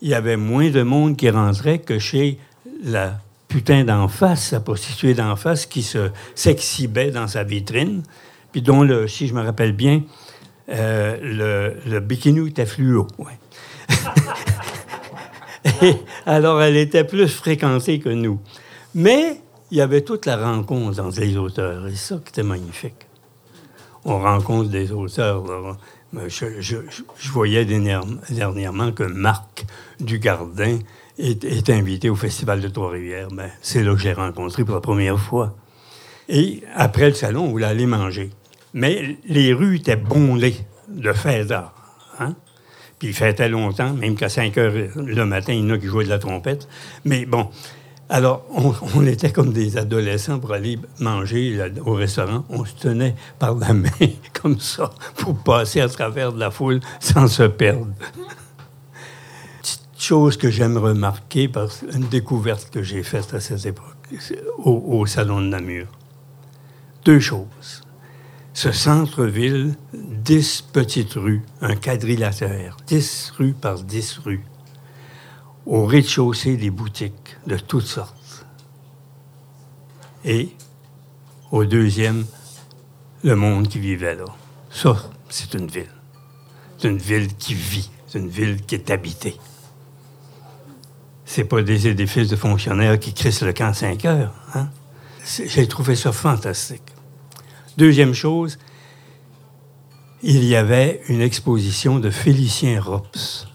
[0.00, 2.38] il y avait moins de monde qui rentrait que chez
[2.82, 3.18] la
[3.48, 8.02] putain d'en face, la prostituée d'en face qui se s'exhibait dans sa vitrine,
[8.52, 10.02] puis dont, le, si je me rappelle bien,
[10.70, 13.06] Euh, le, bikini était fluo.
[16.26, 18.40] Alors, elle était plus fréquentée que nous.
[18.94, 19.40] Mais
[19.70, 21.86] il y avait toute la rencontre entre les auteurs.
[21.86, 23.06] Et ça qui était magnifique.
[24.04, 25.44] On rencontre des auteurs.
[26.26, 29.66] Je, voyais dernièrement, que Marc
[30.00, 30.78] Dugardin
[31.18, 33.28] est invité au Festival de Trois-Rivières.
[33.28, 35.54] Ben, c'est là que j'ai rencontré pour la première fois.
[36.28, 38.30] Et après le salon, on voulait aller manger.
[38.74, 40.56] Mais les rues étaient bondées
[40.88, 41.74] de faits d'art.
[42.18, 42.34] Hein?
[42.98, 45.86] Puis il fêtait longtemps, même qu'à 5 heures le matin, il y en a qui
[45.86, 46.68] jouaient de la trompette.
[47.04, 47.48] Mais bon,
[48.10, 48.46] alors,
[48.94, 52.44] on, était comme des adolescents pour aller manger au restaurant.
[52.48, 53.90] On se tenait par la main,
[54.32, 57.88] comme ça, pour passer à travers de la foule sans se perdre.
[59.60, 63.84] Petite chose que j'aime remarquer, parce une découverte que j'ai faite à cette époque,
[64.64, 65.86] au Salon de Namur.
[67.04, 67.82] Deux choses.
[68.60, 74.44] Ce centre-ville, 10 petites rues, un quadrilatère, 10 rues par 10 rues.
[75.64, 78.44] Au rez-de-chaussée, des boutiques de toutes sortes.
[80.24, 80.48] Et
[81.52, 82.26] au deuxième,
[83.22, 84.24] le monde qui vivait là.
[84.70, 85.94] Ça, c'est une ville.
[86.78, 87.88] C'est une ville qui vit.
[88.08, 89.38] C'est une ville qui est habitée.
[91.24, 94.34] C'est pas des édifices de fonctionnaires qui crissent le camp à 5 heures.
[94.54, 94.68] hein?
[95.24, 96.97] J'ai trouvé ça fantastique.
[97.78, 98.58] Deuxième chose,
[100.24, 103.46] il y avait une exposition de Félicien Rops,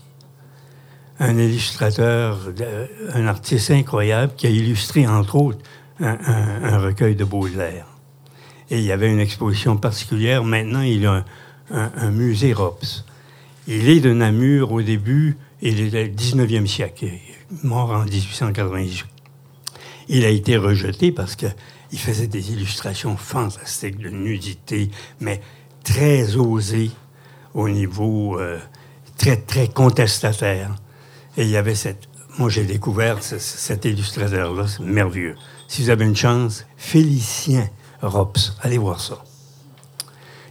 [1.19, 5.59] un illustrateur, de- un artiste incroyable qui a illustré, entre autres,
[5.99, 7.85] un, recueil de Baudelaire.
[8.69, 10.45] Et il y avait une exposition particulière.
[10.45, 11.25] Maintenant, il a
[11.69, 13.03] un, musée Rops.
[13.67, 17.07] Il est de Namur au début, il est du 19e siècle,
[17.61, 19.05] mort en 1898.
[20.07, 21.35] Il a été rejeté parce
[21.93, 24.89] qu'il faisait des illustrations fantastiques de nudité,
[25.19, 25.41] mais
[25.83, 26.89] très osées
[27.53, 28.57] au niveau euh,
[29.15, 30.73] très, très contestataire.
[31.37, 32.09] Et il y avait cette...
[32.39, 35.35] Moi, j'ai découvert ce- cet illustrateur-là, c'est merveilleux.
[35.67, 37.69] Si vous avez une chance, Félicien
[38.01, 39.23] Rops, allez voir ça.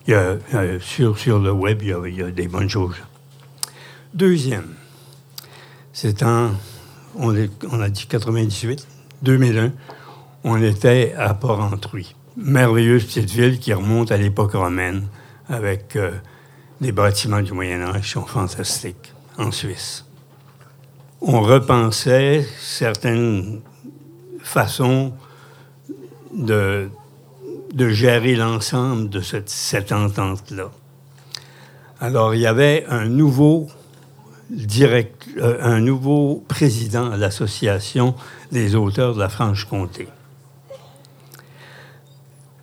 [0.06, 2.94] Il y a, euh, sur, sur le web, il y, a, il des bonnes choses.
[4.14, 4.76] Deuxième,
[5.92, 6.52] c'est en,
[7.16, 7.34] on,
[7.68, 8.86] on a dit 98,
[9.22, 9.72] 2001,
[10.44, 12.14] on était à Port-Entruy.
[12.36, 15.06] Merveilleuse petite ville qui remonte à l'époque romaine,
[15.48, 16.12] avec euh,
[16.80, 20.04] des bâtiments du Moyen-Âge qui sont fantastiques, en Suisse.
[21.20, 23.60] On repensait certaines
[24.42, 25.12] façons
[26.34, 26.88] de,
[27.72, 30.70] de gérer l'ensemble de cette, cette entente-là.
[32.00, 33.68] Alors, il y avait un nouveau
[34.50, 38.14] direct, euh, un nouveau président à l'Association
[38.50, 40.08] des auteurs de la Franche-Comté,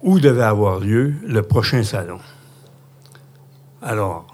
[0.01, 2.19] où devait avoir lieu le prochain salon.
[3.81, 4.27] Alors,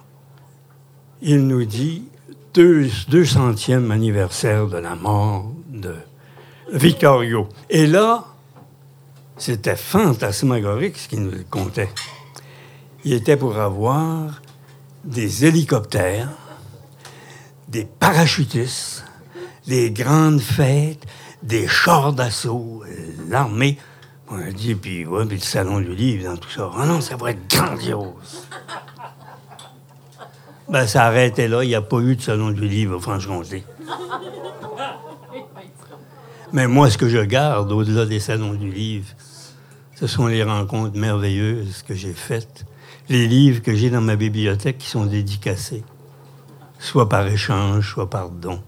[1.22, 2.08] il nous dit
[2.54, 5.96] deux, 200e anniversaire de la mort de
[6.72, 7.48] Victorio.
[7.70, 8.26] Et là,
[9.38, 11.90] c'était fantasmagorique ce qu'il nous contait.
[13.04, 14.42] Il était pour avoir
[15.04, 16.30] des hélicoptères,
[17.68, 19.06] des parachutistes,
[19.68, 21.06] des grandes fêtes,
[21.44, 22.84] des chars d'assaut,
[23.30, 23.78] l'armée.
[24.30, 26.72] On a dit, puis, ouais, puis le salon du livre dans tout ça.
[26.76, 28.48] Ah non, ça va être grandiose.
[30.68, 31.64] Ben, ça arrêtait là.
[31.64, 33.64] Il n'y a pas eu de salon du livre, Franche-Comté.
[36.52, 39.08] Mais moi, ce que je garde au-delà des salons du livre,
[39.96, 42.66] ce sont les rencontres merveilleuses que j'ai faites,
[43.10, 45.84] les livres que j'ai dans ma bibliothèque qui sont dédicacés,
[46.80, 48.62] soit par échange, soit par don,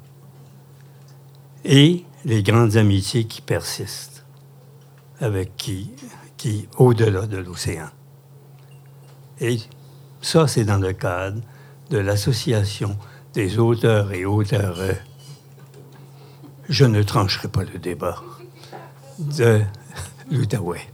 [1.65, 4.16] et les grandes amitiés qui persistent,
[5.19, 5.91] avec qui,
[6.37, 7.89] qui au-delà de l'océan.
[9.39, 9.59] Et
[10.21, 11.41] ça, c'est dans le cadre
[11.89, 12.97] de l'association
[13.33, 14.77] des auteurs et auteurs.
[16.69, 18.21] Je ne trancherai pas le débat
[19.19, 19.61] de
[20.31, 20.87] l'Outaouais.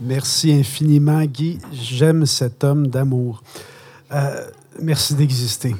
[0.00, 1.58] Merci infiniment, Guy.
[1.72, 3.42] J'aime cet homme d'amour.
[4.12, 4.46] Euh,
[4.80, 5.74] merci d'exister.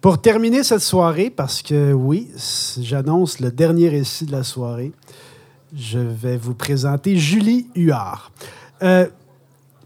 [0.00, 2.28] Pour terminer cette soirée, parce que oui,
[2.80, 4.92] j'annonce le dernier récit de la soirée,
[5.76, 8.32] je vais vous présenter Julie Huard.
[8.82, 9.06] Euh,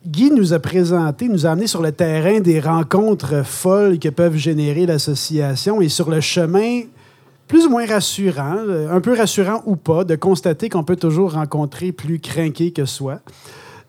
[0.06, 4.36] Guy nous a présenté, nous a amené sur le terrain des rencontres folles que peuvent
[4.36, 6.82] générer l'association et sur le chemin
[7.48, 11.32] plus ou moins rassurant, euh, un peu rassurant ou pas, de constater qu'on peut toujours
[11.32, 13.20] rencontrer plus craqué que soi.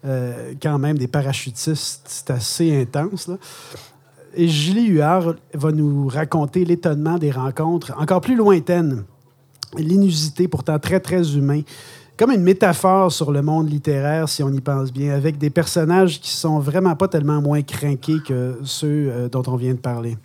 [0.05, 3.29] Euh, quand même, des parachutistes, c'est assez intense.
[4.35, 9.05] Et Julie Huard va nous raconter l'étonnement des rencontres encore plus lointaines,
[9.77, 11.61] l'inusité pourtant très, très humain,
[12.17, 16.19] comme une métaphore sur le monde littéraire, si on y pense bien, avec des personnages
[16.19, 20.17] qui sont vraiment pas tellement moins craqués que ceux euh, dont on vient de parler.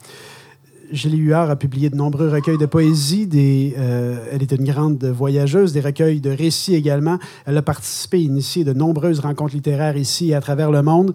[0.92, 3.26] Julie Huard a publié de nombreux recueils de poésie.
[3.26, 7.18] Des, euh, elle est une grande voyageuse, des recueils de récits également.
[7.46, 11.14] Elle a participé et initié de nombreuses rencontres littéraires ici et à travers le monde.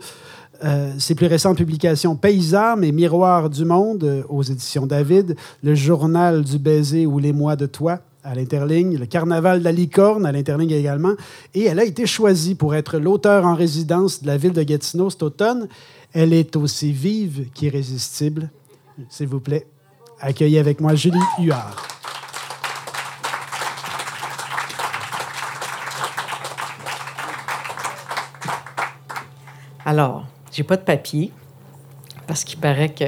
[0.64, 5.76] Euh, ses plus récentes publications Paysarmes et Miroir du Monde euh, aux éditions David, Le
[5.76, 10.26] Journal du baiser ou Les mois de toi à l'Interligne, Le Carnaval de la licorne
[10.26, 11.14] à l'Interligne également.
[11.53, 15.10] Et elle a été choisie pour être l'auteur en résidence de la ville de Gatineau
[15.10, 15.68] cet automne.
[16.14, 18.49] Elle est aussi vive qu'irrésistible.
[19.09, 19.67] S'il vous plaît,
[20.19, 21.76] accueillez avec moi Julie Huard.
[29.85, 31.31] Alors, j'ai pas de papier
[32.26, 33.05] parce qu'il paraît que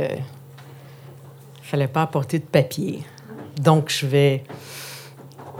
[1.64, 3.04] fallait pas apporter de papier.
[3.58, 4.44] Donc, je vais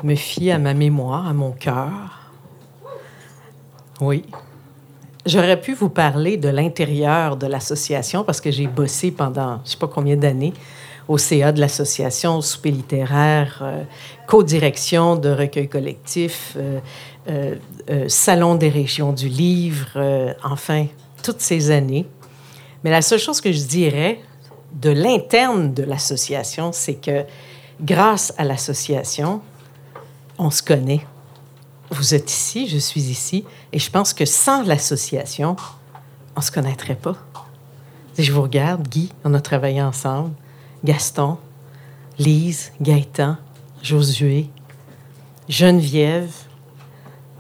[0.04, 2.32] me fier à ma mémoire, à mon cœur.
[4.00, 4.26] Oui.
[5.28, 9.78] J'aurais pu vous parler de l'intérieur de l'association parce que j'ai bossé pendant je sais
[9.78, 10.54] pas combien d'années
[11.10, 13.84] au CA de l'association, souper littéraire, euh,
[14.26, 16.80] co-direction de recueil collectif, euh,
[17.30, 17.56] euh,
[17.90, 20.00] euh, salon des régions du livre,
[20.46, 20.86] enfin,
[21.24, 22.06] toutes ces années.
[22.86, 24.20] Mais la seule chose que je dirais
[24.74, 27.26] de l'interne de l'association, c'est que
[27.82, 29.42] grâce à l'association,
[30.38, 31.02] on se connaît.
[31.90, 35.56] Vous êtes ici, je suis ici, et je pense que sans l'association,
[36.36, 37.16] on ne se connaîtrait pas.
[38.14, 40.32] Si je vous regarde, Guy, on a travaillé ensemble,
[40.84, 41.38] Gaston,
[42.20, 43.38] Lise, Gaëtan,
[43.82, 44.50] Josué,
[45.48, 46.34] Geneviève.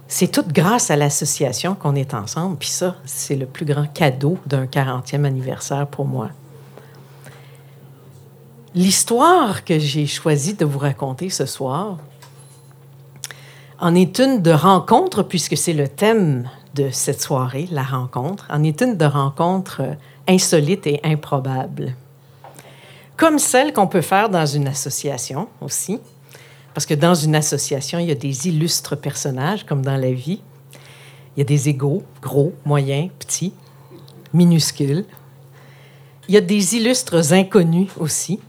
[0.08, 4.38] C'est tout grâce à l'association qu'on est ensemble, puis ça, c'est le plus grand cadeau
[4.46, 6.30] d'un 40e anniversaire pour moi.
[8.74, 11.98] L'histoire que j'ai choisi de vous raconter ce soir
[13.80, 18.64] en est une de rencontre, puisque c'est le thème de cette soirée, la rencontre, en
[18.64, 19.94] est une de rencontre euh,
[20.28, 21.96] insolite et improbable.
[23.16, 26.00] Comme celle qu'on peut faire dans une association aussi,
[26.74, 30.42] parce que dans une association, il y a des illustres personnages, comme dans la vie.
[31.36, 33.54] Il y a des égaux, gros, moyens, petits,
[34.32, 35.06] minuscules.
[36.28, 38.40] Il y a des illustres inconnus aussi,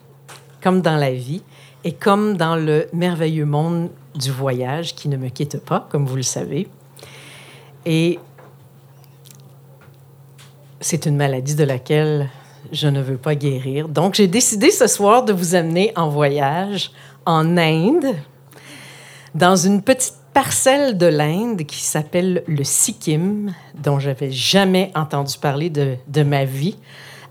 [0.62, 1.42] comme dans la vie,
[1.84, 3.88] et comme dans le merveilleux monde
[4.19, 6.69] du voyage qui ne me quitte pas, comme vous le savez.
[7.86, 8.19] Et
[10.81, 12.28] c'est une maladie de laquelle
[12.73, 13.89] je ne veux pas guérir.
[13.89, 16.90] Donc, j'ai décidé ce soir de vous amener en voyage
[17.24, 18.15] en Inde,
[19.35, 25.70] dans une petite parcelle de l'Inde qui s'appelle le Sikkim, dont j'avais jamais entendu parler
[25.70, 26.77] de, de ma vie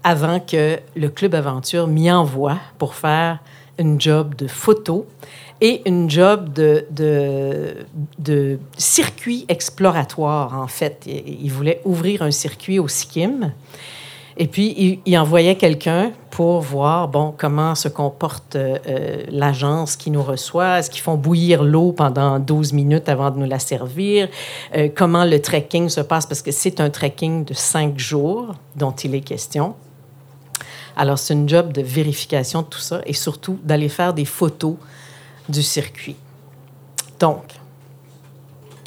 [0.03, 3.39] avant que le Club Aventure m'y envoie pour faire
[3.77, 5.05] une job de photo
[5.61, 11.07] et une job de, de, circuit exploratoire, en fait.
[11.07, 13.51] Il, voulait ouvrir un circuit au Sikkim.
[14.39, 19.95] Et puis, il, il envoyait quelqu'un pour voir, bon, comment se comporte euh, euh, l'agence
[19.95, 20.77] qui nous reçoit.
[20.77, 24.29] Est-ce qu'ils font bouillir l'eau pendant 12 minutes avant de nous la servir?
[24.75, 26.27] Euh, comment le trekking se passe?
[26.27, 29.73] Parce que c'est un trekking de cinq jours dont il est question.
[30.95, 34.75] Alors, c'est une job de vérification de tout ça et surtout d'aller faire des photos
[35.49, 36.15] du circuit.
[37.19, 37.43] Donc,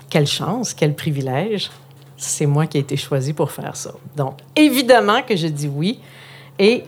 [0.09, 1.71] quelle chance, quel privilège.
[2.17, 3.95] C'est moi qui ai été choisi pour faire ça.
[4.17, 6.01] Donc, évidemment que je dis oui
[6.59, 6.85] et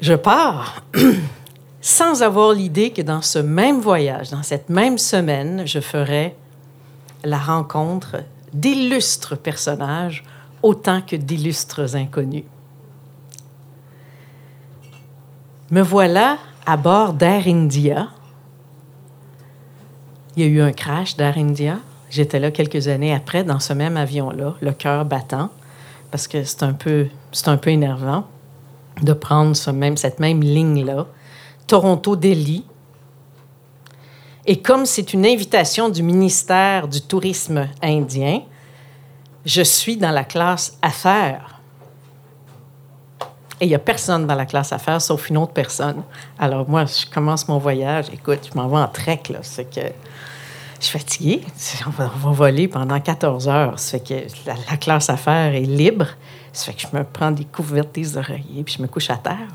[0.00, 0.82] je pars
[1.80, 6.36] sans avoir l'idée que dans ce même voyage, dans cette même semaine, je ferai
[7.24, 8.18] la rencontre
[8.52, 10.22] d'illustres personnages
[10.62, 12.44] autant que d'illustres inconnus.
[15.70, 18.08] Me voilà à bord d'Air India.
[20.36, 21.78] Il y a eu un crash d'Air India.
[22.10, 25.50] J'étais là quelques années après, dans ce même avion-là, le cœur battant,
[26.10, 28.24] parce que c'est un peu, c'est un peu énervant
[29.00, 31.06] de prendre même, cette même ligne-là.
[31.66, 32.64] Toronto-Delhi.
[34.46, 38.42] Et comme c'est une invitation du ministère du Tourisme indien,
[39.44, 41.55] je suis dans la classe affaires.
[43.60, 46.02] Et il n'y a personne dans la classe affaires sauf une autre personne.
[46.38, 48.06] Alors moi, je commence mon voyage.
[48.12, 49.38] Écoute, je m'en vais en trek, là.
[49.42, 49.80] C'est que
[50.78, 51.42] je suis fatiguée.
[51.86, 53.78] On va, voler pendant 14 heures.
[53.78, 56.06] Ça fait que la, la classe affaires est libre.
[56.52, 59.16] Ça fait que je me prends des couvertes, des oreillers, puis je me couche à
[59.16, 59.48] terre.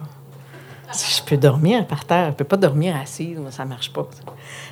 [0.94, 2.26] Je peux dormir par terre.
[2.26, 3.38] Je ne peux pas dormir assise.
[3.38, 4.08] Moi, ça ne marche pas.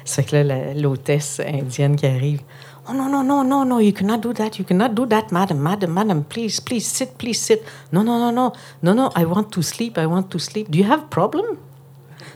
[0.05, 2.41] Fait que là, l'hôtesse indienne qui arrive,
[2.89, 4.57] Oh, no, no, no, no, no, you cannot do that.
[4.57, 6.23] You cannot do that, madam, madam, madam.
[6.23, 7.63] Please, please sit, please sit.
[7.91, 8.51] No, no, no, no,
[8.81, 10.71] no, no, I want to sleep, I want to sleep.
[10.71, 11.59] Do you have problem?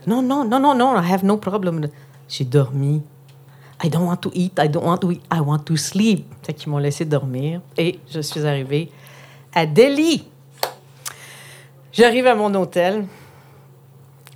[0.05, 1.89] No, no, no, no, no, I have no problem.
[2.27, 3.01] J'ai dormi.
[3.83, 6.31] I don't want to eat, I don't want to eat, I want to sleep.
[6.43, 8.91] Fait qu'ils m'ont laissé dormir et je suis arrivée
[9.55, 10.27] à Delhi.
[11.91, 13.07] J'arrive à mon hôtel.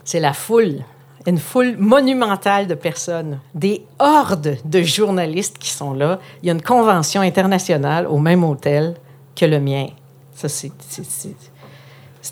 [0.04, 0.84] C'est la foule,
[1.28, 6.20] une foule monumentale de personnes, des hordes de journalistes qui sont là.
[6.42, 8.96] Il y a une convention internationale au même hôtel
[9.36, 9.88] que le mien.
[10.34, 10.72] Ça, c'est,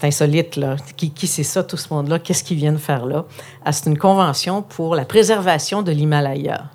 [0.01, 0.77] insolite, là.
[0.95, 2.19] Qui, qui c'est ça, tout ce monde-là?
[2.19, 3.25] Qu'est-ce qu'ils viennent faire là?
[3.65, 6.69] Ah, c'est une convention pour la préservation de l'Himalaya.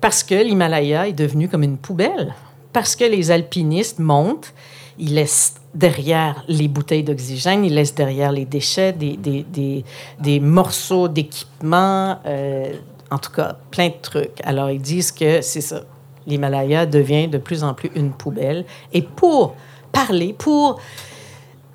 [0.00, 2.34] Parce que l'Himalaya est devenu comme une poubelle.
[2.72, 4.54] Parce que les alpinistes montent,
[4.98, 9.84] ils laissent derrière les bouteilles d'oxygène, ils laissent derrière les déchets, des, des, des,
[10.20, 12.72] des morceaux d'équipement, euh,
[13.10, 14.40] en tout cas, plein de trucs.
[14.42, 15.82] Alors, ils disent que c'est ça.
[16.26, 18.64] L'Himalaya devient de plus en plus une poubelle.
[18.92, 19.54] Et pour
[19.92, 20.80] parler, pour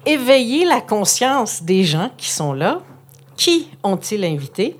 [0.05, 2.81] éveiller la conscience des gens qui sont là,
[3.37, 4.77] qui ont-ils invité?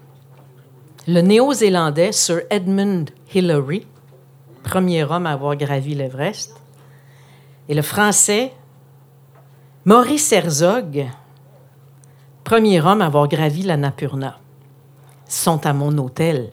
[1.08, 3.88] Le néo-zélandais Sir Edmund Hillary,
[4.64, 6.61] premier homme à avoir gravi l'Everest,
[7.72, 8.52] et le français
[9.86, 11.08] Maurice Herzog,
[12.44, 14.40] premier homme à avoir gravi la Napurna,
[15.26, 16.52] sont à mon hôtel.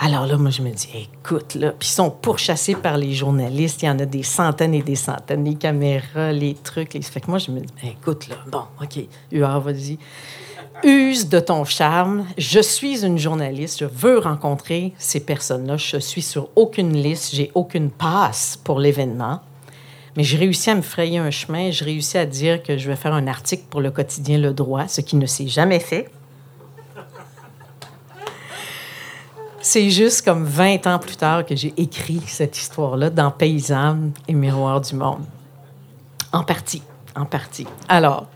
[0.00, 3.82] Alors là, moi, je me dis, écoute, là, puis ils sont pourchassés par les journalistes.
[3.82, 6.94] Il y en a des centaines et des centaines, les caméras, les trucs.
[6.94, 7.02] Les...
[7.02, 8.98] Fait que moi, je me dis, ben, écoute, là, bon, OK,
[9.30, 9.96] Huard, vas-y.
[10.84, 12.24] Use de ton charme.
[12.36, 13.80] Je suis une journaliste.
[13.80, 15.76] Je veux rencontrer ces personnes-là.
[15.76, 17.34] Je suis sur aucune liste.
[17.34, 19.40] J'ai aucune passe pour l'événement.
[20.16, 21.70] Mais j'ai réussi à me frayer un chemin.
[21.70, 24.86] J'ai réussi à dire que je vais faire un article pour le quotidien Le Droit,
[24.88, 26.08] ce qui ne s'est jamais fait.
[29.60, 34.32] C'est juste comme 20 ans plus tard que j'ai écrit cette histoire-là dans Paysanne et
[34.32, 35.24] Miroir du Monde.
[36.32, 36.82] En partie,
[37.16, 37.66] en partie.
[37.88, 38.26] Alors,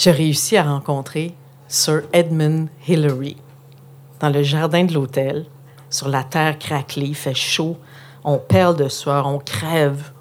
[0.00, 1.34] j'ai réussi à rencontrer
[1.68, 3.36] Sir Edmund Hillary
[4.18, 5.44] dans le jardin de l'hôtel,
[5.90, 7.76] sur la terre craquelée, il fait chaud,
[8.24, 10.12] on perd de soir, on crève.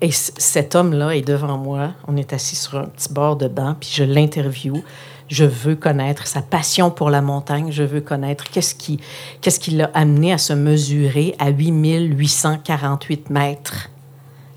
[0.00, 3.76] Et cet homme-là est devant moi, on est assis sur un petit bord de banc,
[3.78, 4.82] puis je l'interview.
[5.28, 8.98] Je veux connaître sa passion pour la montagne, je veux connaître qu'est-ce qui
[9.40, 13.88] qu'est-ce qui l'a amené à se mesurer à 8848 mètres,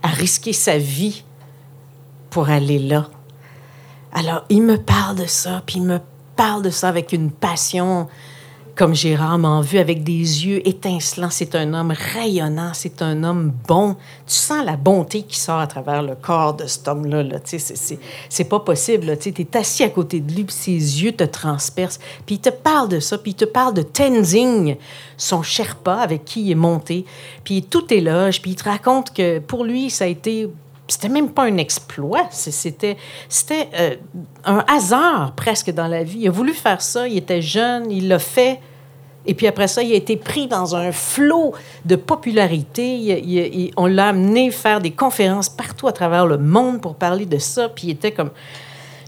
[0.01, 1.23] à risquer sa vie
[2.31, 3.09] pour aller là.
[4.13, 5.99] Alors, il me parle de ça, puis il me
[6.35, 8.07] parle de ça avec une passion
[8.75, 11.29] comme j'ai rarement vu, avec des yeux étincelants.
[11.29, 13.95] C'est un homme rayonnant, c'est un homme bon.
[14.25, 17.21] Tu sens la bonté qui sort à travers le corps de cet homme-là.
[17.23, 17.39] Là.
[17.39, 17.99] Tu sais,
[18.29, 19.17] C'est, pas possible.
[19.19, 21.99] Tu es assis à côté de lui, puis ses yeux te transpercent.
[22.25, 24.77] Puis il te parle de ça, puis il te parle de Tenzing,
[25.17, 27.05] son Sherpa avec qui il est monté.
[27.43, 30.49] Puis tout éloge, puis il te raconte que pour lui, ça a été
[30.87, 32.97] c'était même pas un exploit, c'était
[33.29, 33.95] c'était euh,
[34.45, 36.19] un hasard presque dans la vie.
[36.21, 38.59] Il a voulu faire ça, il était jeune, il l'a fait.
[39.25, 41.53] Et puis après ça, il a été pris dans un flot
[41.85, 43.71] de popularité.
[43.77, 47.69] On l'a amené faire des conférences partout à travers le monde pour parler de ça.
[47.69, 48.31] Puis il était comme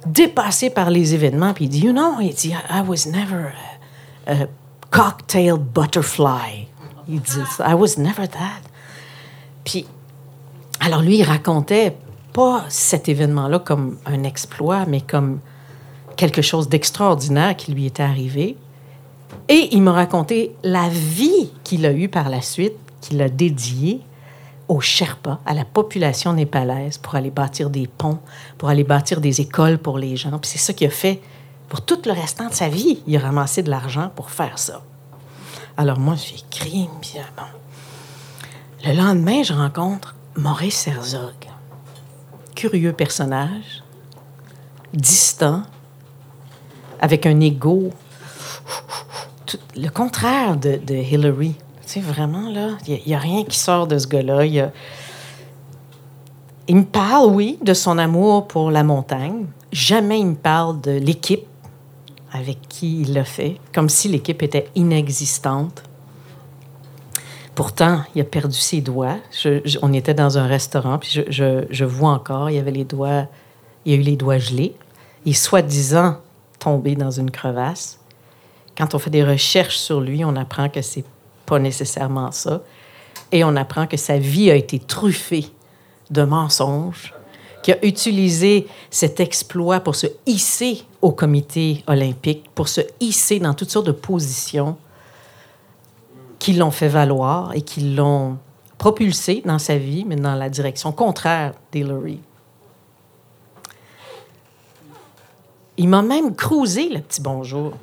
[0.06, 1.54] dépassé par les événements.
[1.54, 3.52] Puis il dit, you know, il dit, I was never
[4.26, 4.48] a, a
[4.90, 6.70] cocktail butterfly.
[7.10, 8.62] Il dit I was never that.
[9.66, 9.86] Puis
[10.80, 11.96] alors lui, il racontait
[12.34, 15.40] pas cet événement-là comme un exploit, mais comme
[16.18, 18.58] quelque chose d'extraordinaire qui lui était arrivé.
[19.48, 24.02] Et il m'a raconté la vie qu'il a eue par la suite, qu'il a dédiée
[24.68, 28.20] aux Sherpas, à la population népalaise, pour aller bâtir des ponts,
[28.58, 30.38] pour aller bâtir des écoles pour les gens.
[30.40, 31.22] Puis c'est ça qu'il a fait
[31.70, 33.02] pour tout le restant de sa vie.
[33.06, 34.82] Il a ramassé de l'argent pour faire ça.
[35.78, 37.44] Alors moi, j'ai écrit, puis euh, bon.
[38.86, 41.34] Le lendemain, je rencontre Maurice Herzog.
[42.56, 43.84] Curieux personnage,
[44.94, 45.64] distant,
[47.00, 47.92] avec un ego,
[49.78, 51.56] le contraire de, Hillary.
[51.82, 54.46] Tu sais, vraiment, là, il n'y a, rien qui sort de ce gars-là.
[54.46, 54.72] Il
[56.68, 59.46] il me parle, oui, de son amour pour la montagne.
[59.72, 61.46] Jamais il me parle de l'équipe
[62.32, 65.84] avec qui il l'a fait, comme si l'équipe était inexistante.
[67.56, 69.16] Pourtant, il a perdu ses doigts.
[69.82, 73.28] On était dans un restaurant, puis je, vois encore, il avait les doigts,
[73.86, 74.76] il a eu les doigts gelés.
[75.26, 76.18] Il est soi-disant
[76.60, 78.00] tombé dans une crevasse.
[78.78, 81.06] Quand on fait des recherches sur lui, on apprend que c'est
[81.46, 82.62] pas nécessairement ça.
[83.32, 85.48] Et on apprend que sa vie a été truffée
[86.12, 87.14] de mensonges,
[87.64, 93.54] qui a utilisé cet exploit pour se hisser au comité olympique, pour se hisser dans
[93.54, 94.78] toutes sortes de positions
[96.46, 98.38] qui l'ont fait valoir et qui l'ont
[98.78, 102.20] propulsé dans sa vie, mais dans la direction contraire d'Hillary.
[105.78, 107.74] Il m'a même cruisé, le petit bonjour.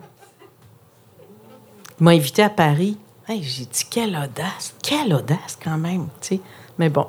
[1.98, 2.96] Il m'a invité à Paris.
[3.26, 6.06] Hey, J'ai dit, quelle audace, quelle audace quand même.
[6.78, 7.08] Mais bon.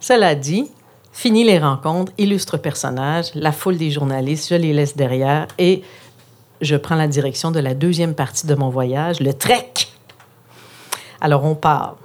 [0.00, 0.70] Cela dit,
[1.12, 5.82] fini les rencontres, illustre personnage, la foule des journalistes, je les laisse derrière et
[6.62, 9.72] je prends la direction de la deuxième partie de mon voyage, le trek.
[11.20, 11.96] Alors on part.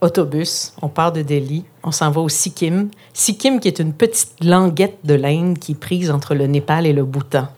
[0.00, 2.88] Autobus, on part de Delhi, on s'en va au Sikkim.
[3.12, 6.94] Sikkim qui est une petite languette de l'Inde qui est prise entre le Népal et
[6.94, 7.48] le Bhoutan.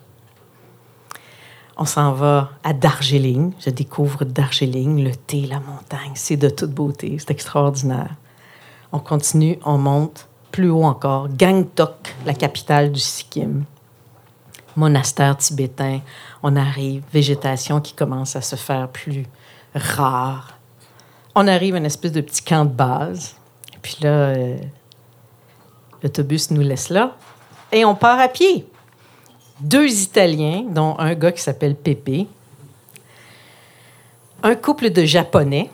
[1.77, 3.53] On s'en va à Darjeeling.
[3.61, 6.13] Je découvre Darjeeling, le thé, la montagne.
[6.15, 7.17] C'est de toute beauté.
[7.19, 8.17] C'est extraordinaire.
[8.91, 10.29] On continue, on monte.
[10.51, 13.65] Plus haut encore, Gangtok, la capitale du Sikkim.
[14.77, 16.01] Monastère tibétain.
[16.43, 19.25] On arrive, végétation qui commence à se faire plus
[19.75, 20.59] rare.
[21.35, 23.37] On arrive à une espèce de petit camp de base.
[23.81, 24.57] Puis là, euh,
[26.03, 27.17] l'autobus nous laisse là.
[27.71, 28.67] Et on part à pied
[29.63, 32.27] deux Italiens, dont un gars qui s'appelle Pépé,
[34.43, 35.71] un couple de Japonais,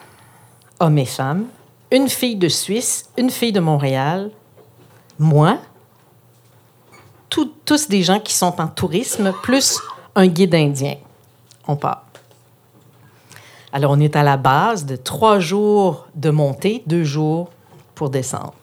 [0.78, 1.46] hommes et femmes,
[1.90, 4.30] une fille de Suisse, une fille de Montréal,
[5.18, 5.58] moi,
[7.28, 9.78] tous des gens qui sont en tourisme, plus
[10.14, 10.96] un guide indien.
[11.66, 12.04] On part.
[13.72, 17.50] Alors, on est à la base de trois jours de montée, deux jours
[17.94, 18.54] pour descendre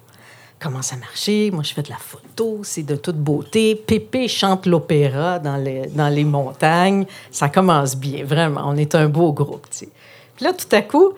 [0.65, 1.51] commence à marcher.
[1.51, 3.75] Moi, je fais de la photo, c'est de toute beauté.
[3.75, 7.05] Pépé chante l'opéra dans les, dans les montagnes.
[7.29, 8.63] Ça commence bien, vraiment.
[8.65, 9.89] On est un beau groupe, tu sais.
[10.35, 11.13] Puis là, tout à coup,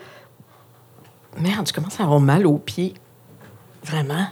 [1.38, 2.94] merde, je commence à avoir mal aux pieds.
[3.84, 4.28] Vraiment.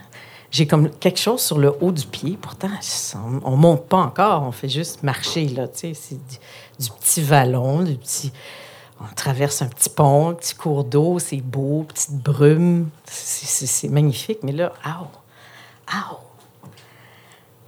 [0.56, 2.38] J'ai comme quelque chose sur le haut du pied.
[2.40, 2.70] Pourtant,
[3.14, 5.92] on, on monte pas encore, on fait juste marcher, là, tu sais.
[5.92, 6.14] C'est
[6.78, 8.32] du, petit vallon, du petit...
[8.98, 12.88] On traverse un petit pont, un petit cours d'eau, c'est beau, petite brume.
[13.04, 14.94] C'est- magnifique, mais là, aïe,
[15.92, 16.14] aïe,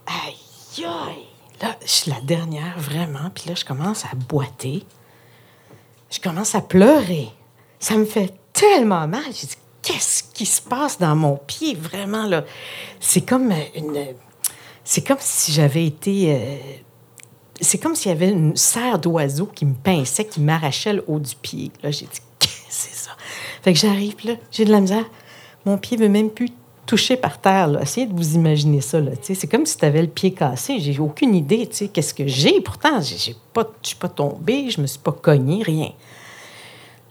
[0.07, 1.27] aïe, aïe.
[1.61, 3.29] Là, je suis la dernière, vraiment.
[3.35, 4.87] Puis là, je commence à boiter.
[6.11, 7.29] Je commence à pleurer.
[7.81, 9.25] Ça me fait tellement mal.
[9.27, 12.45] J'ai dit, qu'est-ce qui se passe dans mon pied, vraiment, là?
[13.01, 14.15] C'est comme une...
[14.85, 16.35] C'est comme si j'avais été...
[16.35, 16.57] euh,
[17.61, 21.19] c'est comme s'il y avait une serre d'oiseau qui me pinçait, qui m'arrachait le haut
[21.19, 21.71] du pied.
[21.83, 23.11] Là, j'ai dit, qu'est-ce que c'est ça?
[23.63, 25.05] Fait que j'arrive, là, j'ai de la misère.
[25.65, 26.51] Mon pied ne veut même plus
[26.87, 27.79] toucher par terre.
[27.83, 29.01] Essayez de vous imaginer ça.
[29.01, 30.79] Là, c'est comme si tu avais le pied cassé.
[30.81, 32.61] J'ai aucune idée, qu'est-ce que j'ai.
[32.61, 33.35] Pourtant, je suis
[33.99, 35.93] pas tombée, je me suis pas cognée, rien.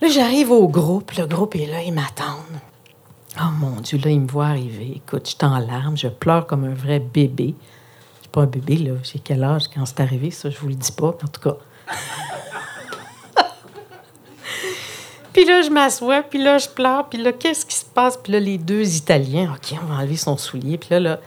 [0.01, 1.11] Là, j'arrive au groupe.
[1.13, 2.59] Le groupe est là, ils m'attendent.
[3.39, 4.93] Oh mon Dieu, là, ils me voient arriver.
[4.95, 7.55] Écoute, je suis en larmes, je pleure comme un vrai bébé.
[8.17, 8.93] Je suis pas un bébé, là.
[9.03, 11.07] J'ai quel âge quand c'est arrivé, ça, je vous le dis pas.
[11.23, 11.57] En tout cas.
[15.33, 18.17] puis là, je m'assois, puis là, je pleure, puis là, qu'est-ce qui se passe?
[18.17, 20.77] Puis là, les deux Italiens, OK, on va enlever son soulier.
[20.77, 21.19] Puis là, là,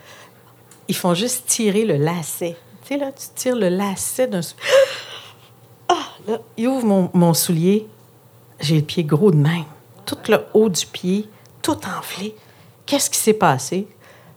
[0.87, 2.57] ils font juste tirer le lacet.
[2.83, 4.63] Tu sais, là, tu tires le lacet d'un soulier.
[5.93, 7.89] Ah, là, ils ouvrent mon, mon soulier.
[8.61, 9.65] J'ai le pied gros de même.
[10.07, 11.29] Tout le haut du pied,
[11.63, 12.35] tout enflé.
[12.87, 13.87] Qu'est-ce qui s'est passé?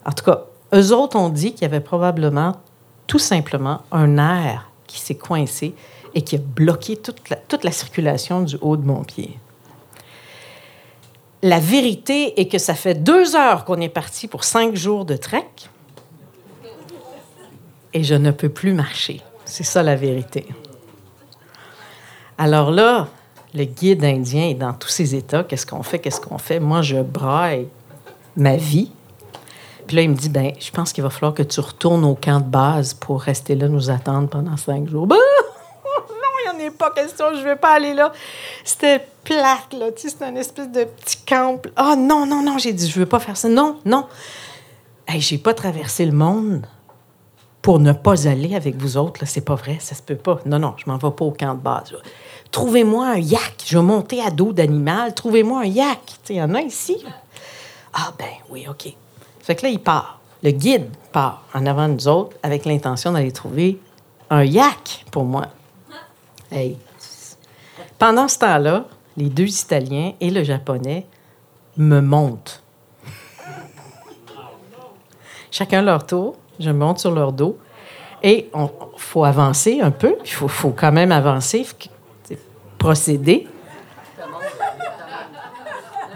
[0.05, 2.61] En tout cas, eux autres ont dit qu'il y avait probablement,
[3.07, 5.73] tout simplement, un nerf qui s'est coincé
[6.13, 9.39] et qui a bloqué toute la, toute la circulation du haut de mon pied.
[11.41, 15.17] La vérité est que ça fait deux heures qu'on est parti pour cinq jours de
[15.17, 15.49] trek
[17.93, 19.21] et je ne peux plus marcher.
[19.45, 20.47] C'est ça la vérité.
[22.37, 23.09] Alors là,
[23.53, 25.43] le guide indien est dans tous ses états.
[25.43, 25.99] Qu'est-ce qu'on fait?
[25.99, 26.59] Qu'est-ce qu'on fait?
[26.59, 27.67] Moi, je braille
[28.35, 28.91] ma vie.
[29.87, 32.15] Puis là, il me dit, ben, je pense qu'il va falloir que tu retournes au
[32.15, 35.05] camp de base pour rester là, nous attendre pendant cinq jours.
[35.05, 35.15] Ben,
[35.85, 36.15] non,
[36.53, 38.11] il n'y en a pas question, je ne vais pas aller là.
[38.63, 41.61] C'était plate, là, tu sais, c'était une espèce de petit camp.
[41.75, 43.49] Ah non, non, non, j'ai dit, je ne veux pas faire ça.
[43.49, 44.07] Non, non.
[45.07, 46.65] Hey, j'ai pas traversé le monde
[47.61, 50.39] pour ne pas aller avec vous autres, là, c'est pas vrai, ça se peut pas.
[50.45, 51.93] Non, non, je m'en vais pas au camp de base.
[52.53, 53.63] Trouvez-moi un yak.
[53.65, 55.15] Je vais monter à dos d'animal.
[55.15, 55.99] Trouvez-moi un yak.
[56.29, 57.03] Il y en a ici.
[57.91, 58.93] Ah, ben oui, OK.
[59.41, 60.19] Fait que là, il part.
[60.43, 63.79] Le guide part en avant de nous autres avec l'intention d'aller trouver
[64.29, 65.47] un yak pour moi.
[66.51, 66.77] Hey.
[67.97, 68.85] Pendant ce temps-là,
[69.17, 71.07] les deux Italiens et le Japonais
[71.75, 72.61] me montent.
[75.49, 76.35] Chacun leur tour.
[76.59, 77.57] Je monte sur leur dos.
[78.21, 80.15] Et il faut avancer un peu.
[80.23, 81.65] Il faut quand même avancer,
[82.83, 83.47] procéder.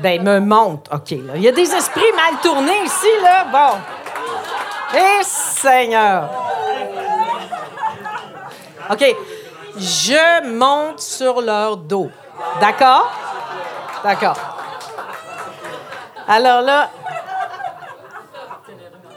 [0.02, 0.90] Ben, me monte.
[0.94, 1.34] OK, là.
[1.38, 3.46] Il y a des esprits mal tournés ici, là.
[3.50, 3.78] Bon.
[4.94, 6.30] Eh, Seigneur!
[8.92, 9.16] OK.
[9.78, 12.10] Je monte sur leur dos.
[12.60, 13.12] D'accord?
[14.04, 14.38] D'accord.
[16.28, 16.90] Alors là,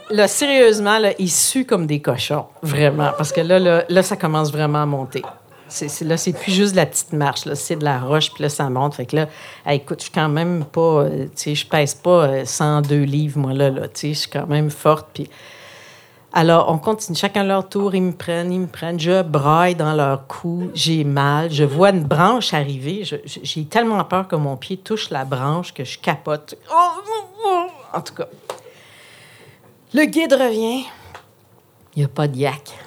[0.09, 2.45] là, sérieusement, là, ils suent comme des cochons.
[2.61, 3.11] Vraiment.
[3.17, 5.23] Parce que là, là, là, ça commence vraiment à monter.
[5.71, 7.45] C'est, là, c'est plus juste de la petite marche.
[7.45, 7.55] Là.
[7.55, 8.95] C'est de la roche, puis là, ça monte.
[8.95, 9.27] Fait que là,
[9.69, 10.81] écoute, je suis quand même pas...
[10.81, 13.69] euh, tu sais, je pèse pas euh, 102 livres, moi, là.
[13.69, 15.29] là tu sais, je suis quand même forte, puis...
[16.33, 17.17] Alors, on continue.
[17.17, 18.99] Chacun leur tour, ils me prennent, ils me prennent.
[18.99, 21.51] Je braille dans leur cou, j'ai mal.
[21.51, 23.03] Je vois une branche arriver.
[23.25, 26.55] J'ai tellement peur que mon pied touche la branche que je capote.
[27.93, 28.27] En tout cas.
[29.93, 30.85] Le guide revient.
[31.95, 32.79] Il n'y a pas de yak.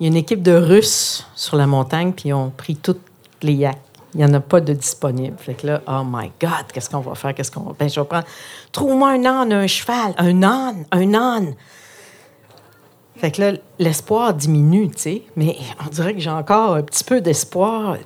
[0.00, 3.02] Il y a une équipe de Russes sur la montagne, puis ils ont pris toutes
[3.42, 3.78] les yaks.
[4.14, 5.36] Il n'y en a pas de disponible.
[5.38, 7.34] Fait que là, oh my God, qu'est-ce qu'on va faire?
[7.34, 7.72] Qu'est-ce qu'on va...
[7.78, 8.26] Ben, je vais prendre...
[8.70, 10.14] Trouve-moi un âne, un cheval.
[10.18, 11.54] Un âne, un âne.
[13.16, 15.22] Fait que là, l'espoir diminue, tu sais.
[15.36, 17.96] Mais on dirait que j'ai encore un petit peu d'espoir.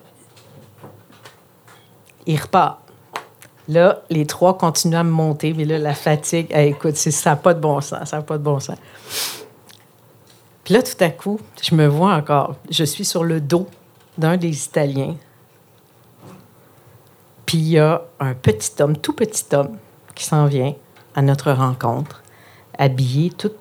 [2.27, 2.78] Il repart.
[3.69, 7.36] Là, les trois continuent à me monter, mais là, la fatigue, hey, écoute, ça n'a
[7.36, 8.78] pas de bon sens, ça n'a pas de bon sens.
[10.69, 12.57] Puis là, tout à coup, je me vois encore.
[12.69, 13.66] Je suis sur le dos
[14.19, 15.16] d'un des Italiens.
[17.47, 19.78] Puis il y a un petit homme, tout petit homme,
[20.15, 20.74] qui s'en vient
[21.15, 22.23] à notre rencontre,
[22.77, 23.53] habillé tout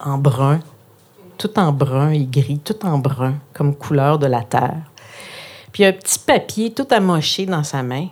[0.00, 0.58] en brun,
[1.38, 4.82] tout en brun et gris, tout en brun, comme couleur de la terre.
[5.70, 8.08] Puis il y a un petit papier tout amoché dans sa main.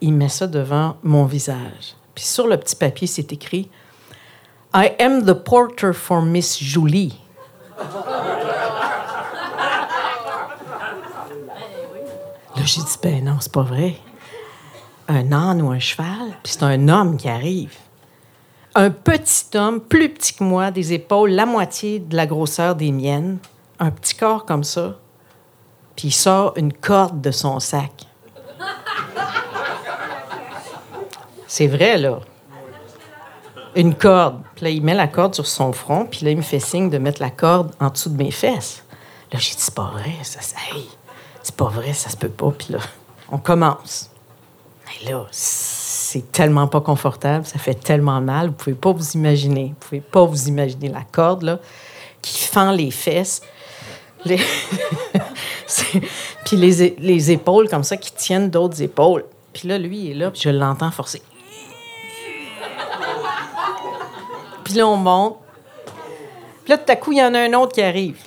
[0.00, 1.94] Il met ça devant mon visage.
[2.16, 3.70] Puis sur le petit papier, c'est écrit
[4.74, 7.18] I am the porter for Miss Julie.
[12.54, 13.96] Là, j'ai dit, ben non, c'est pas vrai.
[15.08, 17.74] Un âne ou un cheval, puis c'est un homme qui arrive.
[18.74, 22.92] Un petit homme, plus petit que moi, des épaules, la moitié de la grosseur des
[22.92, 23.38] miennes,
[23.78, 24.96] un petit corps comme ça,
[25.96, 28.06] puis il sort une corde de son sac.
[31.46, 32.20] C'est vrai, là.
[33.74, 34.40] Une corde.
[34.54, 36.90] Puis là, il met la corde sur son front, puis là, il me fait signe
[36.90, 38.84] de mettre la corde en dessous de mes fesses.
[39.32, 40.40] Là, j'ai dit, c'est pas vrai, ça,
[40.72, 40.88] hey,
[41.42, 42.50] c'est pas vrai, ça se peut pas.
[42.50, 42.78] Puis là,
[43.30, 44.10] on commence.
[44.86, 49.68] Mais là, c'est tellement pas confortable, ça fait tellement mal, vous pouvez pas vous imaginer.
[49.68, 51.58] Vous pouvez pas vous imaginer la corde, là,
[52.22, 53.42] qui fend les fesses.
[54.24, 54.40] Puis
[56.56, 59.24] les, les épaules comme ça qui tiennent d'autres épaules.
[59.52, 61.22] Puis là, lui, il est là, puis je l'entends forcer.
[64.68, 65.38] Puis là, on monte.
[66.62, 68.18] Puis là, tout à coup, il y en a un autre qui arrive.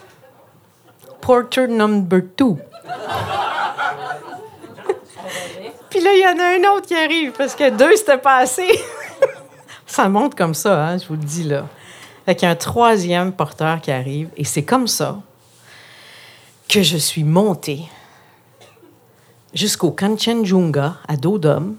[1.22, 2.57] Porter number two.
[5.91, 8.38] Puis là, il y en a un autre qui arrive, parce que deux, c'était pas
[8.38, 8.68] assez.
[9.85, 11.68] ça monte comme ça, hein, je vous le dis là.
[12.26, 15.19] Fait qu'il y a un troisième porteur qui arrive, et c'est comme ça
[16.68, 17.84] que je suis montée
[19.53, 21.76] jusqu'au Kanchenjunga, à dos d'homme,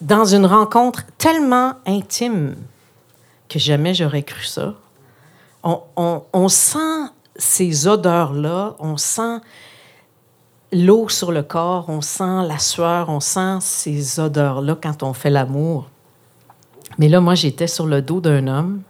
[0.00, 2.56] dans une rencontre tellement intime
[3.48, 4.74] que jamais j'aurais cru ça.
[5.62, 9.38] On, sent ces odeurs-là, on sent
[10.72, 15.30] l'eau sur le corps, on sent la sueur, on sent ces odeurs-là quand on fait
[15.30, 15.88] l'amour.
[16.98, 18.82] Mais là, moi, j'étais sur le dos d'un homme,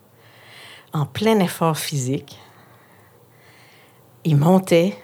[0.93, 2.39] en plein effort physique.
[4.25, 4.99] Il montait,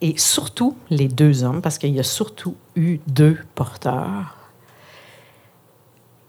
[0.00, 4.45] et surtout les deux hommes, parce qu'il y a surtout eu deux porteurs.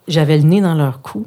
[0.08, 1.26] J'avais le nez dans leur cou.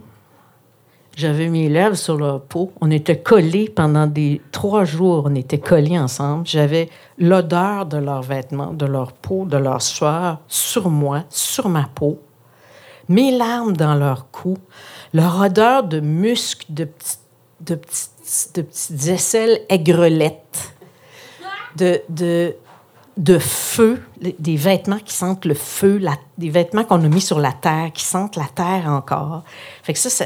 [1.17, 2.73] J'avais mes lèvres sur leur peau.
[2.81, 5.25] On était collés pendant des trois jours.
[5.27, 6.47] On était collés ensemble.
[6.47, 6.89] J'avais
[7.19, 12.19] l'odeur de leurs vêtements, de leur peau, de leur sueur sur moi, sur ma peau.
[13.09, 14.57] Mes larmes dans leur cou.
[15.13, 17.17] Leur odeur de muscles, de, petits-
[17.61, 20.73] de, petites- de petites aisselles aigrelettes.
[21.77, 22.55] De, de,
[23.21, 24.03] de feu,
[24.39, 26.01] des vêtements qui sentent le feu,
[26.39, 29.45] des vêtements qu'on a mis sur la terre, qui sentent la terre encore.
[29.83, 30.25] Fait que ça, ça,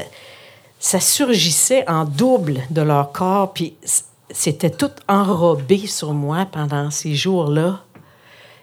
[0.79, 3.75] ça surgissait en double de leur corps, puis
[4.31, 7.81] c'était tout enrobé sur moi pendant ces jours-là.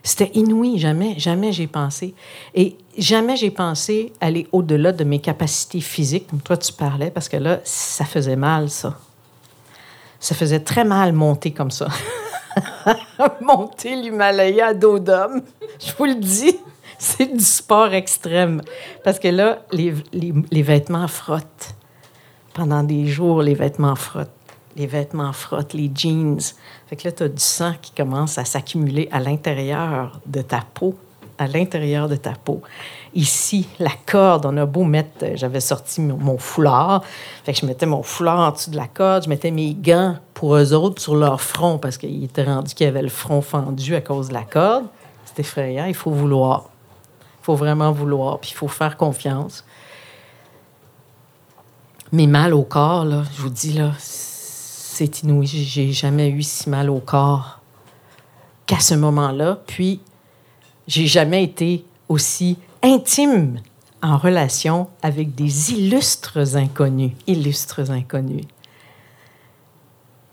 [0.02, 2.14] C'était inouï, jamais, jamais j'ai pensé.
[2.54, 7.28] Et jamais j'ai pensé aller au-delà de mes capacités physiques, comme toi tu parlais, parce
[7.28, 8.98] que là, ça faisait mal, ça.
[10.18, 11.88] Ça faisait très mal monter comme ça.
[13.40, 15.42] monter l'Himalaya à dos d'homme.
[15.84, 16.56] Je vous le dis,
[16.98, 18.62] c'est du sport extrême.
[19.04, 21.74] Parce que là, les, les- vêtements frottent.
[22.54, 24.30] Pendant des jours, les vêtements frottent.
[24.76, 26.38] Les vêtements frottent, les jeans.
[26.86, 30.60] Fait que là, tu as du sang qui commence à s'accumuler à l'intérieur de ta
[30.74, 30.94] peau.
[31.38, 32.62] À l'intérieur de ta peau.
[33.14, 37.02] ici, la corde, on a beau mettre, euh, j'avais sorti mon foulard,
[37.42, 40.16] fait que je mettais mon foulard en dessous de la corde, je mettais mes gants
[40.42, 43.94] pour eux autres sur leur front parce qu'ils étaient rendus qu'ils avaient le front fendu
[43.94, 44.86] à cause de la corde.
[45.24, 46.64] C'est effrayant, il faut vouloir.
[47.40, 49.64] Il faut vraiment vouloir, puis il faut faire confiance.
[52.10, 55.46] Mais mal au corps, là, je vous dis, là, c'est inouï.
[55.46, 57.60] J'ai- jamais eu si mal au corps
[58.66, 59.60] qu'à ce moment-là.
[59.68, 60.00] Puis,
[60.88, 63.60] j'ai jamais été aussi intime
[64.02, 67.12] en relation avec des illustres inconnus.
[67.28, 68.42] Illustres inconnus.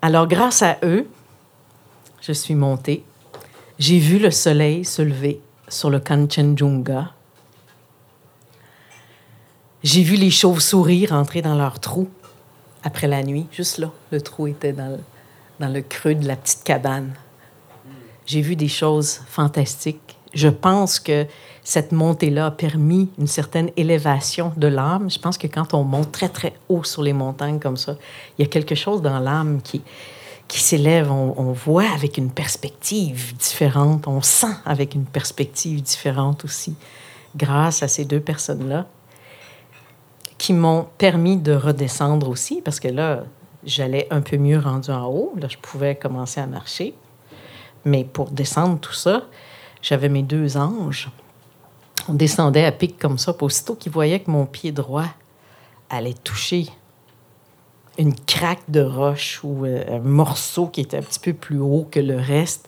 [0.02, 1.08] Alors, grâce à eux,
[2.22, 3.04] je suis montée.
[3.80, 7.12] J'ai vu le soleil se lever sur le Kanchenjunga.
[9.84, 12.10] J'ai vu les chauves-souris rentrer dans leur trou
[12.84, 13.48] après la nuit.
[13.52, 15.00] Juste là, le trou était dans le,
[15.60, 17.14] dans le creux de la petite cabane.
[18.26, 20.18] J'ai vu des choses fantastiques.
[20.34, 21.26] Je pense que
[21.64, 25.10] cette montée-là a permis une certaine élévation de l'âme.
[25.10, 27.96] Je pense que quand on monte très, très haut sur les montagnes comme ça,
[28.38, 29.82] il y a quelque chose dans l'âme qui,
[30.48, 31.12] qui s'élève.
[31.12, 34.08] On, on voit avec une perspective différente.
[34.08, 36.76] On sent avec une perspective différente aussi,
[37.36, 38.88] grâce à ces deux personnes-là
[40.40, 43.26] qui m'ont permis de redescendre aussi, parce que là,
[43.66, 45.34] j'allais un peu mieux rendu en haut.
[45.38, 46.96] Là, je pouvais commencer à marcher.
[47.86, 49.24] Mais pour descendre tout ça,
[49.82, 51.10] j'avais mes deux anges.
[52.10, 53.34] On descendait à pic comme ça.
[53.34, 55.06] Puis aussitôt qu'ils voyaient que mon pied droit
[55.90, 56.68] allait toucher
[58.00, 61.88] une craque de roche ou euh, un morceau qui était un petit peu plus haut
[61.92, 62.68] que le reste,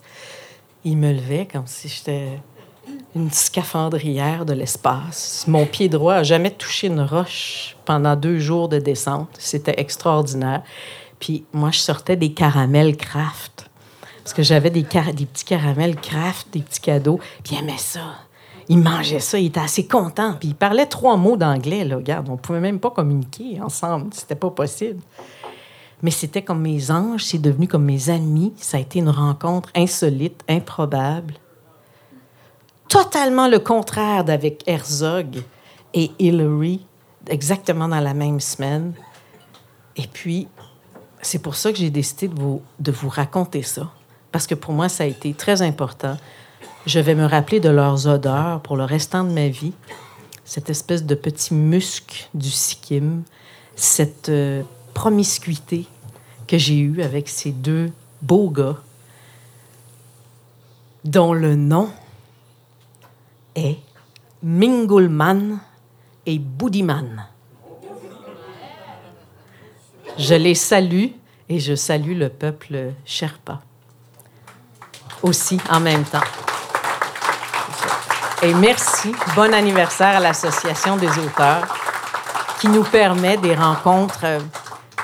[0.84, 2.40] ils me levaient comme si j'étais
[3.16, 5.46] une scaphandrière de l'espace.
[5.48, 9.30] Mon pied droit n'a jamais touché une roche pendant deux jours de descente.
[9.40, 10.64] C'était extraordinaire.
[11.20, 13.70] Puis moi, je sortais des caramels craft.
[14.24, 17.20] Parce que j'avais des, petits caramels craft, des petits cadeaux.
[17.44, 18.02] Puis il ça.
[18.72, 20.36] Il mangeait ça, il était assez content.
[20.40, 21.98] Puis il parlait trois mots d'anglais, là.
[21.98, 24.14] Regarde, on pouvait même pas communiquer ensemble.
[24.14, 25.02] C'était pas possible.
[26.02, 28.54] Mais c'était comme mes anges, c'est devenu comme mes amis.
[28.58, 31.36] Ça a été une rencontre insolite, improbable
[32.92, 35.42] totalement le contraire d'avec Herzog
[35.94, 36.86] et Hillary,
[37.28, 38.92] exactement dans la même semaine.
[39.96, 40.50] Et puis,
[41.22, 43.90] c'est pour ça que j'ai décidé de vous, de vous raconter ça,
[44.34, 46.18] parce que pour moi, ça a été très important.
[46.88, 49.74] Je vais me rappeler de leurs odeurs pour le restant de ma vie,
[50.44, 53.24] cette espèce de petit musc du sikkim,
[53.76, 54.64] cette euh,
[54.94, 55.86] promiscuité
[56.48, 57.92] que j'ai eue avec ces deux
[58.22, 58.78] beaux gars,
[61.04, 61.90] dont le nom
[63.56, 63.78] est
[64.42, 65.60] Mingulman
[66.26, 67.28] et Boudiman.
[70.18, 71.10] Je les salue
[71.48, 73.62] et je salue le peuple Sherpa
[75.24, 76.51] aussi en même temps.
[78.44, 81.68] Et merci, bon anniversaire à l'Association des auteurs
[82.60, 84.40] qui nous permet des rencontres euh,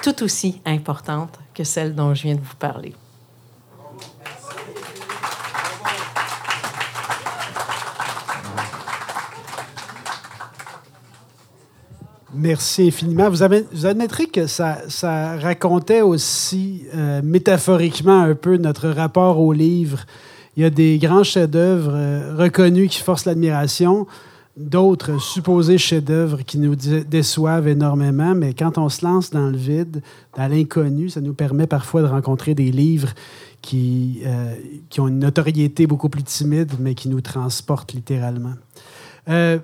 [0.01, 2.95] tout aussi importantes que celles dont je viens de vous parler.
[12.33, 13.29] Merci infiniment.
[13.29, 19.53] Vous, avez- admettrez que ça, ça racontait aussi euh, métaphoriquement un peu notre rapport au
[19.53, 19.99] livre.
[20.57, 24.07] Il y a des grands chefs-d'œuvre euh, reconnus qui forcent l'admiration,
[24.57, 29.55] d'autres supposés chefs-d'œuvre qui nous dé- déçoivent énormément, mais quand on se lance dans le
[29.55, 30.01] vide,
[30.35, 33.09] dans l'inconnu, ça nous permet parfois de rencontrer des livres
[33.61, 34.55] qui, euh,
[34.89, 38.55] qui ont une notoriété beaucoup plus timide, mais qui nous transportent littéralement.
[39.29, 39.59] Euh,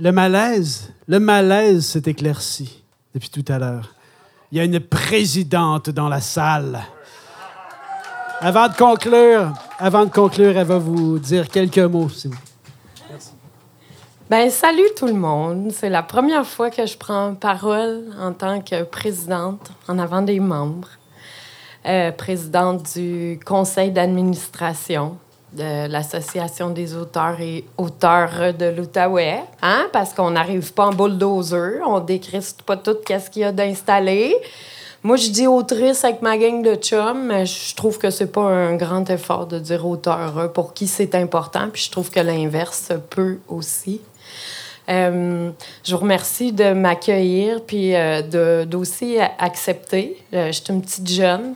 [0.00, 2.82] le malaise, le malaise s'est éclairci
[3.14, 3.94] depuis tout à l'heure.
[4.50, 6.80] Il y a une présidente dans la salle.
[8.46, 13.16] Avant de conclure, avant de conclure, elle va vous dire quelques mots, s'il vous plaît.
[14.28, 15.70] Ben, salut tout le monde.
[15.72, 20.40] C'est la première fois que je prends parole en tant que présidente en avant des
[20.40, 20.90] membres.
[21.86, 25.16] Euh, présidente du conseil d'administration
[25.54, 29.42] de l'Association des auteurs et auteurs de l'Outaouais.
[29.62, 29.86] Hein?
[29.90, 34.36] Parce qu'on n'arrive pas en bulldozer, on décriste pas tout ce qu'il y a d'installé.
[35.04, 38.40] Moi, je dis autrice avec ma gang de chums, mais je trouve que c'est pas
[38.40, 42.20] un grand effort de dire auteur hein, pour qui c'est important, puis je trouve que
[42.20, 44.00] l'inverse peut aussi.
[44.88, 45.50] Euh,
[45.84, 50.16] je vous remercie de m'accueillir puis euh, d'aussi accepter.
[50.32, 51.54] Euh, je suis une petite jeune.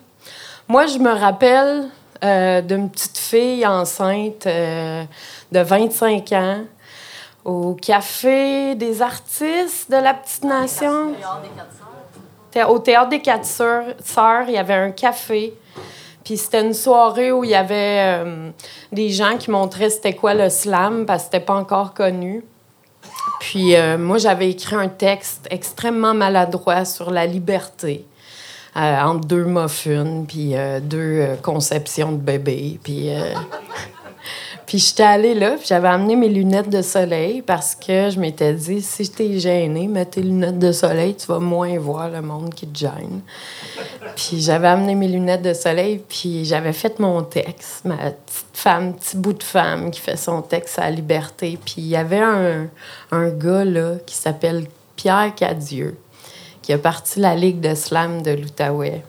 [0.69, 1.89] Moi, je me rappelle
[2.25, 5.05] euh, d'une petite fille enceinte euh,
[5.53, 6.65] de 25 ans
[7.47, 11.15] au Café des artistes de la Petite Nation.
[12.69, 15.55] Au Théâtre des Quatre Sœurs, il y avait un café.
[16.25, 18.51] Puis c'était une soirée où il y avait euh,
[18.93, 22.45] des gens qui montraient c'était quoi le slam parce que c'était pas encore connu.
[23.41, 28.05] Puis euh, moi, j'avais écrit un texte extrêmement maladroit sur la liberté.
[28.77, 32.79] euh, entre deux muffins, puis deux conceptions de bébé.
[32.83, 33.11] Puis,
[34.69, 38.53] puis j'étais allée là, puis j'avais amené mes lunettes de soleil parce que je m'étais
[38.53, 42.53] dit, si t'es gêné, mets tes lunettes de soleil, tu vas moins voir le monde
[42.53, 43.23] qui te gêne.
[44.15, 48.93] Puis j'avais amené mes lunettes de soleil, puis j'avais fait mon texte, ma petite femme,
[48.93, 51.59] petit bout de femme qui fait son texte à la liberté.
[51.65, 52.67] Puis il y avait un,
[53.11, 54.67] un gars là qui s'appelle
[54.97, 55.97] Pierre Cadieux,
[56.61, 59.03] qui a parti la Ligue de slam de l'Outaouais,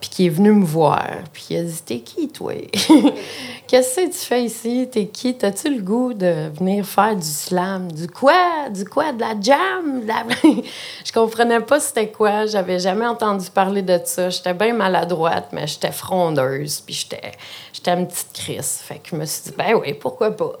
[0.00, 1.08] puis qui est venu me voir.
[1.32, 2.52] Puis il a dit T'es qui, toi?
[3.66, 4.88] Qu'est-ce que tu fais ici?
[4.90, 5.36] T'es qui?
[5.36, 7.90] T'as-tu le goût de venir faire du slam?
[7.90, 8.68] Du quoi?
[8.70, 9.12] Du quoi?
[9.12, 10.02] De la jam?
[11.04, 12.46] Je comprenais pas c'était quoi.
[12.46, 14.30] J'avais jamais entendu parler de ça.
[14.30, 17.32] J'étais bien maladroite, mais j'étais frondeuse, puis j'étais
[17.72, 18.80] j'étais une petite crise.
[18.82, 20.52] Fait que je me suis dit Ben oui, pourquoi pas?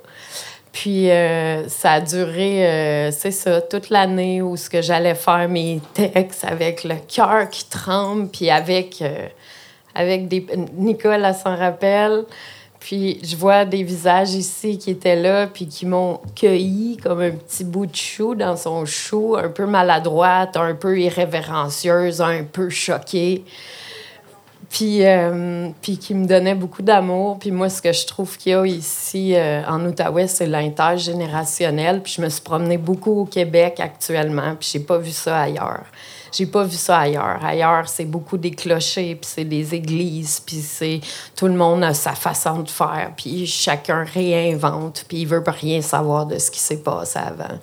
[0.72, 5.48] Puis euh, ça a duré, euh, c'est ça, toute l'année où ce que j'allais faire
[5.48, 9.26] mes textes avec le cœur qui tremble, puis avec, euh,
[9.94, 10.46] avec des...
[10.74, 12.24] Nicole, elle s'en rappelle.
[12.80, 17.32] Puis je vois des visages ici qui étaient là, puis qui m'ont cueilli comme un
[17.32, 22.70] petit bout de chou dans son chou, un peu maladroite, un peu irrévérencieuse, un peu
[22.70, 23.44] choquée
[24.68, 27.38] puis, euh, puis qui me donnait beaucoup d'amour.
[27.38, 32.02] Puis moi, ce que je trouve qu'il y a ici euh, en Outaouais, c'est l'intergénérationnel.
[32.02, 35.84] Puis je me suis promenée beaucoup au Québec actuellement, puis j'ai pas vu ça ailleurs.
[36.32, 37.44] J'ai pas vu ça ailleurs.
[37.44, 41.00] Ailleurs, c'est beaucoup des clochers, puis c'est des églises, puis c'est
[41.36, 45.80] tout le monde a sa façon de faire, puis chacun réinvente, puis il veut rien
[45.80, 47.58] savoir de ce qui s'est passé avant.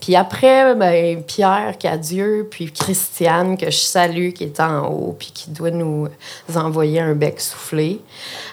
[0.00, 5.30] Puis après, ben, Pierre Cadieux, puis Christiane, que je salue, qui est en haut, puis
[5.32, 6.08] qui doit nous
[6.54, 8.00] envoyer un bec soufflé.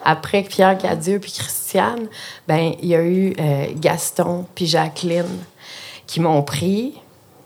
[0.03, 2.07] Après Pierre Cadieux, puis Christiane,
[2.47, 5.39] ben il y a eu euh, Gaston, puis Jacqueline,
[6.05, 6.93] qui m'ont pris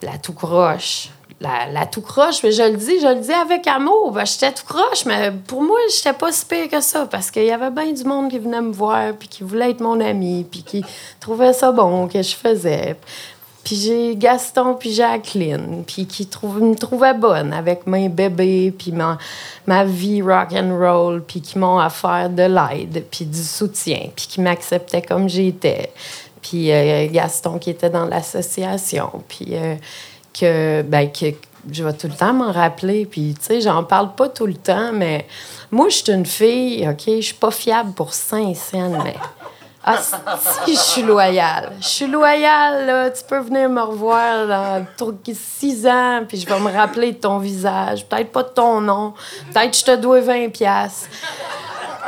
[0.01, 1.09] la tout croche.
[1.41, 4.11] La, tout croche, mais je le dis, je le dis avec amour.
[4.11, 7.45] Ben, j'étais tout croche, mais pour moi, j'étais pas si pire que ça parce qu'il
[7.45, 10.45] y avait bien du monde qui venait me voir, puis qui voulait être mon ami,
[10.49, 10.85] puis qui
[11.19, 12.95] trouvait ça bon que je faisais.
[13.63, 19.17] Puis j'ai Gaston puis Jacqueline, puis qui me trouvaient bonne avec mes bébés, puis ma,
[19.65, 24.27] ma vie rock and roll, puis qui m'ont offert de l'aide, puis du soutien, puis
[24.27, 25.91] qui m'acceptaient comme j'étais.
[26.41, 29.75] Puis euh, Gaston qui était dans l'association, puis euh,
[30.33, 31.27] que, ben, que
[31.69, 33.05] je vais tout le temps m'en rappeler.
[33.05, 35.27] Puis, tu sais, j'en parle pas tout le temps, mais
[35.71, 39.15] moi, je suis une fille, OK, je suis pas fiable pour Saint-Saëns, mais...
[39.83, 41.71] Ah, si, je suis loyale.
[41.79, 43.09] Je suis loyale, là.
[43.09, 44.85] Tu peux venir me revoir dans
[45.33, 48.05] six ans, puis je vais me rappeler de ton visage.
[48.07, 49.15] Peut-être pas de ton nom.
[49.51, 51.09] Peut-être je te dois 20 piastres.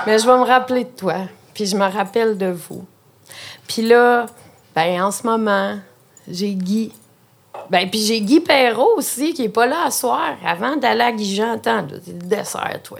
[0.05, 1.15] Mais je vais me rappeler de toi.
[1.55, 2.85] Puis je me rappelle de vous.
[3.67, 4.27] Puis là,
[4.75, 5.79] ben en ce moment,
[6.27, 6.91] j'ai Guy.
[7.69, 11.11] Ben, puis j'ai Guy Perrault aussi, qui est pas là à soir, avant d'aller à
[11.11, 12.99] Guy là, c'est le dessert, toi.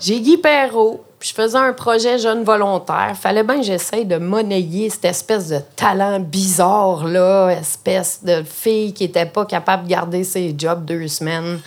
[0.00, 3.16] J'ai Guy Perrault, puis je faisais un projet jeune volontaire.
[3.16, 8.92] Fallait bien que j'essaye de monnayer cette espèce de talent bizarre, là, espèce de fille
[8.92, 11.60] qui était pas capable de garder ses jobs deux semaines,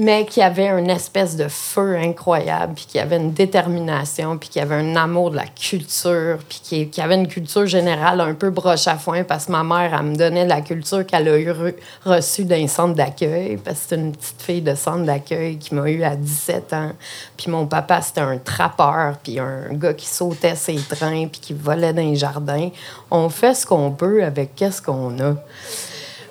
[0.00, 4.60] mais qui avait une espèce de feu incroyable, puis qui avait une détermination, puis qui
[4.60, 8.50] avait un amour de la culture, puis qui, qui avait une culture générale un peu
[8.50, 11.50] broche à foin, parce que ma mère, elle me donnait la culture qu'elle a eu
[11.50, 15.74] re- reçue d'un centre d'accueil, parce que c'est une petite fille de centre d'accueil qui
[15.74, 16.92] m'a eu à 17 ans.
[17.36, 21.54] Puis mon papa, c'était un trappeur, puis un gars qui sautait ses trains, puis qui
[21.54, 22.70] volait dans les jardins.
[23.10, 25.34] On fait ce qu'on peut avec qu'est-ce qu'on a.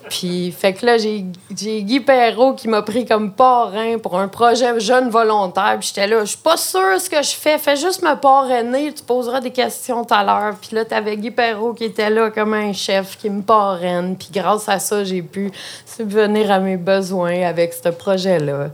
[0.09, 4.79] Puis, fait que là, j'ai Guy Perrault qui m'a pris comme parrain pour un projet
[4.79, 5.77] jeune volontaire.
[5.79, 7.57] Puis j'étais là, je suis pas sûre ce que je fais.
[7.57, 10.55] Fais juste me parrainer, tu poseras des questions tout à l'heure.
[10.61, 14.15] Puis là, t'avais Guy Perrault qui était là comme un chef qui me parraine.
[14.15, 15.51] Puis grâce à ça, j'ai pu
[15.85, 18.69] subvenir à mes besoins avec ce projet-là.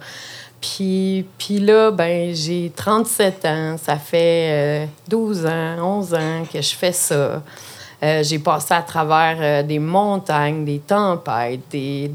[0.63, 3.75] Puis, puis là, ben, j'ai 37 ans.
[3.77, 7.41] Ça fait euh, 12 ans, 11 ans que je fais ça.
[8.03, 11.61] Euh, j'ai passé à travers euh, des montagnes, des tempêtes.
[11.71, 12.11] Des,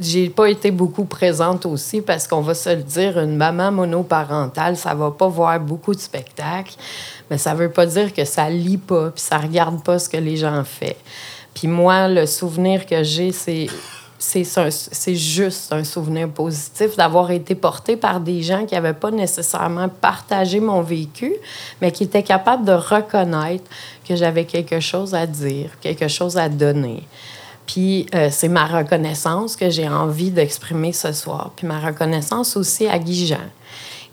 [0.00, 4.78] j'ai pas été beaucoup présente aussi parce qu'on va se le dire, une maman monoparentale,
[4.78, 6.76] ça va pas voir beaucoup de spectacles,
[7.30, 10.16] mais ça veut pas dire que ça lit pas puis ça regarde pas ce que
[10.16, 10.86] les gens font.
[11.52, 13.66] Puis moi, le souvenir que j'ai, c'est
[14.18, 19.88] c'est juste un souvenir positif d'avoir été porté par des gens qui n'avaient pas nécessairement
[19.88, 21.34] partagé mon vécu,
[21.80, 23.64] mais qui étaient capables de reconnaître
[24.06, 27.04] que j'avais quelque chose à dire, quelque chose à donner.
[27.66, 31.52] Puis euh, c'est ma reconnaissance que j'ai envie d'exprimer ce soir.
[31.54, 33.36] Puis ma reconnaissance aussi à Guy Jean,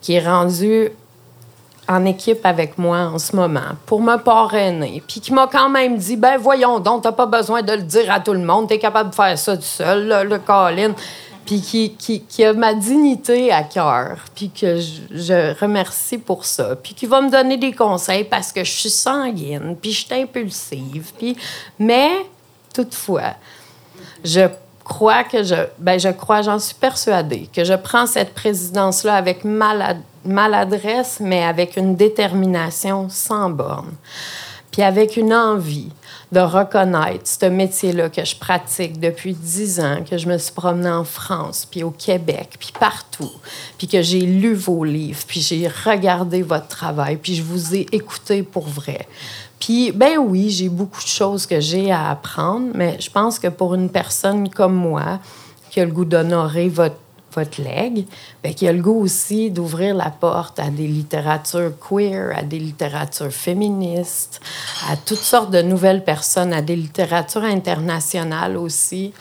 [0.02, 0.92] qui est rendu
[1.88, 5.98] en équipe avec moi en ce moment pour me parrainer, puis qui m'a quand même
[5.98, 8.80] dit ben voyons donc, t'as pas besoin de le dire à tout le monde, t'es
[8.80, 10.94] capable de faire ça tout seul, le, Colin.
[11.46, 16.44] Puis qui, qui, qui, a ma dignité à cœur, puis que je, je, remercie pour
[16.44, 20.06] ça, puis qui va me donner des conseils parce que je suis sanguine, puis je
[20.08, 21.38] suis impulsive, puis...
[21.78, 22.10] Mais,
[22.74, 23.36] toutefois,
[24.24, 24.48] je
[24.86, 25.56] crois que je...
[25.80, 31.44] Ben, je crois, j'en suis persuadée, que je prends cette présidence-là avec malad, maladresse, mais
[31.44, 33.94] avec une détermination sans borne,
[34.72, 35.92] puis avec une envie
[36.32, 40.90] de reconnaître ce métier-là que je pratique depuis dix ans, que je me suis promenée
[40.90, 43.32] en France, puis au Québec, puis partout,
[43.78, 47.86] puis que j'ai lu vos livres, puis j'ai regardé votre travail, puis je vous ai
[47.92, 49.08] écouté pour vrai.
[49.60, 53.48] Puis, ben oui, j'ai beaucoup de choses que j'ai à apprendre, mais je pense que
[53.48, 55.20] pour une personne comme moi,
[55.72, 56.96] qui a le goût d'honorer votre
[57.36, 58.06] votre legs,
[58.44, 62.60] bien, qui a le goût aussi d'ouvrir la porte à des littératures queer, à des
[62.60, 64.40] littératures féministes,
[64.90, 69.14] à toutes sortes de nouvelles personnes, à des littératures internationales aussi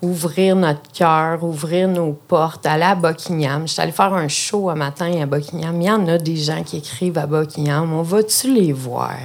[0.00, 3.66] ouvrir notre cœur, ouvrir nos portes, aller à Buckingham.
[3.66, 5.80] Je suis allée faire un show un matin à Buckingham.
[5.80, 7.92] Il y en a des gens qui écrivent à Buckingham.
[7.92, 9.16] On va-tu les voir?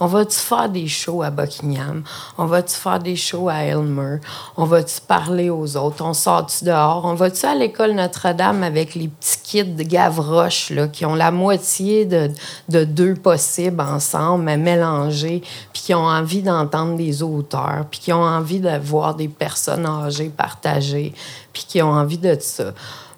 [0.00, 2.04] On va-tu faire des shows à Buckingham?
[2.38, 4.18] On va-tu faire des shows à Elmer?
[4.56, 6.02] On va-tu parler aux autres?
[6.02, 7.04] On sort-tu dehors?
[7.04, 11.30] On va-tu à l'école Notre-Dame avec les petits kits de Gavroche là, qui ont la
[11.30, 12.30] moitié de,
[12.70, 15.42] de deux possibles ensemble, mais mélangés,
[15.72, 19.84] puis qui ont envie d'entendre des auteurs, puis qui ont envie de voir des personnes
[19.84, 21.12] âgées partager,
[21.52, 22.72] puis qui ont envie de ça.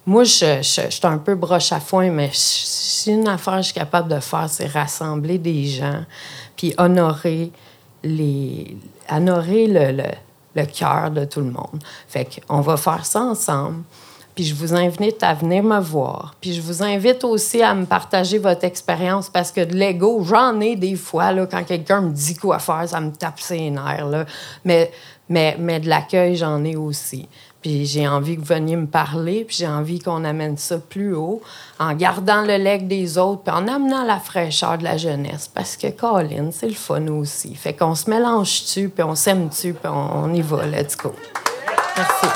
[0.07, 3.75] Moi, je, suis un peu broche à foin, mais si une affaire que je suis
[3.75, 6.05] capable de faire, c'est rassembler des gens,
[6.57, 7.51] puis honorer,
[8.05, 8.77] les,
[9.11, 11.83] honorer le cœur de tout le monde.
[12.09, 13.83] Fait qu'on va faire ça ensemble.
[14.37, 16.35] Puis je vous invite à venir me voir.
[16.43, 20.61] Puis je vous invite aussi à me partager votre expérience parce que de l'ego, j'en
[20.61, 24.07] ai des fois, là, quand quelqu'un me dit quoi faire, ça me tape ses nerfs.
[24.07, 24.27] Là.
[24.63, 24.93] Mais
[25.29, 27.29] mais, mais de l'accueil, j'en ai aussi.
[27.63, 31.15] Puis j'ai envie que vous veniez me parler, puis j'ai envie qu'on amène ça plus
[31.15, 31.43] haut,
[31.81, 35.51] en gardant le leg des autres, puis en amenant la fraîcheur de la jeunesse.
[35.53, 37.55] Parce que Colin, c'est le fun aussi.
[37.55, 40.65] Fait qu'on se mélange-tu, puis on s'aime-tu, puis on, on y va.
[40.67, 41.13] Let's go.
[41.97, 42.27] Merci.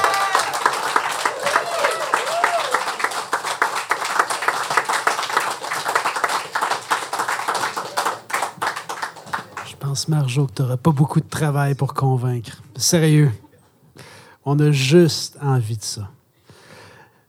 [9.91, 12.63] pense, Marjo, que tu n'auras pas beaucoup de travail pour convaincre.
[12.75, 13.31] Sérieux.
[14.45, 16.11] On a juste envie de ça.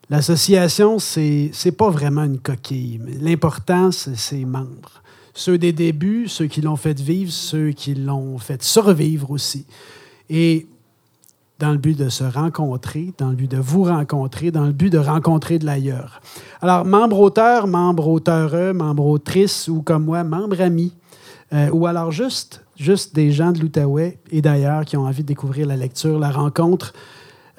[0.09, 2.99] L'association, c'est n'est pas vraiment une coquille.
[3.21, 5.03] L'important, c'est ses membres.
[5.35, 9.65] Ceux des débuts, ceux qui l'ont fait vivre, ceux qui l'ont fait survivre aussi.
[10.29, 10.67] Et
[11.59, 14.89] dans le but de se rencontrer, dans le but de vous rencontrer, dans le but
[14.89, 16.19] de rencontrer de l'ailleurs.
[16.61, 20.91] Alors, membre auteur, membre auteureux, membre autrice ou comme moi, membre ami,
[21.53, 22.61] euh, ou alors juste,
[23.13, 26.93] des gens de l'Outaouais et d'ailleurs qui ont envie de découvrir la lecture, la rencontre,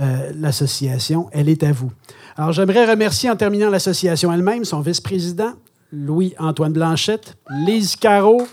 [0.00, 1.92] euh, l'association, elle est à vous.
[2.36, 5.52] Alors j'aimerais remercier en terminant l'association elle-même, son vice-président,
[5.92, 8.46] Louis-Antoine Blanchette, Lise Caro,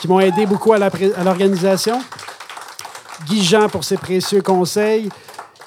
[0.00, 2.00] qui m'ont aidé beaucoup à l'organisation,
[3.26, 5.10] Guy Jean pour ses précieux conseils,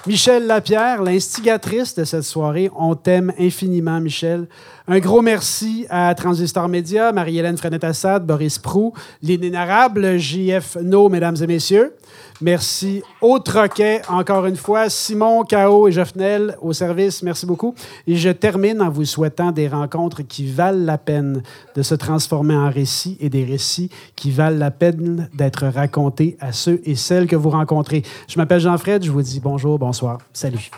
[0.07, 2.71] Michel Lapierre, l'instigatrice de cette soirée.
[2.75, 4.47] On t'aime infiniment, Michel.
[4.87, 11.45] Un gros merci à Transistor Média, Marie-Hélène Frenette-Assad, Boris Prou, l'inénarrable JF No, mesdames et
[11.45, 11.93] messieurs.
[12.41, 14.89] Merci au Troquet, encore une fois.
[14.89, 15.87] Simon, K.O.
[15.87, 17.75] et Joffnel au service, merci beaucoup.
[18.07, 21.43] Et je termine en vous souhaitant des rencontres qui valent la peine
[21.75, 26.51] de se transformer en récits et des récits qui valent la peine d'être racontés à
[26.51, 28.01] ceux et celles que vous rencontrez.
[28.27, 30.71] Je m'appelle Jean-Fred, je vous dis bonjour, bonsoir, salut.